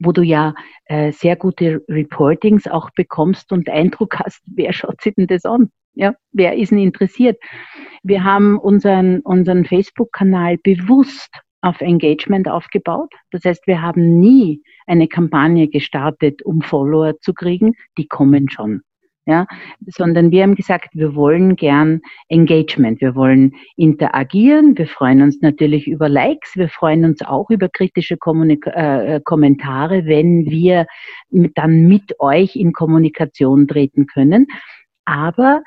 wo 0.00 0.12
du 0.12 0.22
ja 0.22 0.54
äh, 0.86 1.12
sehr 1.12 1.36
gute 1.36 1.82
Reportings 1.88 2.66
auch 2.66 2.90
bekommst 2.96 3.52
und 3.52 3.68
Eindruck 3.68 4.18
hast, 4.24 4.42
wer 4.46 4.72
schaut 4.72 5.00
sich 5.00 5.14
denn 5.14 5.26
das 5.26 5.44
an? 5.44 5.70
Ja, 5.94 6.14
wer 6.32 6.56
ist 6.56 6.72
denn 6.72 6.78
interessiert? 6.78 7.38
Wir 8.02 8.24
haben 8.24 8.58
unseren, 8.58 9.20
unseren 9.20 9.64
Facebook-Kanal 9.64 10.58
bewusst 10.58 11.30
auf 11.60 11.80
Engagement 11.80 12.48
aufgebaut. 12.48 13.12
Das 13.30 13.44
heißt, 13.44 13.66
wir 13.66 13.80
haben 13.80 14.20
nie 14.20 14.62
eine 14.86 15.08
Kampagne 15.08 15.68
gestartet, 15.68 16.42
um 16.42 16.60
Follower 16.60 17.14
zu 17.20 17.32
kriegen. 17.32 17.74
Die 17.96 18.06
kommen 18.06 18.50
schon 18.50 18.82
ja, 19.26 19.46
sondern 19.86 20.30
wir 20.30 20.42
haben 20.42 20.54
gesagt, 20.54 20.90
wir 20.92 21.14
wollen 21.14 21.56
gern 21.56 22.00
Engagement, 22.28 23.00
wir 23.00 23.14
wollen 23.14 23.52
interagieren, 23.76 24.76
wir 24.76 24.86
freuen 24.86 25.22
uns 25.22 25.40
natürlich 25.40 25.86
über 25.86 26.08
Likes, 26.08 26.56
wir 26.56 26.68
freuen 26.68 27.04
uns 27.04 27.22
auch 27.22 27.50
über 27.50 27.68
kritische 27.68 28.16
Kommunik 28.16 28.66
äh, 28.66 29.20
Kommentare, 29.24 30.04
wenn 30.06 30.46
wir 30.46 30.86
mit, 31.30 31.56
dann 31.56 31.86
mit 31.88 32.20
euch 32.20 32.56
in 32.56 32.72
Kommunikation 32.72 33.66
treten 33.66 34.06
können. 34.06 34.46
Aber 35.04 35.62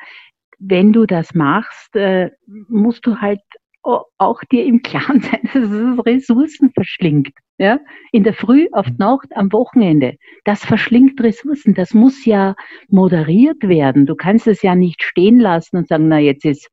wenn 0.59 0.93
du 0.93 1.05
das 1.05 1.33
machst, 1.33 1.95
äh, 1.95 2.31
musst 2.67 3.05
du 3.05 3.17
halt 3.17 3.41
auch 3.83 4.43
dir 4.51 4.65
im 4.65 4.81
Klaren 4.81 5.21
sein, 5.21 5.41
dass 5.53 5.69
es 5.69 6.05
Ressourcen 6.05 6.71
verschlingt. 6.71 7.33
Ja? 7.57 7.79
In 8.11 8.23
der 8.23 8.33
Früh, 8.33 8.67
auf 8.71 8.85
die 8.85 8.97
Nacht, 8.97 9.27
am 9.35 9.51
Wochenende. 9.53 10.17
Das 10.43 10.65
verschlingt 10.65 11.19
Ressourcen. 11.21 11.73
Das 11.73 11.93
muss 11.93 12.25
ja 12.25 12.55
moderiert 12.89 13.67
werden. 13.67 14.05
Du 14.05 14.15
kannst 14.15 14.47
es 14.47 14.61
ja 14.61 14.75
nicht 14.75 15.03
stehen 15.03 15.39
lassen 15.39 15.77
und 15.77 15.87
sagen, 15.87 16.07
na, 16.07 16.19
jetzt 16.19 16.45
ist 16.45 16.69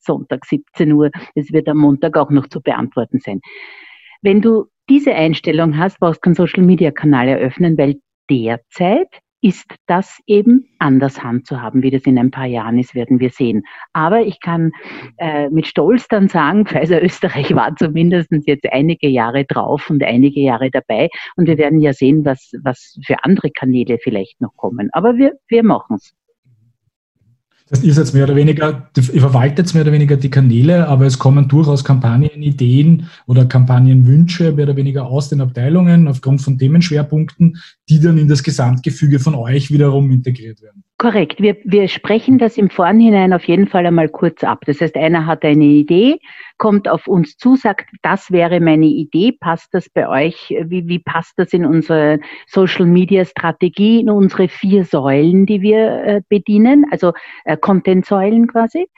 Sonntag 0.00 0.44
17 0.46 0.92
Uhr. 0.92 1.10
Es 1.34 1.52
wird 1.52 1.68
am 1.68 1.78
Montag 1.78 2.16
auch 2.16 2.30
noch 2.30 2.48
zu 2.48 2.60
beantworten 2.60 3.20
sein. 3.20 3.40
Wenn 4.22 4.40
du 4.40 4.66
diese 4.88 5.14
Einstellung 5.14 5.76
hast, 5.76 6.00
brauchst 6.00 6.18
du 6.18 6.20
keinen 6.22 6.34
Social 6.34 6.62
Media 6.62 6.90
Kanal 6.90 7.28
eröffnen, 7.28 7.76
weil 7.76 7.96
derzeit 8.30 9.08
ist 9.40 9.66
das 9.86 10.18
eben 10.26 10.68
anders 10.78 11.22
handzuhaben, 11.22 11.82
wie 11.82 11.90
das 11.90 12.02
in 12.02 12.18
ein 12.18 12.30
paar 12.30 12.46
Jahren 12.46 12.78
ist, 12.78 12.94
werden 12.94 13.20
wir 13.20 13.30
sehen. 13.30 13.62
Aber 13.92 14.22
ich 14.22 14.40
kann 14.40 14.72
äh, 15.18 15.48
mit 15.50 15.66
Stolz 15.66 16.08
dann 16.08 16.28
sagen, 16.28 16.66
Pfizer 16.66 17.02
Österreich 17.02 17.54
war 17.54 17.74
zumindest 17.76 18.30
jetzt 18.46 18.66
einige 18.70 19.08
Jahre 19.08 19.44
drauf 19.44 19.90
und 19.90 20.02
einige 20.02 20.40
Jahre 20.40 20.70
dabei. 20.70 21.08
Und 21.36 21.46
wir 21.46 21.58
werden 21.58 21.80
ja 21.80 21.92
sehen, 21.92 22.24
was, 22.24 22.52
was 22.62 22.98
für 23.06 23.24
andere 23.24 23.50
Kanäle 23.50 23.98
vielleicht 24.02 24.40
noch 24.40 24.56
kommen. 24.56 24.90
Aber 24.92 25.16
wir, 25.16 25.34
wir 25.48 25.62
machen 25.62 25.96
es. 25.96 26.17
Das 27.70 27.80
ist 27.80 27.98
jetzt 27.98 28.14
mehr 28.14 28.24
oder 28.24 28.36
weniger, 28.36 28.88
ihr 28.96 29.20
verwaltet 29.20 29.74
mehr 29.74 29.82
oder 29.82 29.92
weniger 29.92 30.16
die 30.16 30.30
Kanäle, 30.30 30.88
aber 30.88 31.04
es 31.04 31.18
kommen 31.18 31.48
durchaus 31.48 31.84
Kampagnenideen 31.84 33.08
oder 33.26 33.44
Kampagnenwünsche 33.44 34.52
mehr 34.52 34.64
oder 34.64 34.76
weniger 34.76 35.06
aus 35.06 35.28
den 35.28 35.42
Abteilungen 35.42 36.08
aufgrund 36.08 36.40
von 36.40 36.56
Themenschwerpunkten, 36.56 37.58
die 37.90 38.00
dann 38.00 38.16
in 38.16 38.28
das 38.28 38.42
Gesamtgefüge 38.42 39.18
von 39.18 39.34
euch 39.34 39.70
wiederum 39.70 40.10
integriert 40.10 40.62
werden. 40.62 40.82
Korrekt. 41.00 41.40
Wir, 41.40 41.56
wir 41.62 41.86
sprechen 41.86 42.38
das 42.38 42.56
im 42.56 42.70
Vornhinein 42.70 43.32
auf 43.32 43.44
jeden 43.44 43.68
Fall 43.68 43.86
einmal 43.86 44.08
kurz 44.08 44.42
ab. 44.42 44.64
Das 44.66 44.80
heißt, 44.80 44.96
einer 44.96 45.26
hat 45.26 45.44
eine 45.44 45.62
Idee, 45.62 46.18
kommt 46.56 46.88
auf 46.88 47.06
uns 47.06 47.36
zu, 47.36 47.54
sagt, 47.54 47.88
das 48.02 48.32
wäre 48.32 48.58
meine 48.58 48.86
Idee, 48.86 49.30
passt 49.30 49.72
das 49.72 49.88
bei 49.88 50.08
euch, 50.08 50.48
wie, 50.64 50.88
wie 50.88 50.98
passt 50.98 51.38
das 51.38 51.52
in 51.52 51.64
unsere 51.64 52.18
Social 52.48 52.84
Media 52.84 53.24
Strategie, 53.24 54.00
in 54.00 54.10
unsere 54.10 54.48
vier 54.48 54.84
Säulen, 54.84 55.46
die 55.46 55.62
wir 55.62 56.02
äh, 56.02 56.20
bedienen, 56.28 56.84
also 56.90 57.12
äh, 57.44 57.56
Content-Säulen 57.56 58.48
quasi, 58.48 58.88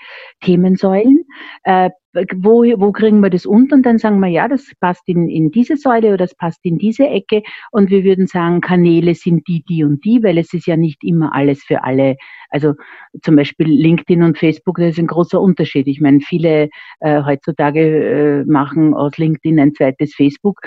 Themensäulen. 0.40 1.26
Äh, 1.64 1.90
wo, 2.12 2.64
wo 2.64 2.92
kriegen 2.92 3.20
wir 3.20 3.30
das 3.30 3.46
unter? 3.46 3.76
Und 3.76 3.86
dann 3.86 3.98
sagen 3.98 4.20
wir, 4.20 4.28
ja, 4.28 4.48
das 4.48 4.72
passt 4.80 5.02
in, 5.06 5.28
in 5.28 5.50
diese 5.50 5.76
Säule 5.76 6.08
oder 6.08 6.18
das 6.18 6.34
passt 6.34 6.60
in 6.64 6.78
diese 6.78 7.06
Ecke. 7.06 7.42
Und 7.70 7.90
wir 7.90 8.04
würden 8.04 8.26
sagen, 8.26 8.60
Kanäle 8.60 9.14
sind 9.14 9.46
die, 9.46 9.62
die 9.62 9.84
und 9.84 10.04
die, 10.04 10.22
weil 10.22 10.38
es 10.38 10.52
ist 10.52 10.66
ja 10.66 10.76
nicht 10.76 11.04
immer 11.04 11.34
alles 11.34 11.62
für 11.62 11.84
alle. 11.84 12.16
Also 12.50 12.74
zum 13.22 13.36
Beispiel 13.36 13.68
LinkedIn 13.68 14.22
und 14.22 14.38
Facebook, 14.38 14.78
das 14.78 14.90
ist 14.90 14.98
ein 14.98 15.06
großer 15.06 15.40
Unterschied. 15.40 15.86
Ich 15.86 16.00
meine, 16.00 16.20
viele 16.20 16.68
äh, 17.00 17.22
heutzutage 17.22 17.80
äh, 17.80 18.44
machen 18.44 18.94
aus 18.94 19.16
LinkedIn 19.16 19.60
ein 19.60 19.74
zweites 19.74 20.14
Facebook 20.14 20.60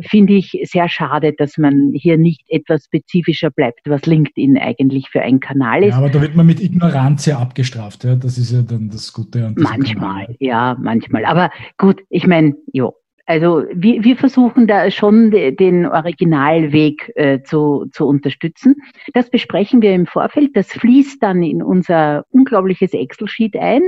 finde 0.00 0.34
ich 0.34 0.58
sehr 0.64 0.88
schade, 0.88 1.32
dass 1.32 1.58
man 1.58 1.92
hier 1.94 2.18
nicht 2.18 2.42
etwas 2.48 2.84
spezifischer 2.84 3.50
bleibt, 3.50 3.80
was 3.86 4.06
LinkedIn 4.06 4.58
eigentlich 4.58 5.08
für 5.10 5.22
ein 5.22 5.40
Kanal 5.40 5.84
ist. 5.84 5.92
Ja, 5.92 5.98
aber 5.98 6.10
da 6.10 6.20
wird 6.20 6.34
man 6.34 6.46
mit 6.46 6.60
Ignoranz 6.60 7.26
ja 7.26 7.38
abgestraft. 7.38 8.04
Ja? 8.04 8.16
Das 8.16 8.38
ist 8.38 8.52
ja 8.52 8.62
dann 8.62 8.90
das 8.90 9.12
Gute 9.12 9.46
an 9.46 9.54
Manchmal, 9.56 10.26
Kanal. 10.26 10.36
ja, 10.40 10.76
manchmal. 10.80 11.24
Aber 11.24 11.50
gut, 11.78 12.02
ich 12.10 12.26
meine, 12.26 12.54
jo. 12.72 12.94
Also 13.26 13.64
wir, 13.72 14.04
wir 14.04 14.16
versuchen 14.18 14.66
da 14.66 14.90
schon 14.90 15.30
den 15.30 15.86
Originalweg 15.86 17.10
äh, 17.14 17.40
zu, 17.40 17.86
zu 17.90 18.06
unterstützen. 18.06 18.74
Das 19.14 19.30
besprechen 19.30 19.80
wir 19.80 19.94
im 19.94 20.04
Vorfeld. 20.04 20.50
Das 20.54 20.70
fließt 20.72 21.22
dann 21.22 21.42
in 21.42 21.62
unser 21.62 22.26
unglaubliches 22.28 22.92
Excel-Sheet 22.92 23.56
ein. 23.56 23.82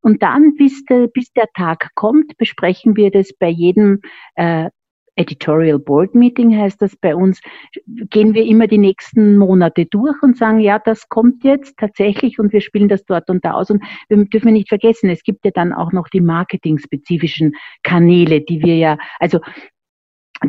Und 0.00 0.22
dann, 0.22 0.54
bis 0.54 0.84
der, 0.86 1.08
bis 1.08 1.30
der 1.32 1.48
Tag 1.54 1.90
kommt, 1.96 2.38
besprechen 2.38 2.96
wir 2.96 3.10
das 3.10 3.30
bei 3.38 3.50
jedem 3.50 4.00
äh, 4.36 4.70
Editorial 5.18 5.78
Board 5.78 6.14
Meeting 6.14 6.56
heißt 6.56 6.80
das 6.80 6.96
bei 6.96 7.14
uns, 7.14 7.40
gehen 7.86 8.34
wir 8.34 8.44
immer 8.44 8.66
die 8.66 8.78
nächsten 8.78 9.36
Monate 9.36 9.86
durch 9.86 10.22
und 10.22 10.36
sagen, 10.36 10.60
ja, 10.60 10.78
das 10.78 11.08
kommt 11.08 11.44
jetzt 11.44 11.76
tatsächlich 11.76 12.38
und 12.38 12.52
wir 12.52 12.60
spielen 12.60 12.88
das 12.88 13.04
dort 13.04 13.28
und 13.28 13.44
da 13.44 13.52
aus. 13.52 13.70
Und 13.70 13.82
wir 14.08 14.24
dürfen 14.24 14.52
nicht 14.52 14.68
vergessen, 14.68 15.10
es 15.10 15.22
gibt 15.22 15.44
ja 15.44 15.50
dann 15.50 15.72
auch 15.72 15.92
noch 15.92 16.08
die 16.08 16.20
marketing-spezifischen 16.20 17.54
Kanäle, 17.82 18.40
die 18.40 18.62
wir 18.62 18.76
ja, 18.76 18.98
also 19.18 19.40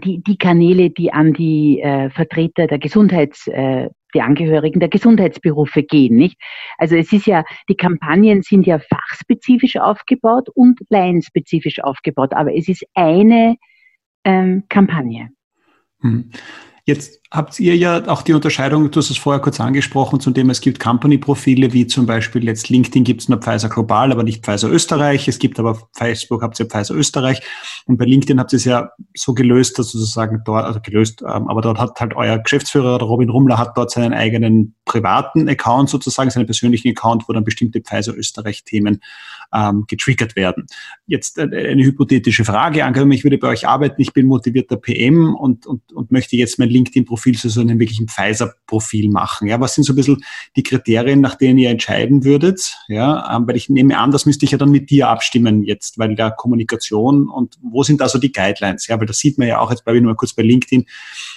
die, 0.03 0.21
die 0.21 0.37
Kanäle, 0.37 0.91
die 0.91 1.11
an 1.11 1.33
die 1.33 1.81
äh, 1.81 2.11
Vertreter 2.11 2.67
der 2.67 2.77
Gesundheits, 2.77 3.47
äh, 3.47 3.89
die 4.13 4.21
Angehörigen 4.21 4.79
der 4.79 4.89
Gesundheitsberufe 4.89 5.83
gehen, 5.83 6.15
nicht? 6.15 6.39
Also 6.77 6.95
es 6.95 7.11
ist 7.11 7.25
ja, 7.25 7.43
die 7.69 7.75
Kampagnen 7.75 8.41
sind 8.43 8.65
ja 8.67 8.79
fachspezifisch 8.79 9.77
aufgebaut 9.77 10.49
und 10.53 10.79
laienspezifisch 10.89 11.79
aufgebaut, 11.83 12.33
aber 12.33 12.55
es 12.55 12.67
ist 12.67 12.85
eine 12.93 13.55
ähm, 14.23 14.63
Kampagne. 14.69 15.29
Hm. 16.01 16.31
Jetzt 16.85 17.18
habt 17.31 17.59
ihr 17.59 17.75
ja 17.77 18.07
auch 18.07 18.23
die 18.23 18.33
Unterscheidung, 18.33 18.89
du 18.89 18.99
hast 18.99 19.11
es 19.11 19.17
vorher 19.17 19.39
kurz 19.39 19.59
angesprochen, 19.59 20.19
zum 20.19 20.33
Thema, 20.33 20.51
es 20.51 20.61
gibt 20.61 20.79
Company-Profile, 20.79 21.73
wie 21.73 21.85
zum 21.85 22.07
Beispiel 22.07 22.43
jetzt 22.45 22.69
LinkedIn 22.69 23.03
gibt 23.03 23.21
es 23.21 23.29
nur 23.29 23.37
Pfizer 23.37 23.69
Global, 23.69 24.11
aber 24.11 24.23
nicht 24.23 24.43
Pfizer 24.43 24.69
Österreich. 24.69 25.27
Es 25.27 25.37
gibt 25.37 25.59
aber 25.59 25.79
Facebook, 25.93 26.41
habt 26.41 26.59
ihr 26.59 26.65
Pfizer 26.65 26.95
Österreich. 26.95 27.41
Und 27.85 27.97
bei 27.97 28.05
LinkedIn 28.05 28.39
habt 28.39 28.51
ihr 28.53 28.57
es 28.57 28.65
ja 28.65 28.89
so 29.15 29.35
gelöst, 29.35 29.77
dass 29.77 29.91
sozusagen 29.91 30.41
dort, 30.43 30.65
also 30.65 30.79
gelöst, 30.79 31.21
ähm, 31.21 31.47
aber 31.47 31.61
dort 31.61 31.77
hat 31.77 31.99
halt 31.99 32.15
euer 32.15 32.39
Geschäftsführer, 32.39 32.97
der 32.97 33.07
Robin 33.07 33.29
Rummler, 33.29 33.59
hat 33.59 33.77
dort 33.77 33.91
seinen 33.91 34.13
eigenen 34.13 34.75
privaten 34.85 35.47
Account 35.47 35.89
sozusagen, 35.89 36.31
seinen 36.31 36.47
persönlichen 36.47 36.89
Account, 36.89 37.29
wo 37.29 37.33
dann 37.33 37.43
bestimmte 37.43 37.79
Pfizer 37.79 38.15
Österreich-Themen 38.15 39.01
ähm, 39.53 39.85
getriggert 39.87 40.35
werden. 40.35 40.65
Jetzt 41.05 41.37
äh, 41.37 41.43
eine 41.43 41.83
hypothetische 41.83 42.43
Frage, 42.43 42.85
angenommen, 42.85 43.11
ich 43.11 43.23
würde 43.23 43.37
bei 43.37 43.49
euch 43.49 43.67
arbeiten, 43.67 44.01
ich 44.01 44.13
bin 44.13 44.25
motivierter 44.25 44.77
PM 44.77 45.35
und, 45.35 45.67
und, 45.67 45.93
und 45.93 46.11
möchte 46.11 46.35
jetzt 46.35 46.57
mein 46.57 46.69
LinkedIn-Profil 46.69 47.18
zu 47.19 47.49
so 47.49 47.61
einem 47.61 47.79
wirklichen 47.79 48.07
Pfizer-Profil 48.07 49.09
machen. 49.09 49.47
Ja, 49.47 49.59
was 49.59 49.75
sind 49.75 49.83
so 49.83 49.93
ein 49.93 49.95
bisschen 49.95 50.23
die 50.55 50.63
Kriterien, 50.63 51.21
nach 51.21 51.35
denen 51.35 51.57
ihr 51.57 51.69
entscheiden 51.69 52.23
würdet? 52.23 52.75
Ja, 52.87 53.35
ähm, 53.35 53.47
weil 53.47 53.55
ich 53.55 53.69
nehme 53.69 53.97
an, 53.97 54.11
das 54.11 54.25
müsste 54.25 54.45
ich 54.45 54.51
ja 54.51 54.57
dann 54.57 54.71
mit 54.71 54.89
dir 54.89 55.09
abstimmen 55.09 55.63
jetzt, 55.63 55.97
weil 55.97 56.15
der 56.15 56.31
Kommunikation 56.31 57.29
und 57.29 57.55
wo 57.61 57.83
sind 57.83 58.01
da 58.01 58.09
so 58.09 58.19
die 58.19 58.31
Guidelines? 58.31 58.87
Ja, 58.87 58.99
weil 58.99 59.07
das 59.07 59.19
sieht 59.19 59.37
man 59.37 59.47
ja 59.47 59.59
auch 59.59 59.69
jetzt, 59.69 59.83
bleibe 59.83 59.97
ich 59.97 60.03
nur 60.03 60.15
kurz 60.15 60.33
bei 60.33 60.43
LinkedIn, 60.43 60.85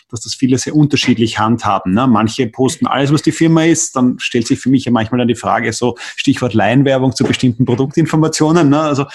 dass 0.08 0.20
das 0.20 0.34
viele 0.34 0.58
sehr 0.58 0.76
unterschiedlich 0.76 1.38
handhaben. 1.38 1.94
Ne? 1.94 2.06
Manche 2.06 2.46
posten 2.46 2.86
alles, 2.86 3.12
was 3.12 3.22
die 3.22 3.32
Firma 3.32 3.64
ist, 3.64 3.96
dann 3.96 4.18
stellt 4.18 4.46
sich 4.46 4.58
für 4.58 4.68
mich 4.68 4.84
ja 4.84 4.92
manchmal 4.92 5.18
dann 5.18 5.28
die 5.28 5.34
Frage, 5.34 5.72
so 5.72 5.96
Stichwort 6.16 6.54
Laienwerbung 6.54 7.14
zu 7.14 7.24
bestimmten 7.24 7.64
Produktinformationen. 7.64 8.68
Ne? 8.68 8.80
Also 8.80 9.06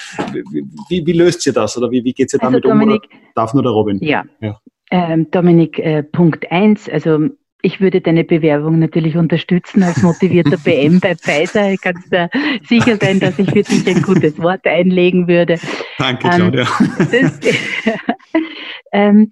wie, 0.89 1.05
wie, 1.05 1.13
löst 1.13 1.45
ihr 1.45 1.53
das 1.53 1.77
oder 1.77 1.91
wie, 1.91 2.03
wie 2.03 2.13
geht 2.13 2.33
ihr 2.33 2.41
also 2.41 2.51
damit 2.51 2.65
Dominik, 2.65 3.03
um? 3.03 3.17
Oder 3.19 3.31
darf 3.35 3.53
nur 3.53 3.63
der 3.63 3.71
Robin? 3.71 3.99
Ja. 4.01 4.23
ja. 4.41 4.59
Ähm, 4.89 5.29
Dominik, 5.31 5.79
äh, 5.79 6.03
Punkt 6.03 6.51
eins, 6.51 6.87
also 6.89 7.29
ich 7.61 7.81
würde 7.81 8.01
deine 8.01 8.23
Bewerbung 8.23 8.79
natürlich 8.79 9.17
unterstützen 9.17 9.83
als 9.83 10.01
motivierter 10.03 10.57
PM 10.63 10.99
bei 10.99 11.15
Pfizer. 11.15 11.71
Ich 11.71 11.81
kann 11.81 11.95
da 12.11 12.29
sicher 12.63 12.97
sein, 12.97 13.19
dass 13.19 13.39
ich 13.39 13.49
für 13.49 13.63
dich 13.63 13.87
ein 13.87 14.01
gutes 14.01 14.39
Wort 14.39 14.65
einlegen 14.65 15.27
würde. 15.27 15.59
Danke, 15.97 16.29
Claudia. 16.29 16.67
Ähm, 16.79 17.07
das, 17.11 17.39
ähm, 18.91 19.31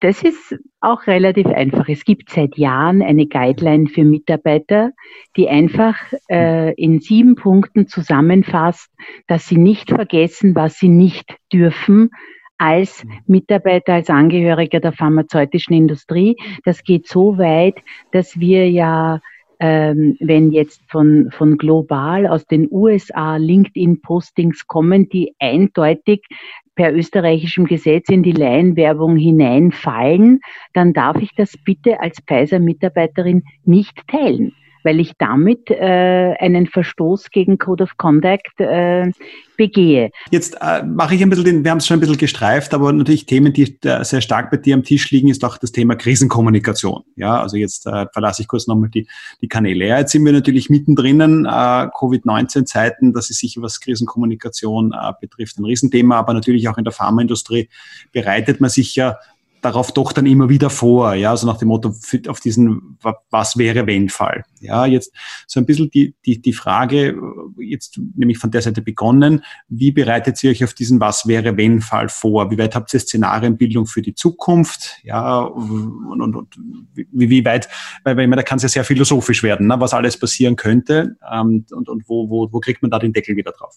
das 0.00 0.22
ist 0.22 0.56
auch 0.80 1.06
relativ 1.06 1.46
einfach. 1.46 1.88
Es 1.88 2.04
gibt 2.04 2.30
seit 2.30 2.58
Jahren 2.58 3.00
eine 3.00 3.26
Guideline 3.26 3.88
für 3.88 4.04
Mitarbeiter, 4.04 4.90
die 5.36 5.48
einfach 5.48 5.96
äh, 6.28 6.74
in 6.74 7.00
sieben 7.00 7.36
Punkten 7.36 7.86
zusammenfasst, 7.86 8.90
dass 9.28 9.46
sie 9.46 9.56
nicht 9.56 9.90
vergessen, 9.90 10.54
was 10.54 10.78
sie 10.78 10.88
nicht 10.88 11.34
dürfen 11.52 12.10
als 12.58 13.04
Mitarbeiter, 13.26 13.94
als 13.94 14.10
Angehöriger 14.10 14.80
der 14.80 14.92
pharmazeutischen 14.92 15.74
Industrie. 15.74 16.36
Das 16.64 16.82
geht 16.82 17.06
so 17.06 17.38
weit, 17.38 17.76
dass 18.12 18.38
wir 18.38 18.70
ja 18.70 19.20
ähm, 19.58 20.16
wenn 20.20 20.52
jetzt 20.52 20.82
von, 20.90 21.30
von 21.30 21.56
global 21.56 22.26
aus 22.26 22.46
den 22.46 22.68
USA 22.70 23.36
LinkedIn-Postings 23.36 24.66
kommen, 24.66 25.08
die 25.08 25.34
eindeutig 25.38 26.26
per 26.74 26.94
österreichischem 26.94 27.64
Gesetz 27.64 28.10
in 28.10 28.22
die 28.22 28.32
Laienwerbung 28.32 29.16
hineinfallen, 29.16 30.40
dann 30.74 30.92
darf 30.92 31.16
ich 31.22 31.34
das 31.34 31.56
bitte 31.64 32.00
als 32.00 32.20
Pfizer-Mitarbeiterin 32.20 33.44
nicht 33.64 34.06
teilen 34.08 34.52
weil 34.86 35.00
ich 35.00 35.12
damit 35.18 35.68
äh, 35.68 36.34
einen 36.38 36.66
Verstoß 36.66 37.30
gegen 37.30 37.58
Code 37.58 37.82
of 37.82 37.96
Conduct 37.96 38.60
äh, 38.60 39.10
begehe. 39.56 40.10
Jetzt 40.30 40.56
äh, 40.60 40.84
mache 40.84 41.16
ich 41.16 41.22
ein 41.22 41.28
bisschen 41.28 41.44
den, 41.44 41.64
wir 41.64 41.72
haben 41.72 41.78
es 41.78 41.86
schon 41.86 41.96
ein 41.96 42.00
bisschen 42.00 42.18
gestreift, 42.18 42.72
aber 42.72 42.92
natürlich 42.92 43.26
Themen, 43.26 43.52
die 43.52 43.76
äh, 43.82 44.04
sehr 44.04 44.20
stark 44.20 44.50
bei 44.50 44.58
dir 44.58 44.74
am 44.74 44.84
Tisch 44.84 45.10
liegen, 45.10 45.28
ist 45.28 45.44
auch 45.44 45.58
das 45.58 45.72
Thema 45.72 45.96
Krisenkommunikation. 45.96 47.02
Ja, 47.16 47.40
also 47.40 47.56
jetzt 47.56 47.86
äh, 47.86 48.06
verlasse 48.12 48.42
ich 48.42 48.48
kurz 48.48 48.68
nochmal 48.68 48.90
die, 48.90 49.08
die 49.40 49.48
Kanäle. 49.48 49.86
Ja, 49.86 49.98
jetzt 49.98 50.12
sind 50.12 50.24
wir 50.24 50.32
natürlich 50.32 50.70
mittendrin, 50.70 51.20
äh, 51.20 51.88
Covid-19-Zeiten, 51.98 53.12
das 53.12 53.30
ist 53.30 53.40
sicher, 53.40 53.62
was 53.62 53.80
Krisenkommunikation 53.80 54.92
äh, 54.92 55.12
betrifft, 55.20 55.58
ein 55.58 55.64
Riesenthema, 55.64 56.16
aber 56.16 56.32
natürlich 56.32 56.68
auch 56.68 56.78
in 56.78 56.84
der 56.84 56.92
Pharmaindustrie 56.92 57.68
bereitet 58.12 58.60
man 58.60 58.70
sich 58.70 58.94
ja 58.94 59.16
darauf 59.62 59.92
doch 59.92 60.12
dann 60.12 60.26
immer 60.26 60.48
wieder 60.48 60.70
vor, 60.70 61.14
ja, 61.14 61.30
also 61.30 61.46
nach 61.46 61.56
dem 61.56 61.68
Motto 61.68 61.94
auf 62.28 62.40
diesen 62.40 62.98
Was 63.30 63.56
wäre 63.56 63.86
wenn 63.86 64.08
Fall. 64.08 64.44
Ja, 64.60 64.86
jetzt 64.86 65.12
so 65.46 65.60
ein 65.60 65.66
bisschen 65.66 65.90
die, 65.90 66.14
die, 66.24 66.40
die 66.40 66.52
Frage, 66.52 67.16
jetzt 67.58 68.00
nämlich 68.14 68.38
von 68.38 68.50
der 68.50 68.62
Seite 68.62 68.82
begonnen, 68.82 69.44
wie 69.68 69.92
bereitet 69.92 70.42
ihr 70.42 70.50
euch 70.50 70.64
auf 70.64 70.74
diesen 70.74 71.00
Was 71.00 71.26
wäre 71.26 71.56
wenn 71.56 71.80
Fall 71.80 72.08
vor? 72.08 72.50
Wie 72.50 72.58
weit 72.58 72.74
habt 72.74 72.92
ihr 72.94 73.00
Szenarienbildung 73.00 73.86
für 73.86 74.02
die 74.02 74.14
Zukunft? 74.14 74.98
Ja, 75.02 75.40
und, 75.40 76.20
und, 76.20 76.36
und 76.36 76.56
wie, 76.94 77.30
wie 77.30 77.44
weit, 77.44 77.68
weil, 78.04 78.16
weil 78.16 78.24
ich 78.24 78.30
meine, 78.30 78.42
da 78.42 78.46
kann 78.46 78.56
es 78.56 78.62
ja 78.62 78.68
sehr 78.68 78.84
philosophisch 78.84 79.42
werden, 79.42 79.66
ne, 79.66 79.80
was 79.80 79.94
alles 79.94 80.18
passieren 80.18 80.56
könnte 80.56 81.16
ähm, 81.30 81.66
und, 81.70 81.88
und 81.88 82.08
wo, 82.08 82.30
wo, 82.30 82.52
wo 82.52 82.60
kriegt 82.60 82.82
man 82.82 82.90
da 82.90 82.98
den 82.98 83.12
Deckel 83.12 83.36
wieder 83.36 83.52
drauf? 83.52 83.76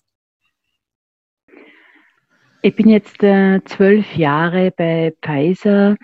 Ich 2.61 2.75
bin 2.75 2.89
jetzt 2.89 3.23
äh, 3.23 3.61
zwölf 3.63 4.17
Jahre 4.17 4.71
bei 4.75 5.13
Pfizer 5.21 5.95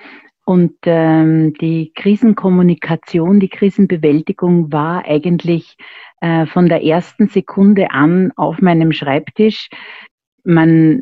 Und 0.46 0.76
ähm, 0.86 1.54
die 1.56 1.92
Krisenkommunikation, 1.96 3.42
die 3.42 3.50
Krisenbewältigung 3.50 4.72
war 4.72 5.04
eigentlich 5.06 5.76
äh, 6.22 6.46
von 6.46 6.70
der 6.70 6.82
ersten 6.84 7.28
Sekunde 7.28 7.92
an 7.92 8.32
auf 8.38 8.62
meinem 8.62 8.94
Schreibtisch. 8.94 9.70
Man 10.46 11.02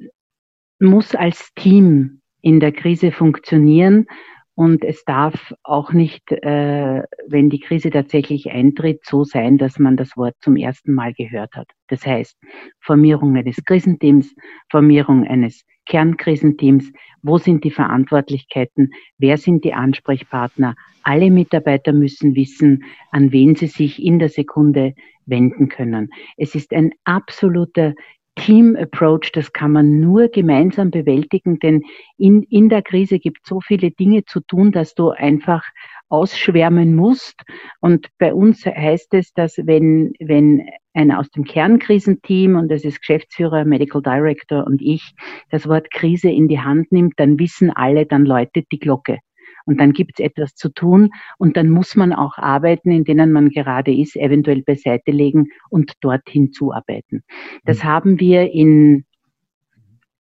muss 0.80 1.14
als 1.14 1.54
Team 1.56 2.22
in 2.42 2.60
der 2.60 2.72
Krise 2.72 3.12
funktionieren 3.12 4.08
und 4.56 4.84
es 4.84 5.04
darf 5.06 5.54
auch 5.64 5.94
nicht, 5.94 6.32
äh, 6.32 7.04
wenn 7.28 7.50
die 7.50 7.60
Krise 7.60 7.90
tatsächlich 7.90 8.52
eintritt, 8.52 9.04
so 9.04 9.24
sein, 9.24 9.58
dass 9.58 9.80
man 9.80 9.98
das 9.98 10.16
Wort 10.16 10.36
zum 10.42 10.56
ersten 10.56 10.94
Mal 10.94 11.14
gehört 11.14 11.56
hat. 11.56 11.68
Das 11.88 12.06
heißt, 12.06 12.38
Formierung 12.80 13.36
eines 13.36 13.64
Krisenteams, 13.66 14.36
Formierung 14.70 15.26
eines 15.26 15.64
Kernkrisenteams, 15.86 16.92
wo 17.24 17.38
sind 17.38 17.64
die 17.64 17.72
Verantwortlichkeiten, 17.72 18.92
wer 19.18 19.38
sind 19.38 19.64
die 19.64 19.74
Ansprechpartner. 19.74 20.76
Alle 21.02 21.32
Mitarbeiter 21.32 21.92
müssen 21.92 22.36
wissen, 22.36 22.84
an 23.12 23.32
wen 23.32 23.56
sie 23.56 23.68
sich 23.68 24.02
in 24.02 24.20
der 24.20 24.30
Sekunde 24.30 24.94
wenden 25.26 25.68
können. 25.68 26.10
Es 26.38 26.56
ist 26.56 26.74
ein 26.74 26.92
absoluter 27.06 27.94
Team 28.36 28.76
Approach, 28.76 29.32
das 29.34 29.54
kann 29.54 29.72
man 29.72 30.00
nur 30.00 30.28
gemeinsam 30.28 30.92
bewältigen, 30.92 31.60
denn 31.60 31.84
in, 32.18 32.44
in 32.44 32.70
der 32.70 32.82
Krise 32.82 33.20
gibt 33.20 33.40
es 33.44 33.50
so 33.50 33.62
viele 33.62 33.92
Dinge 33.92 34.26
zu 34.26 34.42
tun, 34.42 34.72
dass 34.72 34.96
du 34.96 35.10
einfach 35.10 35.64
ausschwärmen 36.10 36.96
musst. 36.96 37.42
Und 37.80 38.08
bei 38.20 38.34
uns 38.34 38.66
heißt 38.66 39.14
es, 39.14 39.34
dass 39.34 39.58
wenn, 39.58 40.14
wenn 40.20 40.68
einer 40.94 41.20
aus 41.20 41.30
dem 41.32 41.44
Kernkrisenteam, 41.44 42.56
und 42.56 42.70
das 42.70 42.84
ist 42.84 43.00
Geschäftsführer, 43.00 43.66
Medical 43.66 44.02
Director 44.02 44.66
und 44.66 44.82
ich, 44.82 45.14
das 45.50 45.68
Wort 45.68 45.92
Krise 45.92 46.30
in 46.30 46.48
die 46.48 46.60
Hand 46.60 46.92
nimmt, 46.92 47.14
dann 47.18 47.40
wissen 47.40 47.72
alle, 47.72 48.06
dann 48.06 48.26
läutet 48.26 48.68
die 48.72 48.80
Glocke. 48.80 49.20
Und 49.66 49.80
dann 49.80 49.94
gibt 49.94 50.20
es 50.20 50.26
etwas 50.26 50.56
zu 50.56 50.70
tun 50.70 51.10
und 51.38 51.58
dann 51.58 51.70
muss 51.70 51.96
man 51.96 52.14
auch 52.14 52.38
Arbeiten, 52.38 52.92
in 52.92 53.04
denen 53.04 53.32
man 53.32 53.50
gerade 53.50 53.94
ist, 53.94 54.16
eventuell 54.16 54.62
beiseite 54.62 55.12
legen 55.12 55.48
und 55.70 55.94
dorthin 56.02 56.52
zuarbeiten. 56.52 57.24
Das 57.66 57.80
mhm. 57.80 57.84
haben 57.84 58.20
wir 58.20 58.52
in 58.52 59.06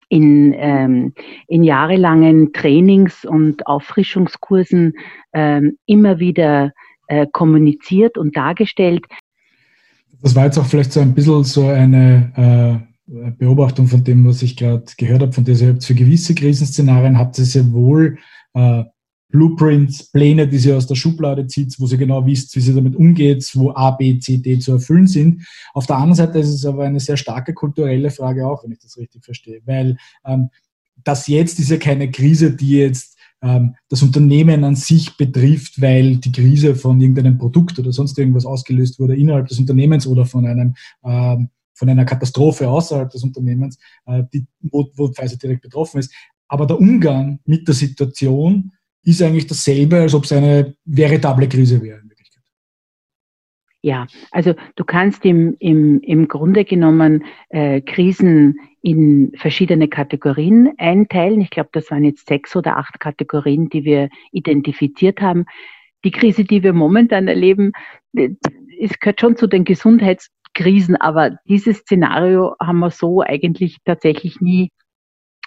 in, 0.09 0.53
ähm, 0.57 1.13
in 1.47 1.63
jahrelangen 1.63 2.53
Trainings 2.53 3.25
und 3.25 3.65
Auffrischungskursen 3.65 4.93
ähm, 5.33 5.77
immer 5.87 6.19
wieder 6.19 6.71
äh, 7.07 7.25
kommuniziert 7.31 8.19
und 8.19 8.37
dargestellt. 8.37 9.05
Das 10.21 10.35
war 10.35 10.45
jetzt 10.45 10.59
auch 10.59 10.67
vielleicht 10.67 10.93
so 10.93 10.99
ein 10.99 11.15
bisschen 11.15 11.43
so 11.43 11.67
eine 11.67 12.83
äh, 13.09 13.31
Beobachtung 13.31 13.87
von 13.87 14.03
dem, 14.03 14.25
was 14.25 14.41
ich 14.41 14.55
gerade 14.55 14.85
gehört 14.97 15.21
habe, 15.21 15.33
von 15.33 15.43
der 15.43 15.55
ihr 15.55 15.69
habt 15.69 15.83
für 15.83 15.95
gewisse 15.95 16.35
Krisenszenarien 16.35 17.17
habt 17.17 17.37
ihr 17.37 17.45
sehr 17.45 17.71
wohl 17.73 18.17
äh, 18.53 18.83
Blueprints, 19.33 20.11
Pläne, 20.11 20.47
die 20.47 20.59
sie 20.59 20.71
aus 20.71 20.85
der 20.85 20.93
Schublade 20.93 21.47
zieht, 21.47 21.75
wo 21.79 21.87
sie 21.87 21.97
genau 21.97 22.23
wisst, 22.23 22.55
wie 22.55 22.59
sie 22.61 22.73
damit 22.73 22.95
umgeht, 22.95 23.49
wo 23.55 23.71
A, 23.71 23.89
B, 23.89 24.19
C, 24.19 24.37
D 24.37 24.59
zu 24.59 24.73
erfüllen 24.73 25.07
sind. 25.07 25.43
Auf 25.73 25.87
der 25.87 25.95
anderen 25.95 26.15
Seite 26.15 26.37
ist 26.37 26.49
es 26.49 26.65
aber 26.65 26.83
eine 26.83 26.99
sehr 26.99 27.17
starke 27.17 27.55
kulturelle 27.55 28.11
Frage 28.11 28.47
auch, 28.47 28.63
wenn 28.63 28.71
ich 28.71 28.79
das 28.79 28.95
richtig 28.95 29.25
verstehe, 29.25 29.61
weil 29.65 29.97
ähm, 30.23 30.49
das 31.03 31.25
jetzt 31.27 31.59
ist 31.59 31.71
ja 31.71 31.77
keine 31.77 32.11
Krise, 32.11 32.55
die 32.55 32.77
jetzt 32.77 33.17
ähm, 33.41 33.75
das 33.89 34.03
Unternehmen 34.03 34.63
an 34.63 34.75
sich 34.75 35.17
betrifft, 35.17 35.81
weil 35.81 36.17
die 36.17 36.31
Krise 36.31 36.75
von 36.75 37.01
irgendeinem 37.01 37.39
Produkt 37.39 37.79
oder 37.79 37.91
sonst 37.91 38.19
irgendwas 38.19 38.45
ausgelöst 38.45 38.99
wurde 38.99 39.15
innerhalb 39.15 39.47
des 39.47 39.57
Unternehmens 39.57 40.05
oder 40.05 40.27
von 40.27 40.45
einem 40.45 40.75
ähm, 41.03 41.49
von 41.73 41.89
einer 41.89 42.05
Katastrophe 42.05 42.69
außerhalb 42.69 43.09
des 43.09 43.23
Unternehmens, 43.23 43.79
äh, 44.05 44.21
die, 44.31 44.45
wo, 44.61 44.87
wo 44.93 45.07
Pfizer 45.07 45.37
direkt 45.37 45.63
betroffen 45.63 45.99
ist. 45.99 46.13
Aber 46.47 46.67
der 46.67 46.79
Umgang 46.79 47.39
mit 47.45 47.67
der 47.67 47.73
Situation 47.73 48.71
ist 49.03 49.21
eigentlich 49.21 49.47
dasselbe, 49.47 50.01
als 50.01 50.13
ob 50.13 50.23
es 50.23 50.31
eine 50.31 50.75
veritable 50.85 51.47
Krise 51.47 51.81
wäre. 51.81 52.03
Ja, 53.85 54.07
also 54.31 54.55
du 54.77 54.85
kannst 54.85 55.25
im, 55.25 55.57
im, 55.59 55.99
im 55.99 56.29
Grunde 56.29 56.63
genommen 56.63 57.25
äh, 57.49 57.81
Krisen 57.81 58.57
in 58.81 59.33
verschiedene 59.35 59.89
Kategorien 59.89 60.71
einteilen. 60.77 61.41
Ich 61.41 61.49
glaube, 61.49 61.69
das 61.73 61.91
waren 61.91 62.05
jetzt 62.05 62.27
sechs 62.27 62.55
oder 62.55 62.77
acht 62.77 63.01
Kategorien, 63.01 63.67
die 63.67 63.83
wir 63.83 64.07
identifiziert 64.31 65.19
haben. 65.19 65.45
Die 66.05 66.11
Krise, 66.11 66.45
die 66.45 66.63
wir 66.63 66.71
momentan 66.71 67.27
erleben, 67.27 67.73
äh, 68.15 68.29
es 68.79 68.97
gehört 68.99 69.19
schon 69.19 69.35
zu 69.35 69.47
den 69.47 69.65
Gesundheitskrisen, 69.65 70.95
aber 70.95 71.37
dieses 71.49 71.79
Szenario 71.79 72.55
haben 72.61 72.79
wir 72.79 72.89
so 72.89 73.21
eigentlich 73.21 73.79
tatsächlich 73.83 74.39
nie 74.39 74.71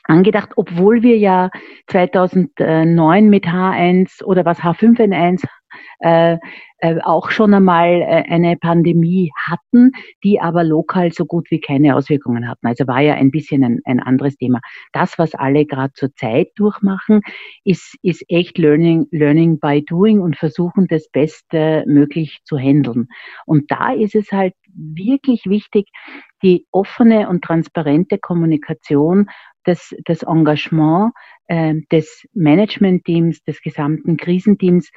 angedacht, 0.09 0.53
obwohl 0.57 1.03
wir 1.03 1.19
ja 1.19 1.51
2009 1.89 3.29
mit 3.29 3.47
H1 3.47 4.23
oder 4.25 4.45
was 4.45 4.61
H5N1 4.61 5.45
äh, 6.01 6.37
äh, 6.79 7.01
auch 7.03 7.31
schon 7.31 7.55
einmal 7.55 8.03
äh, 8.03 8.25
eine 8.29 8.57
Pandemie 8.57 9.31
hatten, 9.49 9.93
die 10.23 10.41
aber 10.41 10.63
lokal 10.63 11.13
so 11.13 11.25
gut 11.25 11.51
wie 11.51 11.61
keine 11.61 11.97
Auswirkungen 11.97 12.49
hatten. 12.49 12.67
Also 12.67 12.87
war 12.87 13.01
ja 13.01 13.15
ein 13.15 13.31
bisschen 13.31 13.65
ein, 13.65 13.81
ein 13.85 14.01
anderes 14.01 14.37
Thema. 14.37 14.61
Das, 14.93 15.19
was 15.19 15.35
alle 15.35 15.65
gerade 15.65 15.95
zur 15.95 16.15
Zeit 16.15 16.49
durchmachen, 16.57 17.23
ist, 17.65 17.97
ist 18.03 18.25
echt 18.29 18.59
Learning, 18.59 19.07
Learning 19.11 19.59
by 19.59 19.83
Doing 19.87 20.21
und 20.21 20.37
versuchen, 20.37 20.87
das 20.87 21.09
Beste 21.09 21.83
möglich 21.87 22.41
zu 22.45 22.59
handeln. 22.59 23.09
Und 23.47 23.71
da 23.71 23.93
ist 23.93 24.15
es 24.15 24.31
halt 24.31 24.55
wirklich 24.75 25.47
wichtig, 25.47 25.89
die 26.43 26.67
offene 26.71 27.29
und 27.31 27.43
transparente 27.43 28.19
Kommunikation 28.19 29.29
das, 29.67 29.95
das 30.05 30.23
Engagement 30.23 31.12
äh, 31.47 31.75
des 31.93 32.27
Managementteams, 32.33 33.43
des 33.45 33.61
gesamten 33.61 34.17
Krisenteams, 34.17 34.91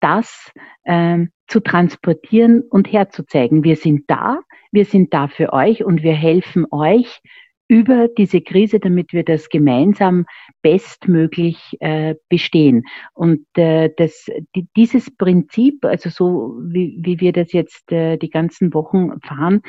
das 0.00 0.50
äh, 0.84 1.26
zu 1.46 1.60
transportieren 1.60 2.62
und 2.62 2.92
herzuzeigen. 2.92 3.64
Wir 3.64 3.76
sind 3.76 4.04
da, 4.08 4.40
wir 4.72 4.84
sind 4.84 5.14
da 5.14 5.28
für 5.28 5.52
euch 5.52 5.84
und 5.84 6.02
wir 6.02 6.14
helfen 6.14 6.66
euch 6.70 7.20
über 7.68 8.08
diese 8.08 8.42
Krise, 8.42 8.78
damit 8.78 9.12
wir 9.12 9.24
das 9.24 9.48
gemeinsam 9.48 10.26
bestmöglich 10.62 11.76
äh, 11.80 12.14
bestehen. 12.28 12.84
Und 13.14 13.46
äh, 13.56 13.90
das, 13.96 14.26
die, 14.54 14.68
dieses 14.76 15.10
Prinzip, 15.16 15.84
also 15.84 16.10
so 16.10 16.58
wie, 16.62 16.98
wie 17.00 17.20
wir 17.20 17.32
das 17.32 17.52
jetzt 17.52 17.90
äh, 17.90 18.18
die 18.18 18.28
ganzen 18.28 18.74
Wochen 18.74 19.18
fahren, 19.22 19.62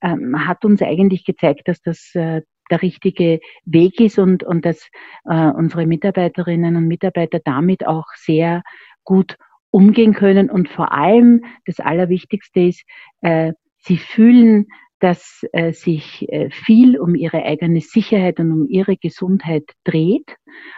ähm, 0.00 0.46
hat 0.46 0.64
uns 0.64 0.80
eigentlich 0.80 1.24
gezeigt, 1.24 1.66
dass 1.66 1.82
das 1.82 2.14
äh, 2.14 2.42
der 2.70 2.82
richtige 2.82 3.40
Weg 3.64 4.00
ist 4.00 4.18
und, 4.18 4.42
und 4.42 4.64
dass 4.64 4.88
äh, 5.24 5.50
unsere 5.50 5.86
Mitarbeiterinnen 5.86 6.76
und 6.76 6.88
Mitarbeiter 6.88 7.40
damit 7.44 7.86
auch 7.86 8.06
sehr 8.16 8.62
gut 9.04 9.36
umgehen 9.70 10.14
können. 10.14 10.50
Und 10.50 10.68
vor 10.68 10.92
allem 10.92 11.44
das 11.66 11.80
Allerwichtigste 11.80 12.60
ist, 12.60 12.82
äh, 13.22 13.52
sie 13.78 13.96
fühlen, 13.96 14.66
dass 15.00 15.44
äh, 15.52 15.72
sich 15.72 16.30
äh, 16.30 16.50
viel 16.50 16.98
um 16.98 17.14
ihre 17.14 17.42
eigene 17.42 17.80
Sicherheit 17.80 18.38
und 18.38 18.52
um 18.52 18.68
ihre 18.68 18.96
Gesundheit 18.96 19.64
dreht 19.82 20.36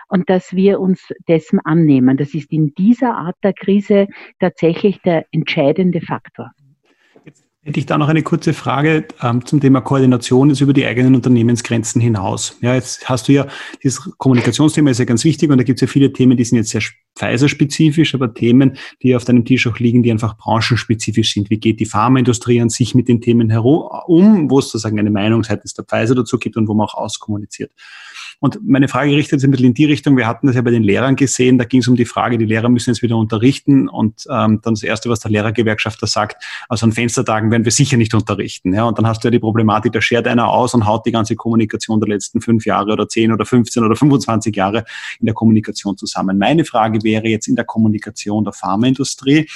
und 0.08 0.30
dass 0.30 0.54
wir 0.54 0.80
uns 0.80 1.12
dessen 1.28 1.58
annehmen. 1.58 2.16
Das 2.16 2.32
ist 2.32 2.52
in 2.52 2.72
dieser 2.74 3.16
Art 3.16 3.36
der 3.42 3.52
Krise 3.52 4.06
tatsächlich 4.38 5.00
der 5.02 5.26
entscheidende 5.32 6.00
Faktor. 6.00 6.52
Hätte 7.64 7.78
ich 7.78 7.86
da 7.86 7.96
noch 7.96 8.08
eine 8.08 8.24
kurze 8.24 8.54
Frage 8.54 9.06
ähm, 9.22 9.46
zum 9.46 9.60
Thema 9.60 9.80
Koordination 9.80 10.50
ist 10.50 10.60
über 10.60 10.72
die 10.72 10.84
eigenen 10.84 11.14
Unternehmensgrenzen 11.14 12.00
hinaus. 12.00 12.58
Ja, 12.60 12.74
jetzt 12.74 13.08
hast 13.08 13.28
du 13.28 13.32
ja, 13.32 13.46
dieses 13.84 14.00
Kommunikationsthema 14.18 14.90
ist 14.90 14.98
ja 14.98 15.04
ganz 15.04 15.22
wichtig 15.22 15.48
und 15.48 15.58
da 15.58 15.64
gibt 15.64 15.76
es 15.76 15.80
ja 15.82 15.86
viele 15.86 16.12
Themen, 16.12 16.36
die 16.36 16.44
sind 16.44 16.58
jetzt 16.58 16.70
sehr 16.70 16.80
Pfizer-spezifisch, 17.16 18.14
aber 18.14 18.34
Themen, 18.34 18.76
die 19.02 19.14
auf 19.16 19.24
deinem 19.24 19.44
Tisch 19.44 19.66
auch 19.66 19.78
liegen, 19.78 20.02
die 20.02 20.10
einfach 20.10 20.36
branchenspezifisch 20.36 21.34
sind. 21.34 21.50
Wie 21.50 21.58
geht 21.58 21.80
die 21.80 21.86
Pharmaindustrie 21.86 22.60
an 22.60 22.70
sich 22.70 22.94
mit 22.94 23.08
den 23.08 23.20
Themen 23.20 23.50
herum 23.50 23.88
um, 24.06 24.50
wo 24.50 24.58
es 24.58 24.66
sozusagen 24.66 24.98
eine 24.98 25.10
Meinung 25.10 25.44
seitens 25.44 25.74
der 25.74 25.84
Pfizer 25.84 26.14
dazu 26.14 26.38
gibt 26.38 26.56
und 26.56 26.68
wo 26.68 26.74
man 26.74 26.86
auch 26.86 26.94
auskommuniziert. 26.94 27.72
Und 28.42 28.58
meine 28.66 28.88
Frage 28.88 29.14
richtet 29.14 29.38
sich 29.38 29.46
ein 29.46 29.52
bisschen 29.52 29.66
in 29.66 29.74
die 29.74 29.84
Richtung, 29.84 30.16
wir 30.16 30.26
hatten 30.26 30.48
das 30.48 30.56
ja 30.56 30.62
bei 30.62 30.72
den 30.72 30.82
Lehrern 30.82 31.14
gesehen, 31.14 31.58
da 31.58 31.64
ging 31.64 31.78
es 31.78 31.86
um 31.86 31.94
die 31.94 32.04
Frage, 32.04 32.38
die 32.38 32.44
Lehrer 32.44 32.68
müssen 32.68 32.90
jetzt 32.90 33.00
wieder 33.00 33.16
unterrichten 33.16 33.88
und 33.88 34.24
ähm, 34.28 34.58
dann 34.62 34.74
das 34.74 34.82
Erste, 34.82 35.08
was 35.08 35.20
der 35.20 35.30
Lehrergewerkschafter 35.30 36.08
sagt, 36.08 36.42
also 36.68 36.84
an 36.84 36.90
Fenstertagen 36.90 37.52
werden 37.52 37.64
wir 37.64 37.70
sicher 37.70 37.96
nicht 37.96 38.14
unterrichten. 38.14 38.74
Ja? 38.74 38.82
Und 38.82 38.98
dann 38.98 39.06
hast 39.06 39.22
du 39.22 39.28
ja 39.28 39.30
die 39.30 39.38
Problematik, 39.38 39.92
da 39.92 40.00
schert 40.00 40.26
einer 40.26 40.48
aus 40.48 40.74
und 40.74 40.86
haut 40.86 41.06
die 41.06 41.12
ganze 41.12 41.36
Kommunikation 41.36 42.00
der 42.00 42.08
letzten 42.08 42.40
fünf 42.40 42.66
Jahre 42.66 42.92
oder 42.92 43.06
zehn 43.06 43.30
oder 43.30 43.46
15 43.46 43.84
oder 43.84 43.94
25 43.94 44.56
Jahre 44.56 44.84
in 45.20 45.26
der 45.26 45.34
Kommunikation 45.34 45.96
zusammen. 45.96 46.36
Meine 46.36 46.64
Frage 46.64 47.01
wäre 47.02 47.28
jetzt 47.28 47.48
in 47.48 47.56
der 47.56 47.64
Kommunikation 47.64 48.44
der 48.44 48.52
Pharmaindustrie, 48.52 49.48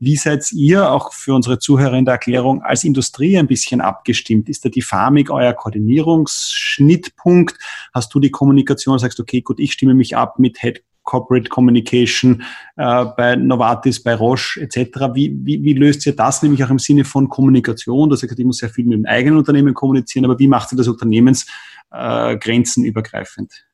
wie 0.00 0.16
seid 0.16 0.50
ihr 0.52 0.90
auch 0.90 1.12
für 1.12 1.34
unsere 1.34 1.58
Zuhörer 1.58 1.94
in 1.94 2.04
der 2.04 2.14
Erklärung 2.14 2.62
als 2.62 2.84
Industrie 2.84 3.38
ein 3.38 3.46
bisschen 3.46 3.80
abgestimmt? 3.80 4.50
Ist 4.50 4.64
da 4.64 4.68
die 4.68 4.82
Pharmik 4.82 5.30
euer 5.30 5.54
Koordinierungsschnittpunkt? 5.54 7.56
Hast 7.92 8.12
du 8.12 8.18
die 8.20 8.30
Kommunikation, 8.30 8.98
sagst, 8.98 9.20
okay, 9.20 9.40
gut, 9.40 9.60
ich 9.60 9.72
stimme 9.72 9.94
mich 9.94 10.16
ab 10.16 10.38
mit 10.38 10.60
Head 10.60 10.82
Corporate 11.04 11.48
Communication 11.48 12.42
äh, 12.76 13.04
bei 13.16 13.36
Novartis, 13.36 14.02
bei 14.02 14.14
Roche 14.14 14.60
etc. 14.62 15.14
Wie, 15.14 15.34
wie, 15.42 15.62
wie 15.62 15.74
löst 15.74 16.04
ihr 16.06 16.16
das 16.16 16.42
nämlich 16.42 16.64
auch 16.64 16.70
im 16.70 16.78
Sinne 16.78 17.04
von 17.04 17.28
Kommunikation? 17.28 18.08
Du 18.10 18.16
sagst, 18.16 18.38
ich 18.38 18.44
muss 18.44 18.58
sehr 18.58 18.70
viel 18.70 18.86
mit 18.86 18.98
dem 18.98 19.06
eigenen 19.06 19.38
Unternehmen 19.38 19.74
kommunizieren, 19.74 20.24
aber 20.24 20.38
wie 20.38 20.48
macht 20.48 20.72
ihr 20.72 20.76
das 20.76 20.88
unternehmensgrenzenübergreifend? 20.88 23.52
Äh, 23.52 23.73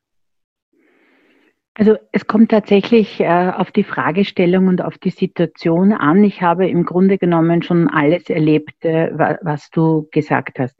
Also 1.80 1.96
es 2.12 2.26
kommt 2.26 2.50
tatsächlich 2.50 3.20
äh, 3.20 3.52
auf 3.56 3.72
die 3.72 3.84
Fragestellung 3.84 4.68
und 4.68 4.82
auf 4.82 4.98
die 4.98 5.08
Situation 5.08 5.94
an. 5.94 6.22
Ich 6.24 6.42
habe 6.42 6.68
im 6.68 6.84
Grunde 6.84 7.16
genommen 7.16 7.62
schon 7.62 7.88
alles 7.88 8.28
erlebt, 8.28 8.84
äh, 8.84 9.10
was 9.40 9.70
du 9.70 10.06
gesagt 10.12 10.58
hast. 10.58 10.78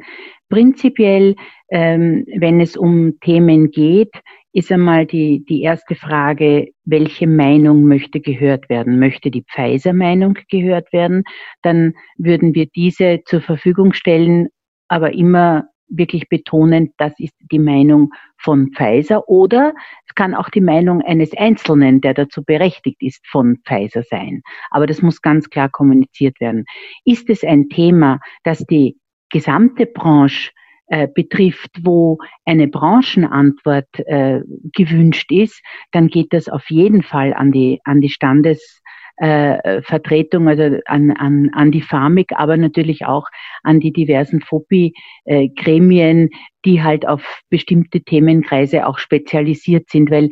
Prinzipiell, 0.50 1.36
ähm, 1.70 2.26
wenn 2.36 2.60
es 2.60 2.76
um 2.76 3.18
Themen 3.20 3.70
geht, 3.70 4.12
ist 4.52 4.70
einmal 4.70 5.06
die, 5.06 5.42
die 5.48 5.62
erste 5.62 5.94
Frage, 5.94 6.68
welche 6.84 7.26
Meinung 7.26 7.84
möchte 7.84 8.20
gehört 8.20 8.68
werden? 8.68 8.98
Möchte 8.98 9.30
die 9.30 9.44
Pfizer-Meinung 9.44 10.36
gehört 10.50 10.92
werden? 10.92 11.24
Dann 11.62 11.94
würden 12.18 12.54
wir 12.54 12.66
diese 12.66 13.20
zur 13.24 13.40
Verfügung 13.40 13.94
stellen, 13.94 14.48
aber 14.88 15.14
immer 15.14 15.69
wirklich 15.90 16.28
betonen, 16.28 16.92
das 16.96 17.12
ist 17.18 17.34
die 17.50 17.58
Meinung 17.58 18.10
von 18.38 18.70
Pfizer 18.72 19.28
oder 19.28 19.74
es 20.06 20.14
kann 20.14 20.34
auch 20.34 20.48
die 20.48 20.60
Meinung 20.60 21.02
eines 21.02 21.36
Einzelnen, 21.36 22.00
der 22.00 22.14
dazu 22.14 22.42
berechtigt 22.42 23.02
ist, 23.02 23.26
von 23.26 23.58
Pfizer 23.66 24.02
sein. 24.02 24.42
Aber 24.70 24.86
das 24.86 25.02
muss 25.02 25.20
ganz 25.20 25.50
klar 25.50 25.68
kommuniziert 25.68 26.40
werden. 26.40 26.64
Ist 27.04 27.28
es 27.28 27.44
ein 27.44 27.68
Thema, 27.68 28.20
das 28.44 28.64
die 28.66 28.96
gesamte 29.30 29.86
Branche 29.86 30.50
äh, 30.86 31.06
betrifft, 31.06 31.70
wo 31.82 32.18
eine 32.44 32.66
Branchenantwort 32.66 33.96
äh, 34.06 34.40
gewünscht 34.72 35.30
ist, 35.30 35.62
dann 35.92 36.08
geht 36.08 36.32
das 36.32 36.48
auf 36.48 36.68
jeden 36.68 37.04
Fall 37.04 37.32
an 37.32 37.52
die, 37.52 37.80
an 37.84 38.00
die 38.00 38.08
Standes 38.08 38.79
äh, 39.20 39.82
Vertretung, 39.82 40.48
also 40.48 40.78
an, 40.86 41.10
an, 41.10 41.50
an 41.52 41.70
die 41.70 41.82
Pharmik, 41.82 42.32
aber 42.34 42.56
natürlich 42.56 43.04
auch 43.04 43.26
an 43.62 43.78
die 43.78 43.92
diversen 43.92 44.40
FOPI-Gremien, 44.40 46.28
äh, 46.28 46.36
die 46.64 46.82
halt 46.82 47.06
auf 47.06 47.22
bestimmte 47.50 48.00
Themenkreise 48.00 48.86
auch 48.86 48.98
spezialisiert 48.98 49.90
sind, 49.90 50.10
weil 50.10 50.30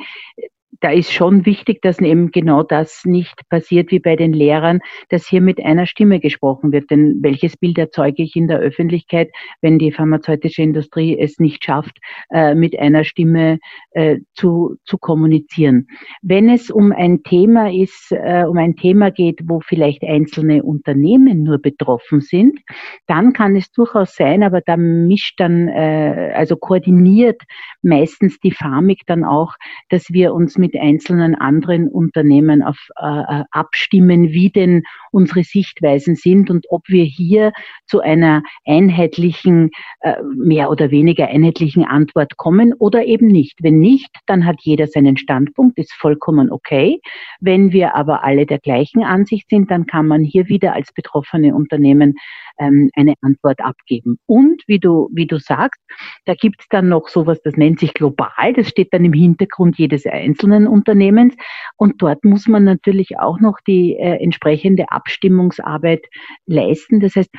da 0.81 0.91
ist 0.91 1.13
schon 1.13 1.45
wichtig, 1.45 1.83
dass 1.83 2.01
eben 2.01 2.31
genau 2.31 2.63
das 2.63 3.03
nicht 3.05 3.49
passiert 3.49 3.91
wie 3.91 3.99
bei 3.99 4.15
den 4.15 4.33
Lehrern, 4.33 4.81
dass 5.09 5.27
hier 5.27 5.41
mit 5.41 5.65
einer 5.65 5.87
Stimme 5.87 6.21
gesprochen 6.21 6.73
wird. 6.73 6.91
Denn 6.91 7.19
welches 7.21 7.57
Bild 7.57 7.79
erzeuge 7.79 8.23
ich 8.23 8.37
in 8.37 8.47
der 8.47 8.59
Öffentlichkeit, 8.59 9.31
wenn 9.61 9.79
die 9.79 9.91
pharmazeutische 9.91 10.63
Industrie 10.63 11.19
es 11.19 11.39
nicht 11.39 11.65
schafft, 11.65 11.99
äh, 12.31 12.55
mit 12.55 12.79
einer 12.79 13.05
Stimme 13.05 13.59
äh, 13.91 14.19
zu, 14.35 14.77
zu 14.85 14.99
kommunizieren? 14.99 15.89
Wenn 16.23 16.49
es 16.49 16.71
um 16.71 16.93
ein 16.93 17.23
Thema 17.25 17.73
ist, 17.73 18.13
äh, 18.13 18.45
um 18.45 18.57
ein 18.59 18.77
Thema 18.77 19.11
geht, 19.11 19.41
wo 19.45 19.61
vielleicht 19.61 20.05
einzelne 20.05 20.63
Unternehmen 20.63 21.43
nur 21.43 21.59
betroffen 21.59 22.21
sind, 22.21 22.61
dann 23.07 23.33
kann 23.33 23.57
es 23.57 23.73
durchaus 23.73 24.15
sein, 24.15 24.43
aber 24.43 24.61
da 24.61 24.77
mischt 24.77 25.41
dann, 25.41 25.69
also 25.69 26.57
koordiniert 26.57 27.43
meistens 27.83 28.39
die 28.41 28.51
Pharmik 28.51 29.03
dann 29.07 29.25
auch, 29.25 29.55
dass 29.89 30.11
wir 30.11 30.35
uns 30.35 30.59
mit 30.59 30.68
einzelnen 30.77 31.35
anderen 31.35 31.89
Unternehmen 31.89 32.63
auf, 32.63 32.79
äh, 33.01 33.07
äh, 33.07 33.45
abstimmen, 33.51 34.31
wie 34.31 34.51
denn 34.51 34.83
unsere 35.11 35.45
Sichtweisen 35.45 36.17
sind 36.17 36.51
und 36.51 36.67
ob 36.71 36.83
wir 36.89 37.05
hier 37.05 37.53
zu 37.87 38.01
einer 38.01 38.43
einheitlichen, 38.67 39.71
äh, 40.01 40.17
mehr 40.35 40.71
oder 40.71 40.91
weniger 40.91 41.29
einheitlichen 41.29 41.85
Antwort 41.85 42.37
kommen 42.37 42.75
oder 42.75 43.05
eben 43.05 43.27
nicht. 43.27 43.59
Wenn 43.63 43.79
nicht, 43.79 44.11
dann 44.27 44.45
hat 44.45 44.57
jeder 44.61 44.87
seinen 44.87 45.17
Standpunkt, 45.17 45.79
ist 45.79 45.93
vollkommen 45.93 46.51
okay. 46.51 47.01
Wenn 47.41 47.73
wir 47.73 47.95
aber 47.95 48.25
alle 48.25 48.47
der 48.47 48.59
gleichen 48.59 49.03
Ansicht 49.03 49.49
sind, 49.51 49.71
dann 49.71 49.87
kann 49.87 50.07
man 50.07 50.23
hier 50.23 50.49
wieder 50.49 50.75
als 50.75 50.93
betroffene 50.93 51.55
Unternehmen 51.55 52.15
ähm, 52.59 52.91
eine 52.95 53.15
Antwort 53.23 53.61
abgeben. 53.61 54.19
Und 54.27 54.63
wie 54.67 54.79
du, 54.79 55.09
wie 55.13 55.27
du 55.27 55.39
sagst, 55.39 55.81
da 56.25 56.35
gibt 56.35 56.61
es 56.61 56.69
dann 56.69 56.89
noch 56.89 57.09
sowas, 57.09 57.41
das 57.43 57.57
nennt 57.57 57.81
sich 57.81 57.95
global, 57.95 58.53
das 58.55 58.69
steht 58.69 58.93
dann 58.93 59.05
im 59.05 59.13
Hintergrund 59.13 59.79
jedes 59.79 60.07
einzelnen 60.07 60.58
Unternehmens. 60.67 61.35
Und 61.77 62.03
dort 62.03 62.25
muss 62.25 62.49
man 62.49 62.65
natürlich 62.65 63.19
auch 63.19 63.41
noch 63.41 63.59
die 63.67 63.97
äh, 63.97 64.23
entsprechende 64.23 64.91
Abstimmungsarbeit 64.91 66.07
leisten. 66.47 67.01
Das 67.01 67.17
heißt, 67.17 67.31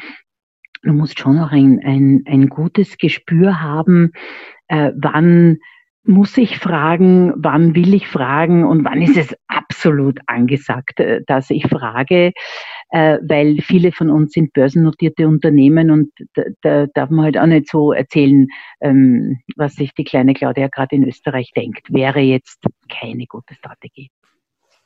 du 0.84 0.94
musst 0.94 1.20
schon 1.20 1.40
auch 1.40 1.52
ein, 1.52 1.80
ein, 1.84 2.24
ein 2.28 2.50
gutes 2.50 2.98
Gespür 2.98 3.62
haben, 3.62 4.12
äh, 4.68 4.92
wann 4.96 5.58
muss 6.04 6.38
ich 6.38 6.58
fragen, 6.58 7.34
wann 7.36 7.76
will 7.76 7.94
ich 7.94 8.08
fragen 8.08 8.66
und 8.66 8.84
wann 8.86 9.02
ist 9.02 9.18
es 9.18 9.36
absolut 9.48 10.20
angesagt, 10.28 11.00
äh, 11.00 11.22
dass 11.28 11.50
ich 11.50 11.68
frage, 11.68 12.32
äh, 12.92 13.18
weil 13.22 13.60
viele 13.62 13.92
von 13.92 14.10
uns 14.10 14.34
sind 14.34 14.54
börsennotierte 14.54 15.28
Unternehmen 15.28 15.92
und 15.92 16.12
da, 16.34 16.44
da 16.62 16.88
darf 16.94 17.10
man 17.10 17.26
halt 17.26 17.38
auch 17.38 17.46
nicht 17.46 17.70
so 17.70 17.92
erzählen, 17.92 18.48
ähm, 18.82 19.40
was 19.56 19.76
sich 19.76 19.94
die 19.94 20.04
kleine 20.04 20.34
Claudia 20.34 20.68
gerade 20.68 20.96
in 20.96 21.08
Österreich 21.08 21.52
denkt. 21.56 21.94
Wäre 21.94 22.20
jetzt 22.20 22.64
keine 22.90 23.26
gute 23.26 23.54
Strategie. 23.54 24.10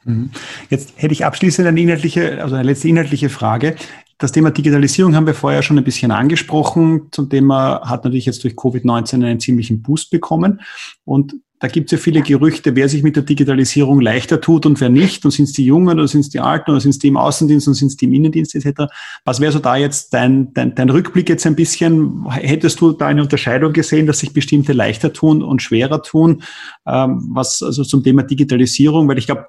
Mhm. 0.06 0.32
Jetzt 0.70 1.02
hätte 1.02 1.14
ich 1.14 1.26
abschließend 1.26 1.68
eine 1.68 1.80
inhaltliche, 1.80 2.42
also 2.42 2.56
eine 2.56 2.66
letzte 2.66 2.90
inhaltliche 2.90 3.30
Frage. 3.30 3.76
Das 4.24 4.32
Thema 4.32 4.52
Digitalisierung 4.52 5.18
haben 5.18 5.28
wir 5.28 5.34
vorher 5.34 5.62
schon 5.64 5.78
ein 5.78 5.84
bisschen 5.84 6.10
angesprochen. 6.10 7.10
Zum 7.12 7.30
Thema 7.30 7.82
hat 7.84 8.06
natürlich 8.06 8.26
jetzt 8.26 8.42
durch 8.46 8.54
Covid-19 8.54 9.16
einen 9.16 9.42
ziemlichen 9.42 9.82
Boost 9.82 10.12
bekommen. 10.12 10.62
Und 11.04 11.36
da 11.60 11.68
gibt 11.68 11.92
es 11.92 12.00
ja 12.00 12.02
viele 12.02 12.22
Gerüchte, 12.22 12.74
wer 12.78 12.88
sich 12.88 13.04
mit 13.04 13.18
der 13.18 13.24
Digitalisierung 13.24 14.00
leichter 14.00 14.40
tut 14.40 14.66
und 14.66 14.80
wer 14.80 14.88
nicht. 14.88 15.26
Und 15.26 15.32
sind 15.32 15.44
es 15.44 15.52
die 15.52 15.66
Jungen 15.66 16.00
oder 16.00 16.08
sind 16.08 16.22
es 16.22 16.30
die 16.30 16.40
Alten 16.40 16.72
oder 16.72 16.80
sind 16.80 16.92
es 16.92 17.00
die 17.00 17.10
im 17.10 17.18
Außendienst 17.18 17.68
und 17.68 17.74
sind 17.74 17.90
es 17.90 17.98
die 17.98 18.06
im 18.06 18.14
Innendienst 18.14 18.56
etc. 18.56 18.84
Was 19.26 19.42
wäre 19.42 19.52
so 19.52 19.60
da 19.60 19.76
jetzt 19.76 20.14
dein, 20.14 20.54
dein, 20.54 20.74
dein 20.74 20.90
Rückblick 20.90 21.28
jetzt 21.28 21.46
ein 21.46 21.58
bisschen? 21.58 22.26
Hättest 22.30 22.80
du 22.80 22.94
da 22.94 23.08
eine 23.08 23.24
Unterscheidung 23.24 23.74
gesehen, 23.74 24.08
dass 24.08 24.20
sich 24.20 24.32
bestimmte 24.32 24.72
leichter 24.72 25.12
tun 25.12 25.44
und 25.44 25.62
schwerer 25.62 26.02
tun? 26.02 26.44
Ähm, 26.88 27.28
was 27.30 27.62
also 27.62 27.84
zum 27.84 28.06
Thema 28.06 28.24
Digitalisierung, 28.24 29.10
weil 29.10 29.18
ich 29.18 29.26
glaube, 29.26 29.48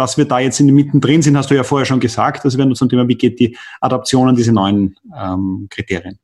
dass 0.00 0.16
wir 0.16 0.24
da 0.24 0.38
jetzt 0.38 0.58
in 0.60 0.66
den 0.66 0.74
mittendrin 0.74 1.20
sind, 1.20 1.36
hast 1.36 1.50
du 1.50 1.54
ja 1.54 1.62
vorher 1.62 1.84
schon 1.84 2.00
gesagt. 2.00 2.44
Also 2.44 2.58
wenn 2.58 2.70
du 2.70 2.74
zum 2.74 2.88
Thema, 2.88 3.06
wie 3.06 3.16
geht 3.16 3.38
die 3.38 3.56
Adaption 3.80 4.28
an 4.28 4.34
diese 4.34 4.52
neuen 4.52 4.96
ähm, 5.16 5.68
Kriterien? 5.70 6.18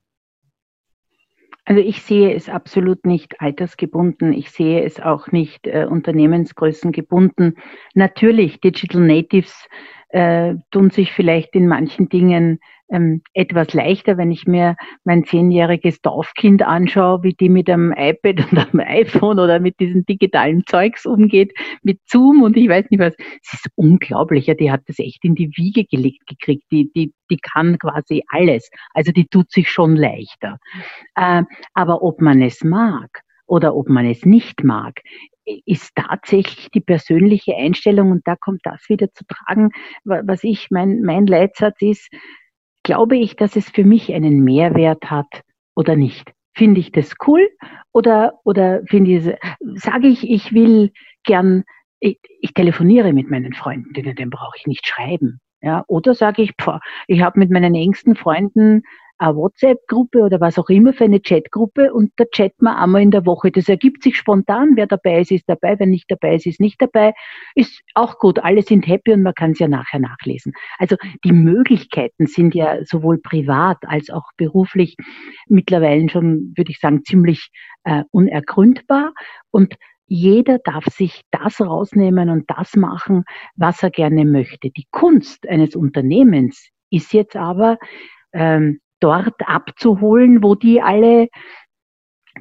Also 1.67 1.83
ich 1.83 2.01
sehe 2.01 2.35
es 2.35 2.49
absolut 2.49 3.05
nicht 3.05 3.41
altersgebunden. 3.41 4.33
Ich 4.33 4.51
sehe 4.51 4.83
es 4.85 5.01
auch 5.01 5.31
nicht 5.33 5.67
äh, 5.67 5.85
Unternehmensgrößen 5.85 6.93
gebunden. 6.93 7.57
Natürlich, 7.95 8.61
Digital 8.61 9.03
Natives 9.03 9.67
äh, 10.09 10.55
tun 10.71 10.91
sich 10.91 11.13
vielleicht 11.13 11.55
in 11.55 11.67
manchen 11.67 12.09
Dingen 12.09 12.59
ähm, 12.89 13.23
etwas 13.35 13.75
leichter, 13.75 14.17
wenn 14.17 14.31
ich 14.31 14.47
mir 14.47 14.77
mein 15.05 15.25
zehnjähriges 15.25 16.01
Dorfkind 16.01 16.63
anschaue, 16.63 17.23
wie 17.23 17.35
die 17.35 17.49
mit 17.49 17.69
einem 17.69 17.93
iPad 17.93 18.41
und 18.53 18.59
einem 18.59 18.81
iPhone 18.87 19.39
oder 19.39 19.59
mit 19.59 19.81
diesem 19.81 20.05
digitalen 20.07 20.65
Zeugs 20.67 21.07
umgeht, 21.07 21.53
mit 21.83 22.01
Zoom 22.07 22.43
und 22.43 22.57
ich 22.57 22.69
weiß 22.69 22.87
nicht 22.91 23.01
was. 23.01 23.15
Es 23.43 23.55
ist 23.55 23.67
unglaublich, 23.75 24.47
ja, 24.47 24.55
die 24.55 24.71
hat 24.71 24.83
das 24.87 24.99
echt 24.99 25.25
in 25.25 25.35
die 25.35 25.51
Wiege 25.57 25.85
gelegt 25.85 26.27
gekriegt. 26.27 26.65
Die, 26.71 26.91
die, 26.95 27.13
die 27.31 27.39
kann 27.39 27.79
quasi 27.79 28.23
alles. 28.29 28.71
Also 28.95 29.13
die 29.13 29.27
tut 29.27 29.51
sich 29.51 29.71
schon 29.71 29.97
leichter. 29.97 30.59
Äh, 31.17 31.43
aber 31.75 32.03
ob 32.03 32.21
man 32.21 32.43
es 32.43 32.63
mag, 32.63 33.23
oder 33.47 33.77
ob 33.77 33.89
man 33.89 34.07
es 34.07 34.27
nicht 34.27 34.65
mag 34.65 35.01
ist 35.65 35.95
tatsächlich 35.95 36.71
die 36.71 36.81
persönliche 36.81 37.57
Einstellung 37.57 38.11
und 38.11 38.27
da 38.27 38.37
kommt 38.37 38.61
das 38.65 38.89
wieder 38.89 39.13
zu 39.13 39.25
tragen, 39.27 39.71
was 40.05 40.45
ich, 40.45 40.69
mein, 40.71 41.03
mein 41.03 41.27
Leitsatz 41.27 41.81
ist, 41.81 42.09
glaube 42.83 43.17
ich, 43.17 43.37
dass 43.37 43.57
es 43.57 43.69
für 43.71 43.85
mich 43.85 44.13
einen 44.13 44.45
Mehrwert 44.45 45.11
hat 45.11 45.43
oder 45.75 45.97
nicht? 45.97 46.33
Finde 46.55 46.81
ich 46.81 46.93
das 46.93 47.15
cool 47.27 47.49
oder, 47.93 48.35
oder 48.45 48.83
finde 48.87 49.11
ich, 49.11 49.81
sage 49.81 50.09
ich, 50.09 50.29
ich 50.29 50.53
will 50.53 50.93
gern, 51.25 51.65
ich, 52.01 52.19
ich 52.41 52.55
telefoniere 52.55 53.13
mit 53.13 53.31
meinen 53.31 53.53
Freunden, 53.53 53.93
denen, 53.93 54.17
den 54.17 54.31
brauche 54.31 54.57
ich 54.59 54.67
nicht 54.67 54.87
schreiben. 54.87 55.41
Ja, 55.63 55.85
oder 55.89 56.15
sage 56.15 56.43
ich, 56.43 56.53
pff, 56.61 56.79
ich 57.09 57.23
habe 57.23 57.39
mit 57.39 57.51
meinen 57.51 57.75
engsten 57.75 58.15
Freunden 58.15 58.83
eine 59.19 59.37
WhatsApp-Gruppe 59.37 60.21
oder 60.21 60.41
was 60.41 60.59
auch 60.59 60.69
immer 60.69 60.93
für 60.93 61.05
eine 61.05 61.21
Chatgruppe 61.21 61.93
und 61.93 62.13
da 62.17 62.25
chatten 62.25 62.65
wir 62.65 62.77
einmal 62.77 63.03
in 63.03 63.11
der 63.11 63.27
Woche. 63.27 63.51
Das 63.51 63.69
ergibt 63.69 64.03
sich 64.03 64.17
spontan. 64.17 64.73
Wer 64.75 64.87
dabei 64.87 65.21
ist, 65.21 65.31
ist 65.31 65.45
dabei. 65.47 65.79
Wer 65.79 65.87
nicht 65.87 66.11
dabei 66.11 66.35
ist, 66.35 66.47
ist 66.47 66.61
nicht 66.61 66.81
dabei. 66.81 67.15
Ist 67.55 67.83
auch 67.95 68.19
gut. 68.19 68.39
Alle 68.41 68.63
sind 68.63 68.87
happy 68.87 69.13
und 69.13 69.23
man 69.23 69.35
kann 69.35 69.53
es 69.53 69.59
ja 69.59 69.69
nachher 69.69 70.01
nachlesen. 70.01 70.53
Also 70.79 70.97
die 71.25 71.33
Möglichkeiten 71.33 72.27
sind 72.27 72.55
ja 72.55 72.85
sowohl 72.85 73.19
privat 73.19 73.79
als 73.87 74.11
auch 74.11 74.31
beruflich 74.37 74.97
mittlerweile 75.49 76.09
schon, 76.09 76.53
würde 76.57 76.71
ich 76.71 76.79
sagen, 76.79 77.05
ziemlich 77.05 77.51
äh, 77.85 78.03
unergründbar 78.11 79.13
und 79.51 79.77
jeder 80.09 80.59
darf 80.59 80.85
sich 80.85 81.23
das 81.33 81.61
rausnehmen 81.61 82.31
und 82.31 82.49
das 82.49 82.77
machen, 82.77 83.25
was 83.57 83.83
er 83.83 83.91
gerne 83.91 84.25
möchte. 84.25 84.71
Die 84.71 84.87
Kunst 84.93 85.49
eines 85.49 85.75
Unternehmens 85.75 86.69
ist 86.91 87.13
jetzt 87.13 87.37
aber, 87.37 87.79
ähm, 88.33 88.81
dort 89.01 89.35
abzuholen, 89.47 90.43
wo 90.43 90.55
die 90.55 90.81
alle 90.81 91.29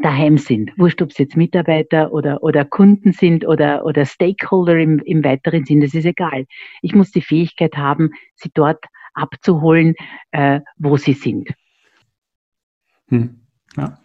daheim 0.02 0.38
sind. 0.38 0.72
Wurscht, 0.78 1.02
ob 1.02 1.12
es 1.12 1.18
jetzt 1.18 1.38
Mitarbeiter 1.38 2.12
oder, 2.12 2.44
oder 2.44 2.66
Kunden 2.66 3.14
sind 3.14 3.46
oder, 3.46 3.86
oder 3.86 4.06
Stakeholder 4.06 4.78
im, 4.78 5.00
im 5.00 5.24
weiteren 5.24 5.66
Sinn, 5.66 5.82
das 5.82 5.94
ist 5.94 6.06
egal. 6.06 6.46
Ich 6.82 6.94
muss 6.94 7.12
die 7.12 7.22
Fähigkeit 7.22 7.78
haben, 7.78 8.12
sie 8.36 8.52
dort 8.54 8.84
abzuholen, 9.14 9.96
äh, 10.32 10.60
wo 10.78 10.98
sie 10.98 11.14
sind. 11.14 11.50
Hm. 13.08 13.45
Ja. 13.78 13.98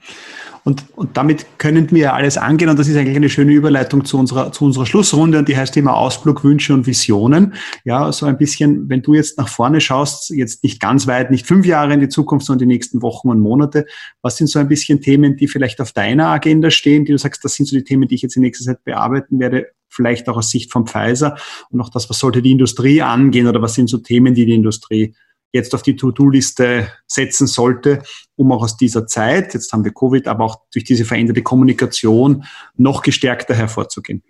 Und, 0.63 0.85
und 0.95 1.17
damit 1.17 1.47
können 1.59 1.91
wir 1.91 1.99
ja 1.99 2.13
alles 2.13 2.37
angehen. 2.37 2.69
Und 2.69 2.79
das 2.79 2.89
ist 2.89 2.97
eigentlich 2.97 3.17
eine 3.17 3.31
schöne 3.31 3.53
Überleitung 3.53 4.05
zu 4.05 4.19
unserer, 4.19 4.53
zu 4.53 4.65
unserer 4.65 4.85
Schlussrunde. 4.85 5.39
Und 5.39 5.49
die 5.49 5.57
heißt 5.57 5.77
immer 5.77 5.97
Ausblick, 5.97 6.45
Wünsche 6.45 6.75
und 6.75 6.87
Visionen. 6.87 7.55
Ja, 7.85 8.13
so 8.13 8.27
ein 8.27 8.37
bisschen, 8.37 8.89
wenn 8.89 9.03
du 9.03 9.15
jetzt 9.15 9.39
nach 9.39 9.49
vorne 9.49 9.81
schaust, 9.81 10.31
jetzt 10.31 10.63
nicht 10.63 10.81
ganz 10.81 11.07
weit, 11.07 11.31
nicht 11.31 11.47
fünf 11.47 11.65
Jahre 11.65 11.95
in 11.95 12.01
die 12.01 12.09
Zukunft, 12.09 12.47
sondern 12.47 12.69
die 12.69 12.75
nächsten 12.75 13.01
Wochen 13.01 13.29
und 13.31 13.41
Monate. 13.41 13.87
Was 14.23 14.37
sind 14.37 14.49
so 14.49 14.59
ein 14.59 14.69
bisschen 14.69 15.01
Themen, 15.01 15.37
die 15.37 15.49
vielleicht 15.49 15.81
auf 15.81 15.93
deiner 15.93 16.29
Agenda 16.29 16.71
stehen, 16.71 17.05
die 17.05 17.13
du 17.13 17.19
sagst, 17.19 17.45
das 17.45 17.55
sind 17.55 17.67
so 17.67 17.77
die 17.77 17.85
Themen, 17.85 18.07
die 18.09 18.17
ich 18.17 18.23
jetzt 18.23 18.37
in 18.37 18.43
nächster 18.43 18.65
Zeit 18.65 18.85
bearbeiten 18.85 19.39
werde? 19.39 19.69
Vielleicht 19.89 20.29
auch 20.29 20.37
aus 20.37 20.51
Sicht 20.51 20.71
von 20.71 20.87
Pfizer. 20.87 21.37
Und 21.71 21.81
auch 21.81 21.89
das, 21.89 22.09
was 22.11 22.19
sollte 22.19 22.43
die 22.43 22.53
Industrie 22.53 23.03
angehen? 23.03 23.49
Oder 23.49 23.63
was 23.63 23.75
sind 23.75 23.89
so 23.89 23.99
Themen, 23.99 24.35
die 24.35 24.47
die 24.47 24.55
Industrie 24.55 25.15
jetzt 25.53 25.75
auf 25.75 25.83
die 25.83 25.97
To-Do-Liste 25.97 26.89
setzen 27.07 27.47
sollte, 27.47 28.03
um 28.37 28.53
auch 28.53 28.63
aus 28.63 28.77
dieser 28.77 29.07
Zeit, 29.07 29.55
jetzt 29.55 29.73
haben 29.73 29.85
wir 29.85 29.93
Covid, 29.93 30.29
aber 30.29 30.45
auch 30.45 30.61
durch 30.73 30.85
diese 30.85 31.05
veränderte 31.05 31.43
Kommunikation 31.43 32.45
noch 32.77 33.03
gestärkter 33.03 33.55
hervorzugehen 33.55 34.23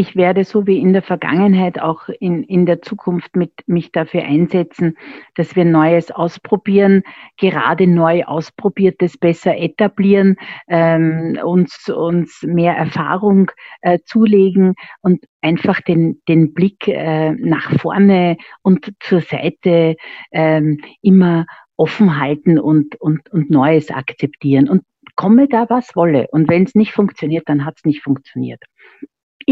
ich 0.00 0.16
werde 0.16 0.44
so 0.44 0.66
wie 0.66 0.78
in 0.78 0.94
der 0.94 1.02
Vergangenheit 1.02 1.78
auch 1.78 2.08
in, 2.08 2.42
in 2.42 2.64
der 2.64 2.80
Zukunft 2.80 3.36
mit 3.36 3.52
mich 3.66 3.92
dafür 3.92 4.22
einsetzen, 4.22 4.96
dass 5.34 5.56
wir 5.56 5.66
Neues 5.66 6.10
ausprobieren, 6.10 7.02
gerade 7.36 7.86
neu 7.86 8.24
ausprobiertes 8.24 9.18
besser 9.18 9.58
etablieren, 9.58 10.36
ähm, 10.68 11.38
uns, 11.44 11.86
uns 11.90 12.42
mehr 12.42 12.76
Erfahrung 12.76 13.50
äh, 13.82 13.98
zulegen 14.06 14.72
und 15.02 15.22
einfach 15.42 15.82
den, 15.82 16.22
den 16.28 16.54
Blick 16.54 16.88
äh, 16.88 17.32
nach 17.32 17.70
vorne 17.78 18.38
und 18.62 18.90
zur 19.00 19.20
Seite 19.20 19.96
ähm, 20.32 20.80
immer 21.02 21.44
offen 21.76 22.18
halten 22.18 22.58
und, 22.58 22.98
und, 22.98 23.30
und 23.30 23.50
Neues 23.50 23.90
akzeptieren. 23.90 24.66
Und 24.66 24.82
komme 25.14 25.46
da 25.46 25.68
was 25.68 25.94
wolle. 25.94 26.26
Und 26.30 26.48
wenn 26.48 26.64
es 26.64 26.74
nicht 26.74 26.92
funktioniert, 26.92 27.50
dann 27.50 27.66
hat 27.66 27.74
es 27.76 27.84
nicht 27.84 28.02
funktioniert. 28.02 28.62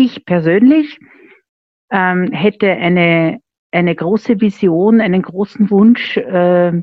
Ich 0.01 0.24
persönlich 0.24 0.96
ähm, 1.90 2.30
hätte 2.30 2.70
eine, 2.70 3.40
eine 3.72 3.96
große 3.96 4.40
Vision, 4.40 5.01
einen 5.01 5.22
großen 5.22 5.72
Wunsch, 5.72 6.16
äh, 6.16 6.82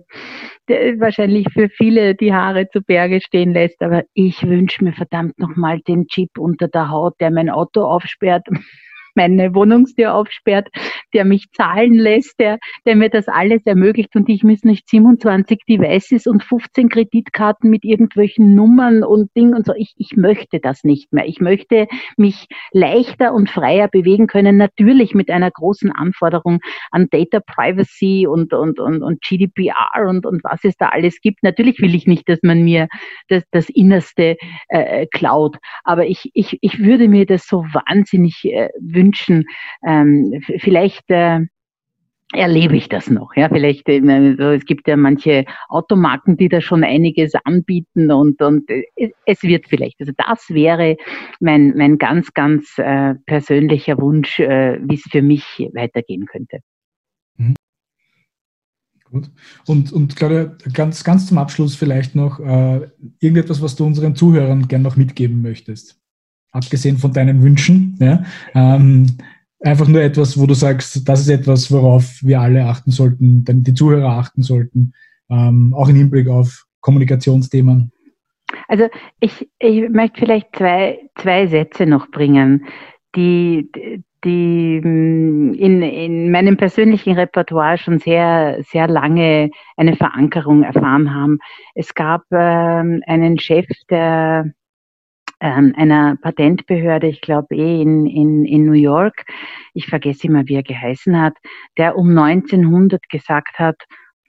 der 0.67 0.99
wahrscheinlich 0.99 1.47
für 1.53 1.69
viele 1.69 2.15
die 2.15 2.33
Haare 2.33 2.67
zu 2.67 2.81
Berge 2.81 3.21
stehen 3.21 3.53
lässt, 3.53 3.81
aber 3.81 4.03
ich 4.15 4.45
wünsche 4.45 4.83
mir 4.83 4.91
verdammt 4.91 5.39
nochmal 5.39 5.79
den 5.87 6.07
Chip 6.07 6.37
unter 6.37 6.67
der 6.67 6.89
Haut, 6.89 7.13
der 7.21 7.31
mein 7.31 7.49
Auto 7.49 7.85
aufsperrt 7.85 8.45
meine 9.15 9.55
Wohnungstür 9.55 10.13
aufsperrt, 10.13 10.67
der 11.15 11.25
mich 11.25 11.45
zahlen 11.53 11.93
lässt, 11.93 12.39
der, 12.39 12.59
der 12.85 12.95
mir 12.95 13.09
das 13.09 13.27
alles 13.27 13.65
ermöglicht 13.65 14.15
und 14.15 14.29
ich 14.29 14.43
muss 14.43 14.63
nicht 14.63 14.87
27 14.89 15.59
Devices 15.67 16.27
und 16.27 16.43
15 16.43 16.89
Kreditkarten 16.89 17.69
mit 17.69 17.85
irgendwelchen 17.85 18.53
Nummern 18.53 19.03
und 19.03 19.29
Dingen 19.35 19.55
und 19.55 19.65
so. 19.65 19.73
Ich, 19.75 19.93
ich 19.97 20.17
möchte 20.17 20.59
das 20.59 20.83
nicht 20.83 21.13
mehr. 21.13 21.25
Ich 21.25 21.39
möchte 21.39 21.87
mich 22.17 22.47
leichter 22.71 23.33
und 23.33 23.49
freier 23.49 23.87
bewegen 23.87 24.27
können, 24.27 24.57
natürlich 24.57 25.15
mit 25.15 25.31
einer 25.31 25.49
großen 25.49 25.91
Anforderung 25.91 26.59
an 26.91 27.07
Data 27.09 27.39
Privacy 27.39 28.27
und, 28.27 28.53
und, 28.53 28.79
und, 28.79 29.01
und 29.01 29.21
GDPR 29.21 30.07
und, 30.07 30.25
und 30.25 30.43
was 30.43 30.63
es 30.63 30.75
da 30.75 30.89
alles 30.89 31.21
gibt. 31.21 31.43
Natürlich 31.43 31.79
will 31.79 31.95
ich 31.95 32.07
nicht, 32.07 32.27
dass 32.27 32.39
man 32.43 32.63
mir 32.63 32.87
das, 33.29 33.43
das 33.51 33.69
Innerste 33.69 34.35
äh, 34.67 35.07
klaut, 35.13 35.55
aber 35.85 36.05
ich, 36.07 36.29
ich, 36.33 36.57
ich 36.59 36.79
würde 36.79 37.07
mir 37.07 37.25
das 37.25 37.47
so 37.47 37.63
wahnsinnig 37.63 38.43
äh, 38.43 38.69
wünschen. 38.81 39.45
Ähm, 39.87 40.41
vielleicht 40.59 41.04
äh, 41.09 41.41
erlebe 42.33 42.75
ich 42.75 42.89
das 42.89 43.09
noch. 43.09 43.35
Ja, 43.35 43.49
vielleicht, 43.49 43.87
äh, 43.87 43.99
es 44.55 44.65
gibt 44.65 44.87
ja 44.87 44.97
manche 44.97 45.45
Automarken, 45.69 46.37
die 46.37 46.49
da 46.49 46.61
schon 46.61 46.83
einiges 46.83 47.33
anbieten 47.43 48.11
und, 48.11 48.41
und 48.41 48.69
äh, 48.69 49.11
es 49.25 49.43
wird 49.43 49.67
vielleicht. 49.67 49.99
Also 49.99 50.13
das 50.15 50.49
wäre 50.49 50.97
mein, 51.39 51.73
mein 51.77 51.97
ganz, 51.97 52.33
ganz 52.33 52.77
äh, 52.77 53.15
persönlicher 53.25 53.99
Wunsch, 53.99 54.39
äh, 54.39 54.79
wie 54.81 54.95
es 54.95 55.03
für 55.09 55.21
mich 55.21 55.43
weitergehen 55.73 56.25
könnte. 56.25 56.59
Mhm. 57.37 57.55
Gut. 59.05 59.29
Und, 59.67 59.93
und 59.93 60.15
Claudia, 60.15 60.55
ganz, 60.73 61.03
ganz 61.03 61.27
zum 61.27 61.37
Abschluss 61.37 61.75
vielleicht 61.75 62.15
noch 62.15 62.39
äh, 62.39 62.89
irgendetwas, 63.19 63.61
was 63.61 63.75
du 63.75 63.85
unseren 63.85 64.15
Zuhörern 64.15 64.67
gerne 64.67 64.83
noch 64.83 64.97
mitgeben 64.97 65.41
möchtest 65.41 66.01
abgesehen 66.55 66.97
von 66.97 67.11
deinen 67.11 67.43
Wünschen. 67.43 67.97
Ja? 67.99 68.23
Ähm, 68.53 69.07
einfach 69.61 69.87
nur 69.87 70.01
etwas, 70.01 70.39
wo 70.39 70.45
du 70.45 70.53
sagst, 70.53 71.07
das 71.07 71.21
ist 71.21 71.29
etwas, 71.29 71.71
worauf 71.71 72.19
wir 72.21 72.41
alle 72.41 72.65
achten 72.65 72.91
sollten, 72.91 73.43
die 73.45 73.73
Zuhörer 73.73 74.17
achten 74.17 74.41
sollten, 74.43 74.93
ähm, 75.29 75.73
auch 75.75 75.89
im 75.89 75.95
Hinblick 75.95 76.27
auf 76.27 76.65
Kommunikationsthemen. 76.81 77.91
Also 78.67 78.87
ich, 79.19 79.49
ich 79.59 79.89
möchte 79.89 80.19
vielleicht 80.19 80.55
zwei, 80.55 80.99
zwei 81.19 81.47
Sätze 81.47 81.85
noch 81.85 82.09
bringen, 82.11 82.65
die, 83.15 83.69
die 84.23 84.77
in, 84.77 85.81
in 85.81 86.31
meinem 86.31 86.57
persönlichen 86.57 87.13
Repertoire 87.13 87.77
schon 87.77 87.99
sehr, 87.99 88.57
sehr 88.69 88.87
lange 88.87 89.49
eine 89.77 89.95
Verankerung 89.95 90.63
erfahren 90.63 91.13
haben. 91.13 91.39
Es 91.73 91.93
gab 91.93 92.21
ähm, 92.31 93.01
einen 93.07 93.39
Chef 93.39 93.67
der 93.89 94.51
ähm, 95.41 95.73
einer 95.77 96.17
Patentbehörde, 96.21 97.07
ich 97.07 97.21
glaube 97.21 97.55
eh 97.55 97.81
in, 97.81 98.05
in, 98.05 98.45
in 98.45 98.65
New 98.65 98.73
York, 98.73 99.25
ich 99.73 99.87
vergesse 99.87 100.27
immer, 100.27 100.47
wie 100.47 100.55
er 100.55 100.63
geheißen 100.63 101.19
hat, 101.19 101.33
der 101.77 101.97
um 101.97 102.17
1900 102.17 103.01
gesagt 103.09 103.59
hat, 103.59 103.77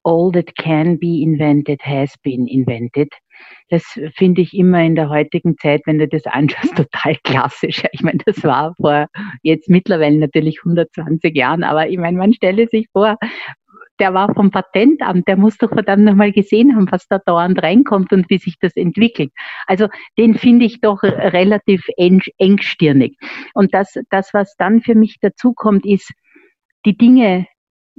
all 0.05 0.31
that 0.33 0.55
can 0.57 0.99
be 0.99 1.23
invented 1.23 1.81
has 1.83 2.15
been 2.23 2.47
invented. 2.47 3.13
Das 3.69 3.83
finde 4.15 4.43
ich 4.43 4.55
immer 4.55 4.83
in 4.83 4.95
der 4.95 5.09
heutigen 5.09 5.57
Zeit, 5.59 5.83
wenn 5.85 5.99
du 5.99 6.07
das 6.07 6.25
anschaust, 6.27 6.77
total 6.77 7.17
klassisch. 7.25 7.83
Ich 7.93 8.03
meine, 8.03 8.19
das 8.25 8.43
war 8.45 8.75
vor 8.77 9.09
jetzt 9.43 9.69
mittlerweile 9.69 10.19
natürlich 10.19 10.61
120 10.65 11.35
Jahren, 11.35 11.65
aber 11.65 11.89
ich 11.89 11.99
meine, 11.99 12.17
man 12.17 12.33
stelle 12.33 12.69
sich 12.69 12.89
vor, 12.93 13.17
der 13.99 14.14
war 14.14 14.32
vom 14.34 14.51
Patentamt, 14.51 15.26
der 15.28 15.36
muss 15.36 15.57
doch 15.59 15.70
verdammt 15.70 16.05
nochmal 16.05 16.32
gesehen 16.32 16.74
haben, 16.74 16.90
was 16.90 17.07
da 17.09 17.18
dauernd 17.18 17.62
reinkommt 17.62 18.12
und 18.12 18.28
wie 18.30 18.38
sich 18.38 18.57
das 18.61 18.76
entwickelt. 18.76 19.32
Also 19.66 19.88
den 20.18 20.34
finde 20.34 20.64
ich 20.66 20.80
doch 20.80 21.03
relativ 21.03 21.86
eng, 21.97 22.22
engstirnig. 22.38 23.16
Und 23.55 23.74
das, 23.74 23.94
das, 24.11 24.32
was 24.34 24.55
dann 24.57 24.80
für 24.80 24.94
mich 24.94 25.16
dazu 25.20 25.53
kommt, 25.55 25.86
ist, 25.86 26.12
die 26.84 26.97
Dinge, 26.97 27.47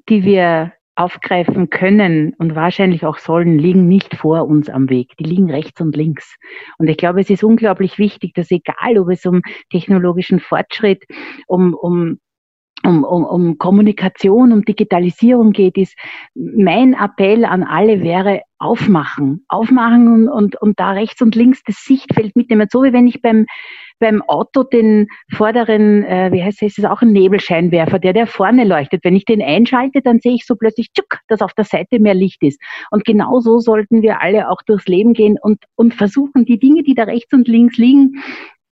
die 0.07 0.23
wir 0.23 0.73
aufgreifen 0.97 1.69
können 1.69 2.33
und 2.39 2.55
wahrscheinlich 2.55 3.05
auch 3.05 3.19
sollen, 3.19 3.59
liegen 3.59 3.87
nicht 3.87 4.15
vor 4.15 4.47
uns 4.47 4.67
am 4.67 4.89
Weg. 4.89 5.15
Die 5.19 5.25
liegen 5.25 5.51
rechts 5.51 5.79
und 5.79 5.95
links. 5.95 6.35
Und 6.79 6.87
ich 6.87 6.97
glaube, 6.97 7.21
es 7.21 7.29
ist 7.29 7.43
unglaublich 7.43 7.99
wichtig, 7.99 8.33
dass 8.33 8.49
egal, 8.49 8.97
ob 8.97 9.09
es 9.09 9.25
um 9.25 9.41
technologischen 9.69 10.39
Fortschritt, 10.39 11.03
um, 11.45 11.75
um 11.75 12.17
um, 12.87 13.03
um, 13.03 13.25
um 13.25 13.57
Kommunikation, 13.57 14.53
um 14.53 14.63
Digitalisierung 14.63 15.51
geht, 15.51 15.77
ist 15.77 15.95
mein 16.35 16.93
Appell 16.93 17.43
an 17.43 17.63
alle 17.63 18.01
wäre 18.01 18.41
aufmachen, 18.59 19.45
aufmachen 19.49 20.07
und, 20.07 20.29
und, 20.29 20.61
und 20.61 20.79
da 20.79 20.91
rechts 20.91 21.21
und 21.21 21.35
links 21.35 21.61
das 21.65 21.83
Sichtfeld 21.83 22.35
mitnehmen. 22.35 22.67
So 22.71 22.83
wie 22.83 22.93
wenn 22.93 23.05
ich 23.05 23.21
beim 23.21 23.45
beim 23.99 24.21
Auto 24.21 24.63
den 24.63 25.07
vorderen, 25.33 26.03
äh, 26.03 26.31
wie 26.31 26.43
heißt 26.43 26.61
es, 26.61 26.77
ist 26.77 26.85
auch 26.85 27.01
ein 27.01 27.11
Nebelscheinwerfer, 27.13 27.97
der 27.97 28.13
der 28.13 28.27
vorne 28.27 28.63
leuchtet. 28.63 29.03
Wenn 29.03 29.15
ich 29.15 29.25
den 29.25 29.41
einschalte, 29.41 30.01
dann 30.01 30.19
sehe 30.19 30.35
ich 30.35 30.45
so 30.45 30.55
plötzlich, 30.55 30.91
tschuk, 30.93 31.19
dass 31.27 31.41
auf 31.41 31.53
der 31.53 31.65
Seite 31.65 31.99
mehr 31.99 32.13
Licht 32.13 32.43
ist. 32.43 32.61
Und 32.91 33.05
genau 33.05 33.39
so 33.39 33.59
sollten 33.59 34.03
wir 34.03 34.21
alle 34.21 34.49
auch 34.49 34.61
durchs 34.67 34.87
Leben 34.87 35.13
gehen 35.13 35.37
und, 35.41 35.63
und 35.75 35.95
versuchen, 35.95 36.45
die 36.45 36.59
Dinge, 36.59 36.83
die 36.83 36.93
da 36.93 37.03
rechts 37.03 37.33
und 37.33 37.47
links 37.47 37.77
liegen, 37.77 38.23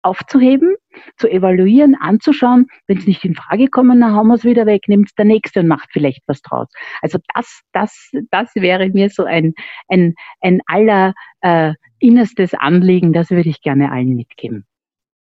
aufzuheben, 0.03 0.75
zu 1.17 1.29
evaluieren, 1.29 1.95
anzuschauen. 1.95 2.67
Wenn 2.87 2.97
es 2.97 3.07
nicht 3.07 3.23
in 3.25 3.35
Frage 3.35 3.67
kommt, 3.67 3.89
dann 3.89 4.13
hauen 4.13 4.27
wir 4.27 4.35
es 4.35 4.43
wieder 4.43 4.65
weg, 4.65 4.83
nimmt 4.87 5.09
der 5.17 5.25
nächste 5.25 5.61
und 5.61 5.67
macht 5.67 5.89
vielleicht 5.91 6.21
was 6.27 6.41
draus. 6.41 6.67
Also 7.01 7.19
das, 7.33 7.61
das, 7.71 8.11
das 8.31 8.49
wäre 8.55 8.89
mir 8.89 9.09
so 9.09 9.23
ein, 9.23 9.53
ein, 9.87 10.13
ein 10.41 10.61
aller 10.67 11.13
äh, 11.41 11.73
innerstes 11.99 12.53
Anliegen, 12.53 13.13
das 13.13 13.31
würde 13.31 13.49
ich 13.49 13.61
gerne 13.61 13.91
allen 13.91 14.15
mitgeben. 14.15 14.65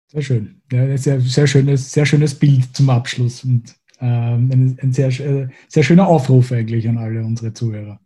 Sehr 0.09 0.23
schön. 0.23 0.62
Ja, 0.73 0.97
sehr, 0.97 1.21
sehr, 1.21 1.47
schönes, 1.47 1.93
sehr 1.93 2.07
schönes 2.07 2.35
Bild 2.35 2.75
zum 2.75 2.89
Abschluss 2.89 3.45
und 3.45 3.75
ähm, 4.01 4.51
ein, 4.51 4.79
ein 4.81 4.93
sehr, 4.93 5.09
äh, 5.09 5.49
sehr 5.69 5.83
schöner 5.83 6.07
Aufruf 6.07 6.53
eigentlich 6.53 6.89
an 6.89 6.99
alle 6.99 7.23
unsere 7.23 7.53
Zuhörer. 7.53 8.01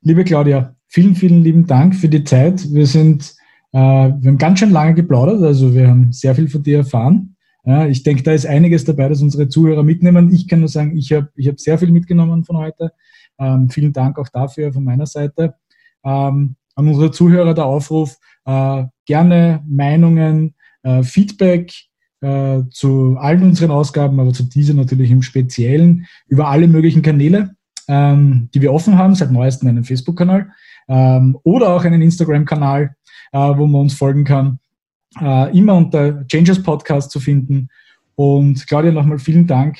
Liebe 0.00 0.24
Claudia, 0.24 0.74
vielen, 0.88 1.14
vielen 1.14 1.42
lieben 1.42 1.66
Dank 1.66 1.94
für 1.94 2.08
die 2.08 2.24
Zeit. 2.24 2.72
Wir 2.72 2.86
sind 2.86 3.35
äh, 3.76 4.12
wir 4.20 4.30
haben 4.30 4.38
ganz 4.38 4.58
schön 4.58 4.70
lange 4.70 4.94
geplaudert, 4.94 5.42
also 5.42 5.74
wir 5.74 5.88
haben 5.88 6.12
sehr 6.12 6.34
viel 6.34 6.48
von 6.48 6.62
dir 6.62 6.78
erfahren. 6.78 7.32
Ich 7.88 8.04
denke, 8.04 8.22
da 8.22 8.30
ist 8.30 8.46
einiges 8.46 8.84
dabei, 8.84 9.08
dass 9.08 9.22
unsere 9.22 9.48
Zuhörer 9.48 9.82
mitnehmen. 9.82 10.32
Ich 10.32 10.46
kann 10.46 10.60
nur 10.60 10.68
sagen, 10.68 10.96
ich 10.96 11.12
habe 11.12 11.30
ich 11.34 11.48
hab 11.48 11.58
sehr 11.58 11.76
viel 11.78 11.90
mitgenommen 11.90 12.44
von 12.44 12.58
heute. 12.58 12.92
Ähm, 13.40 13.70
vielen 13.70 13.92
Dank 13.92 14.20
auch 14.20 14.28
dafür 14.28 14.72
von 14.72 14.84
meiner 14.84 15.06
Seite. 15.06 15.54
Ähm, 16.04 16.54
an 16.76 16.88
unsere 16.88 17.10
Zuhörer 17.10 17.54
der 17.54 17.66
Aufruf, 17.66 18.18
äh, 18.44 18.84
gerne 19.04 19.64
Meinungen, 19.66 20.54
äh, 20.82 21.02
Feedback 21.02 21.72
äh, 22.20 22.62
zu 22.70 23.16
allen 23.18 23.42
unseren 23.42 23.70
Ausgaben, 23.70 24.20
aber 24.20 24.32
zu 24.32 24.44
dieser 24.44 24.74
natürlich 24.74 25.10
im 25.10 25.22
Speziellen 25.22 26.06
über 26.28 26.48
alle 26.48 26.68
möglichen 26.68 27.02
Kanäle, 27.02 27.56
ähm, 27.88 28.48
die 28.54 28.62
wir 28.62 28.72
offen 28.72 28.96
haben, 28.96 29.14
seit 29.14 29.32
neuestem 29.32 29.68
einen 29.68 29.84
Facebook-Kanal 29.84 30.50
ähm, 30.88 31.36
oder 31.42 31.70
auch 31.70 31.84
einen 31.84 32.02
Instagram-Kanal 32.02 32.94
wo 33.36 33.66
man 33.66 33.82
uns 33.82 33.94
folgen 33.94 34.24
kann. 34.24 34.58
Äh, 35.20 35.56
immer 35.56 35.74
unter 35.74 36.26
Changers 36.26 36.62
Podcast 36.62 37.10
zu 37.10 37.20
finden. 37.20 37.68
Und 38.14 38.66
Claudia, 38.66 38.92
nochmal 38.92 39.18
vielen 39.18 39.46
Dank. 39.46 39.78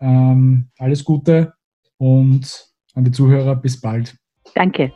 Ähm, 0.00 0.68
alles 0.78 1.04
Gute 1.04 1.54
und 1.96 2.68
an 2.94 3.04
die 3.04 3.10
Zuhörer 3.10 3.56
bis 3.56 3.80
bald. 3.80 4.16
Danke. 4.54 4.92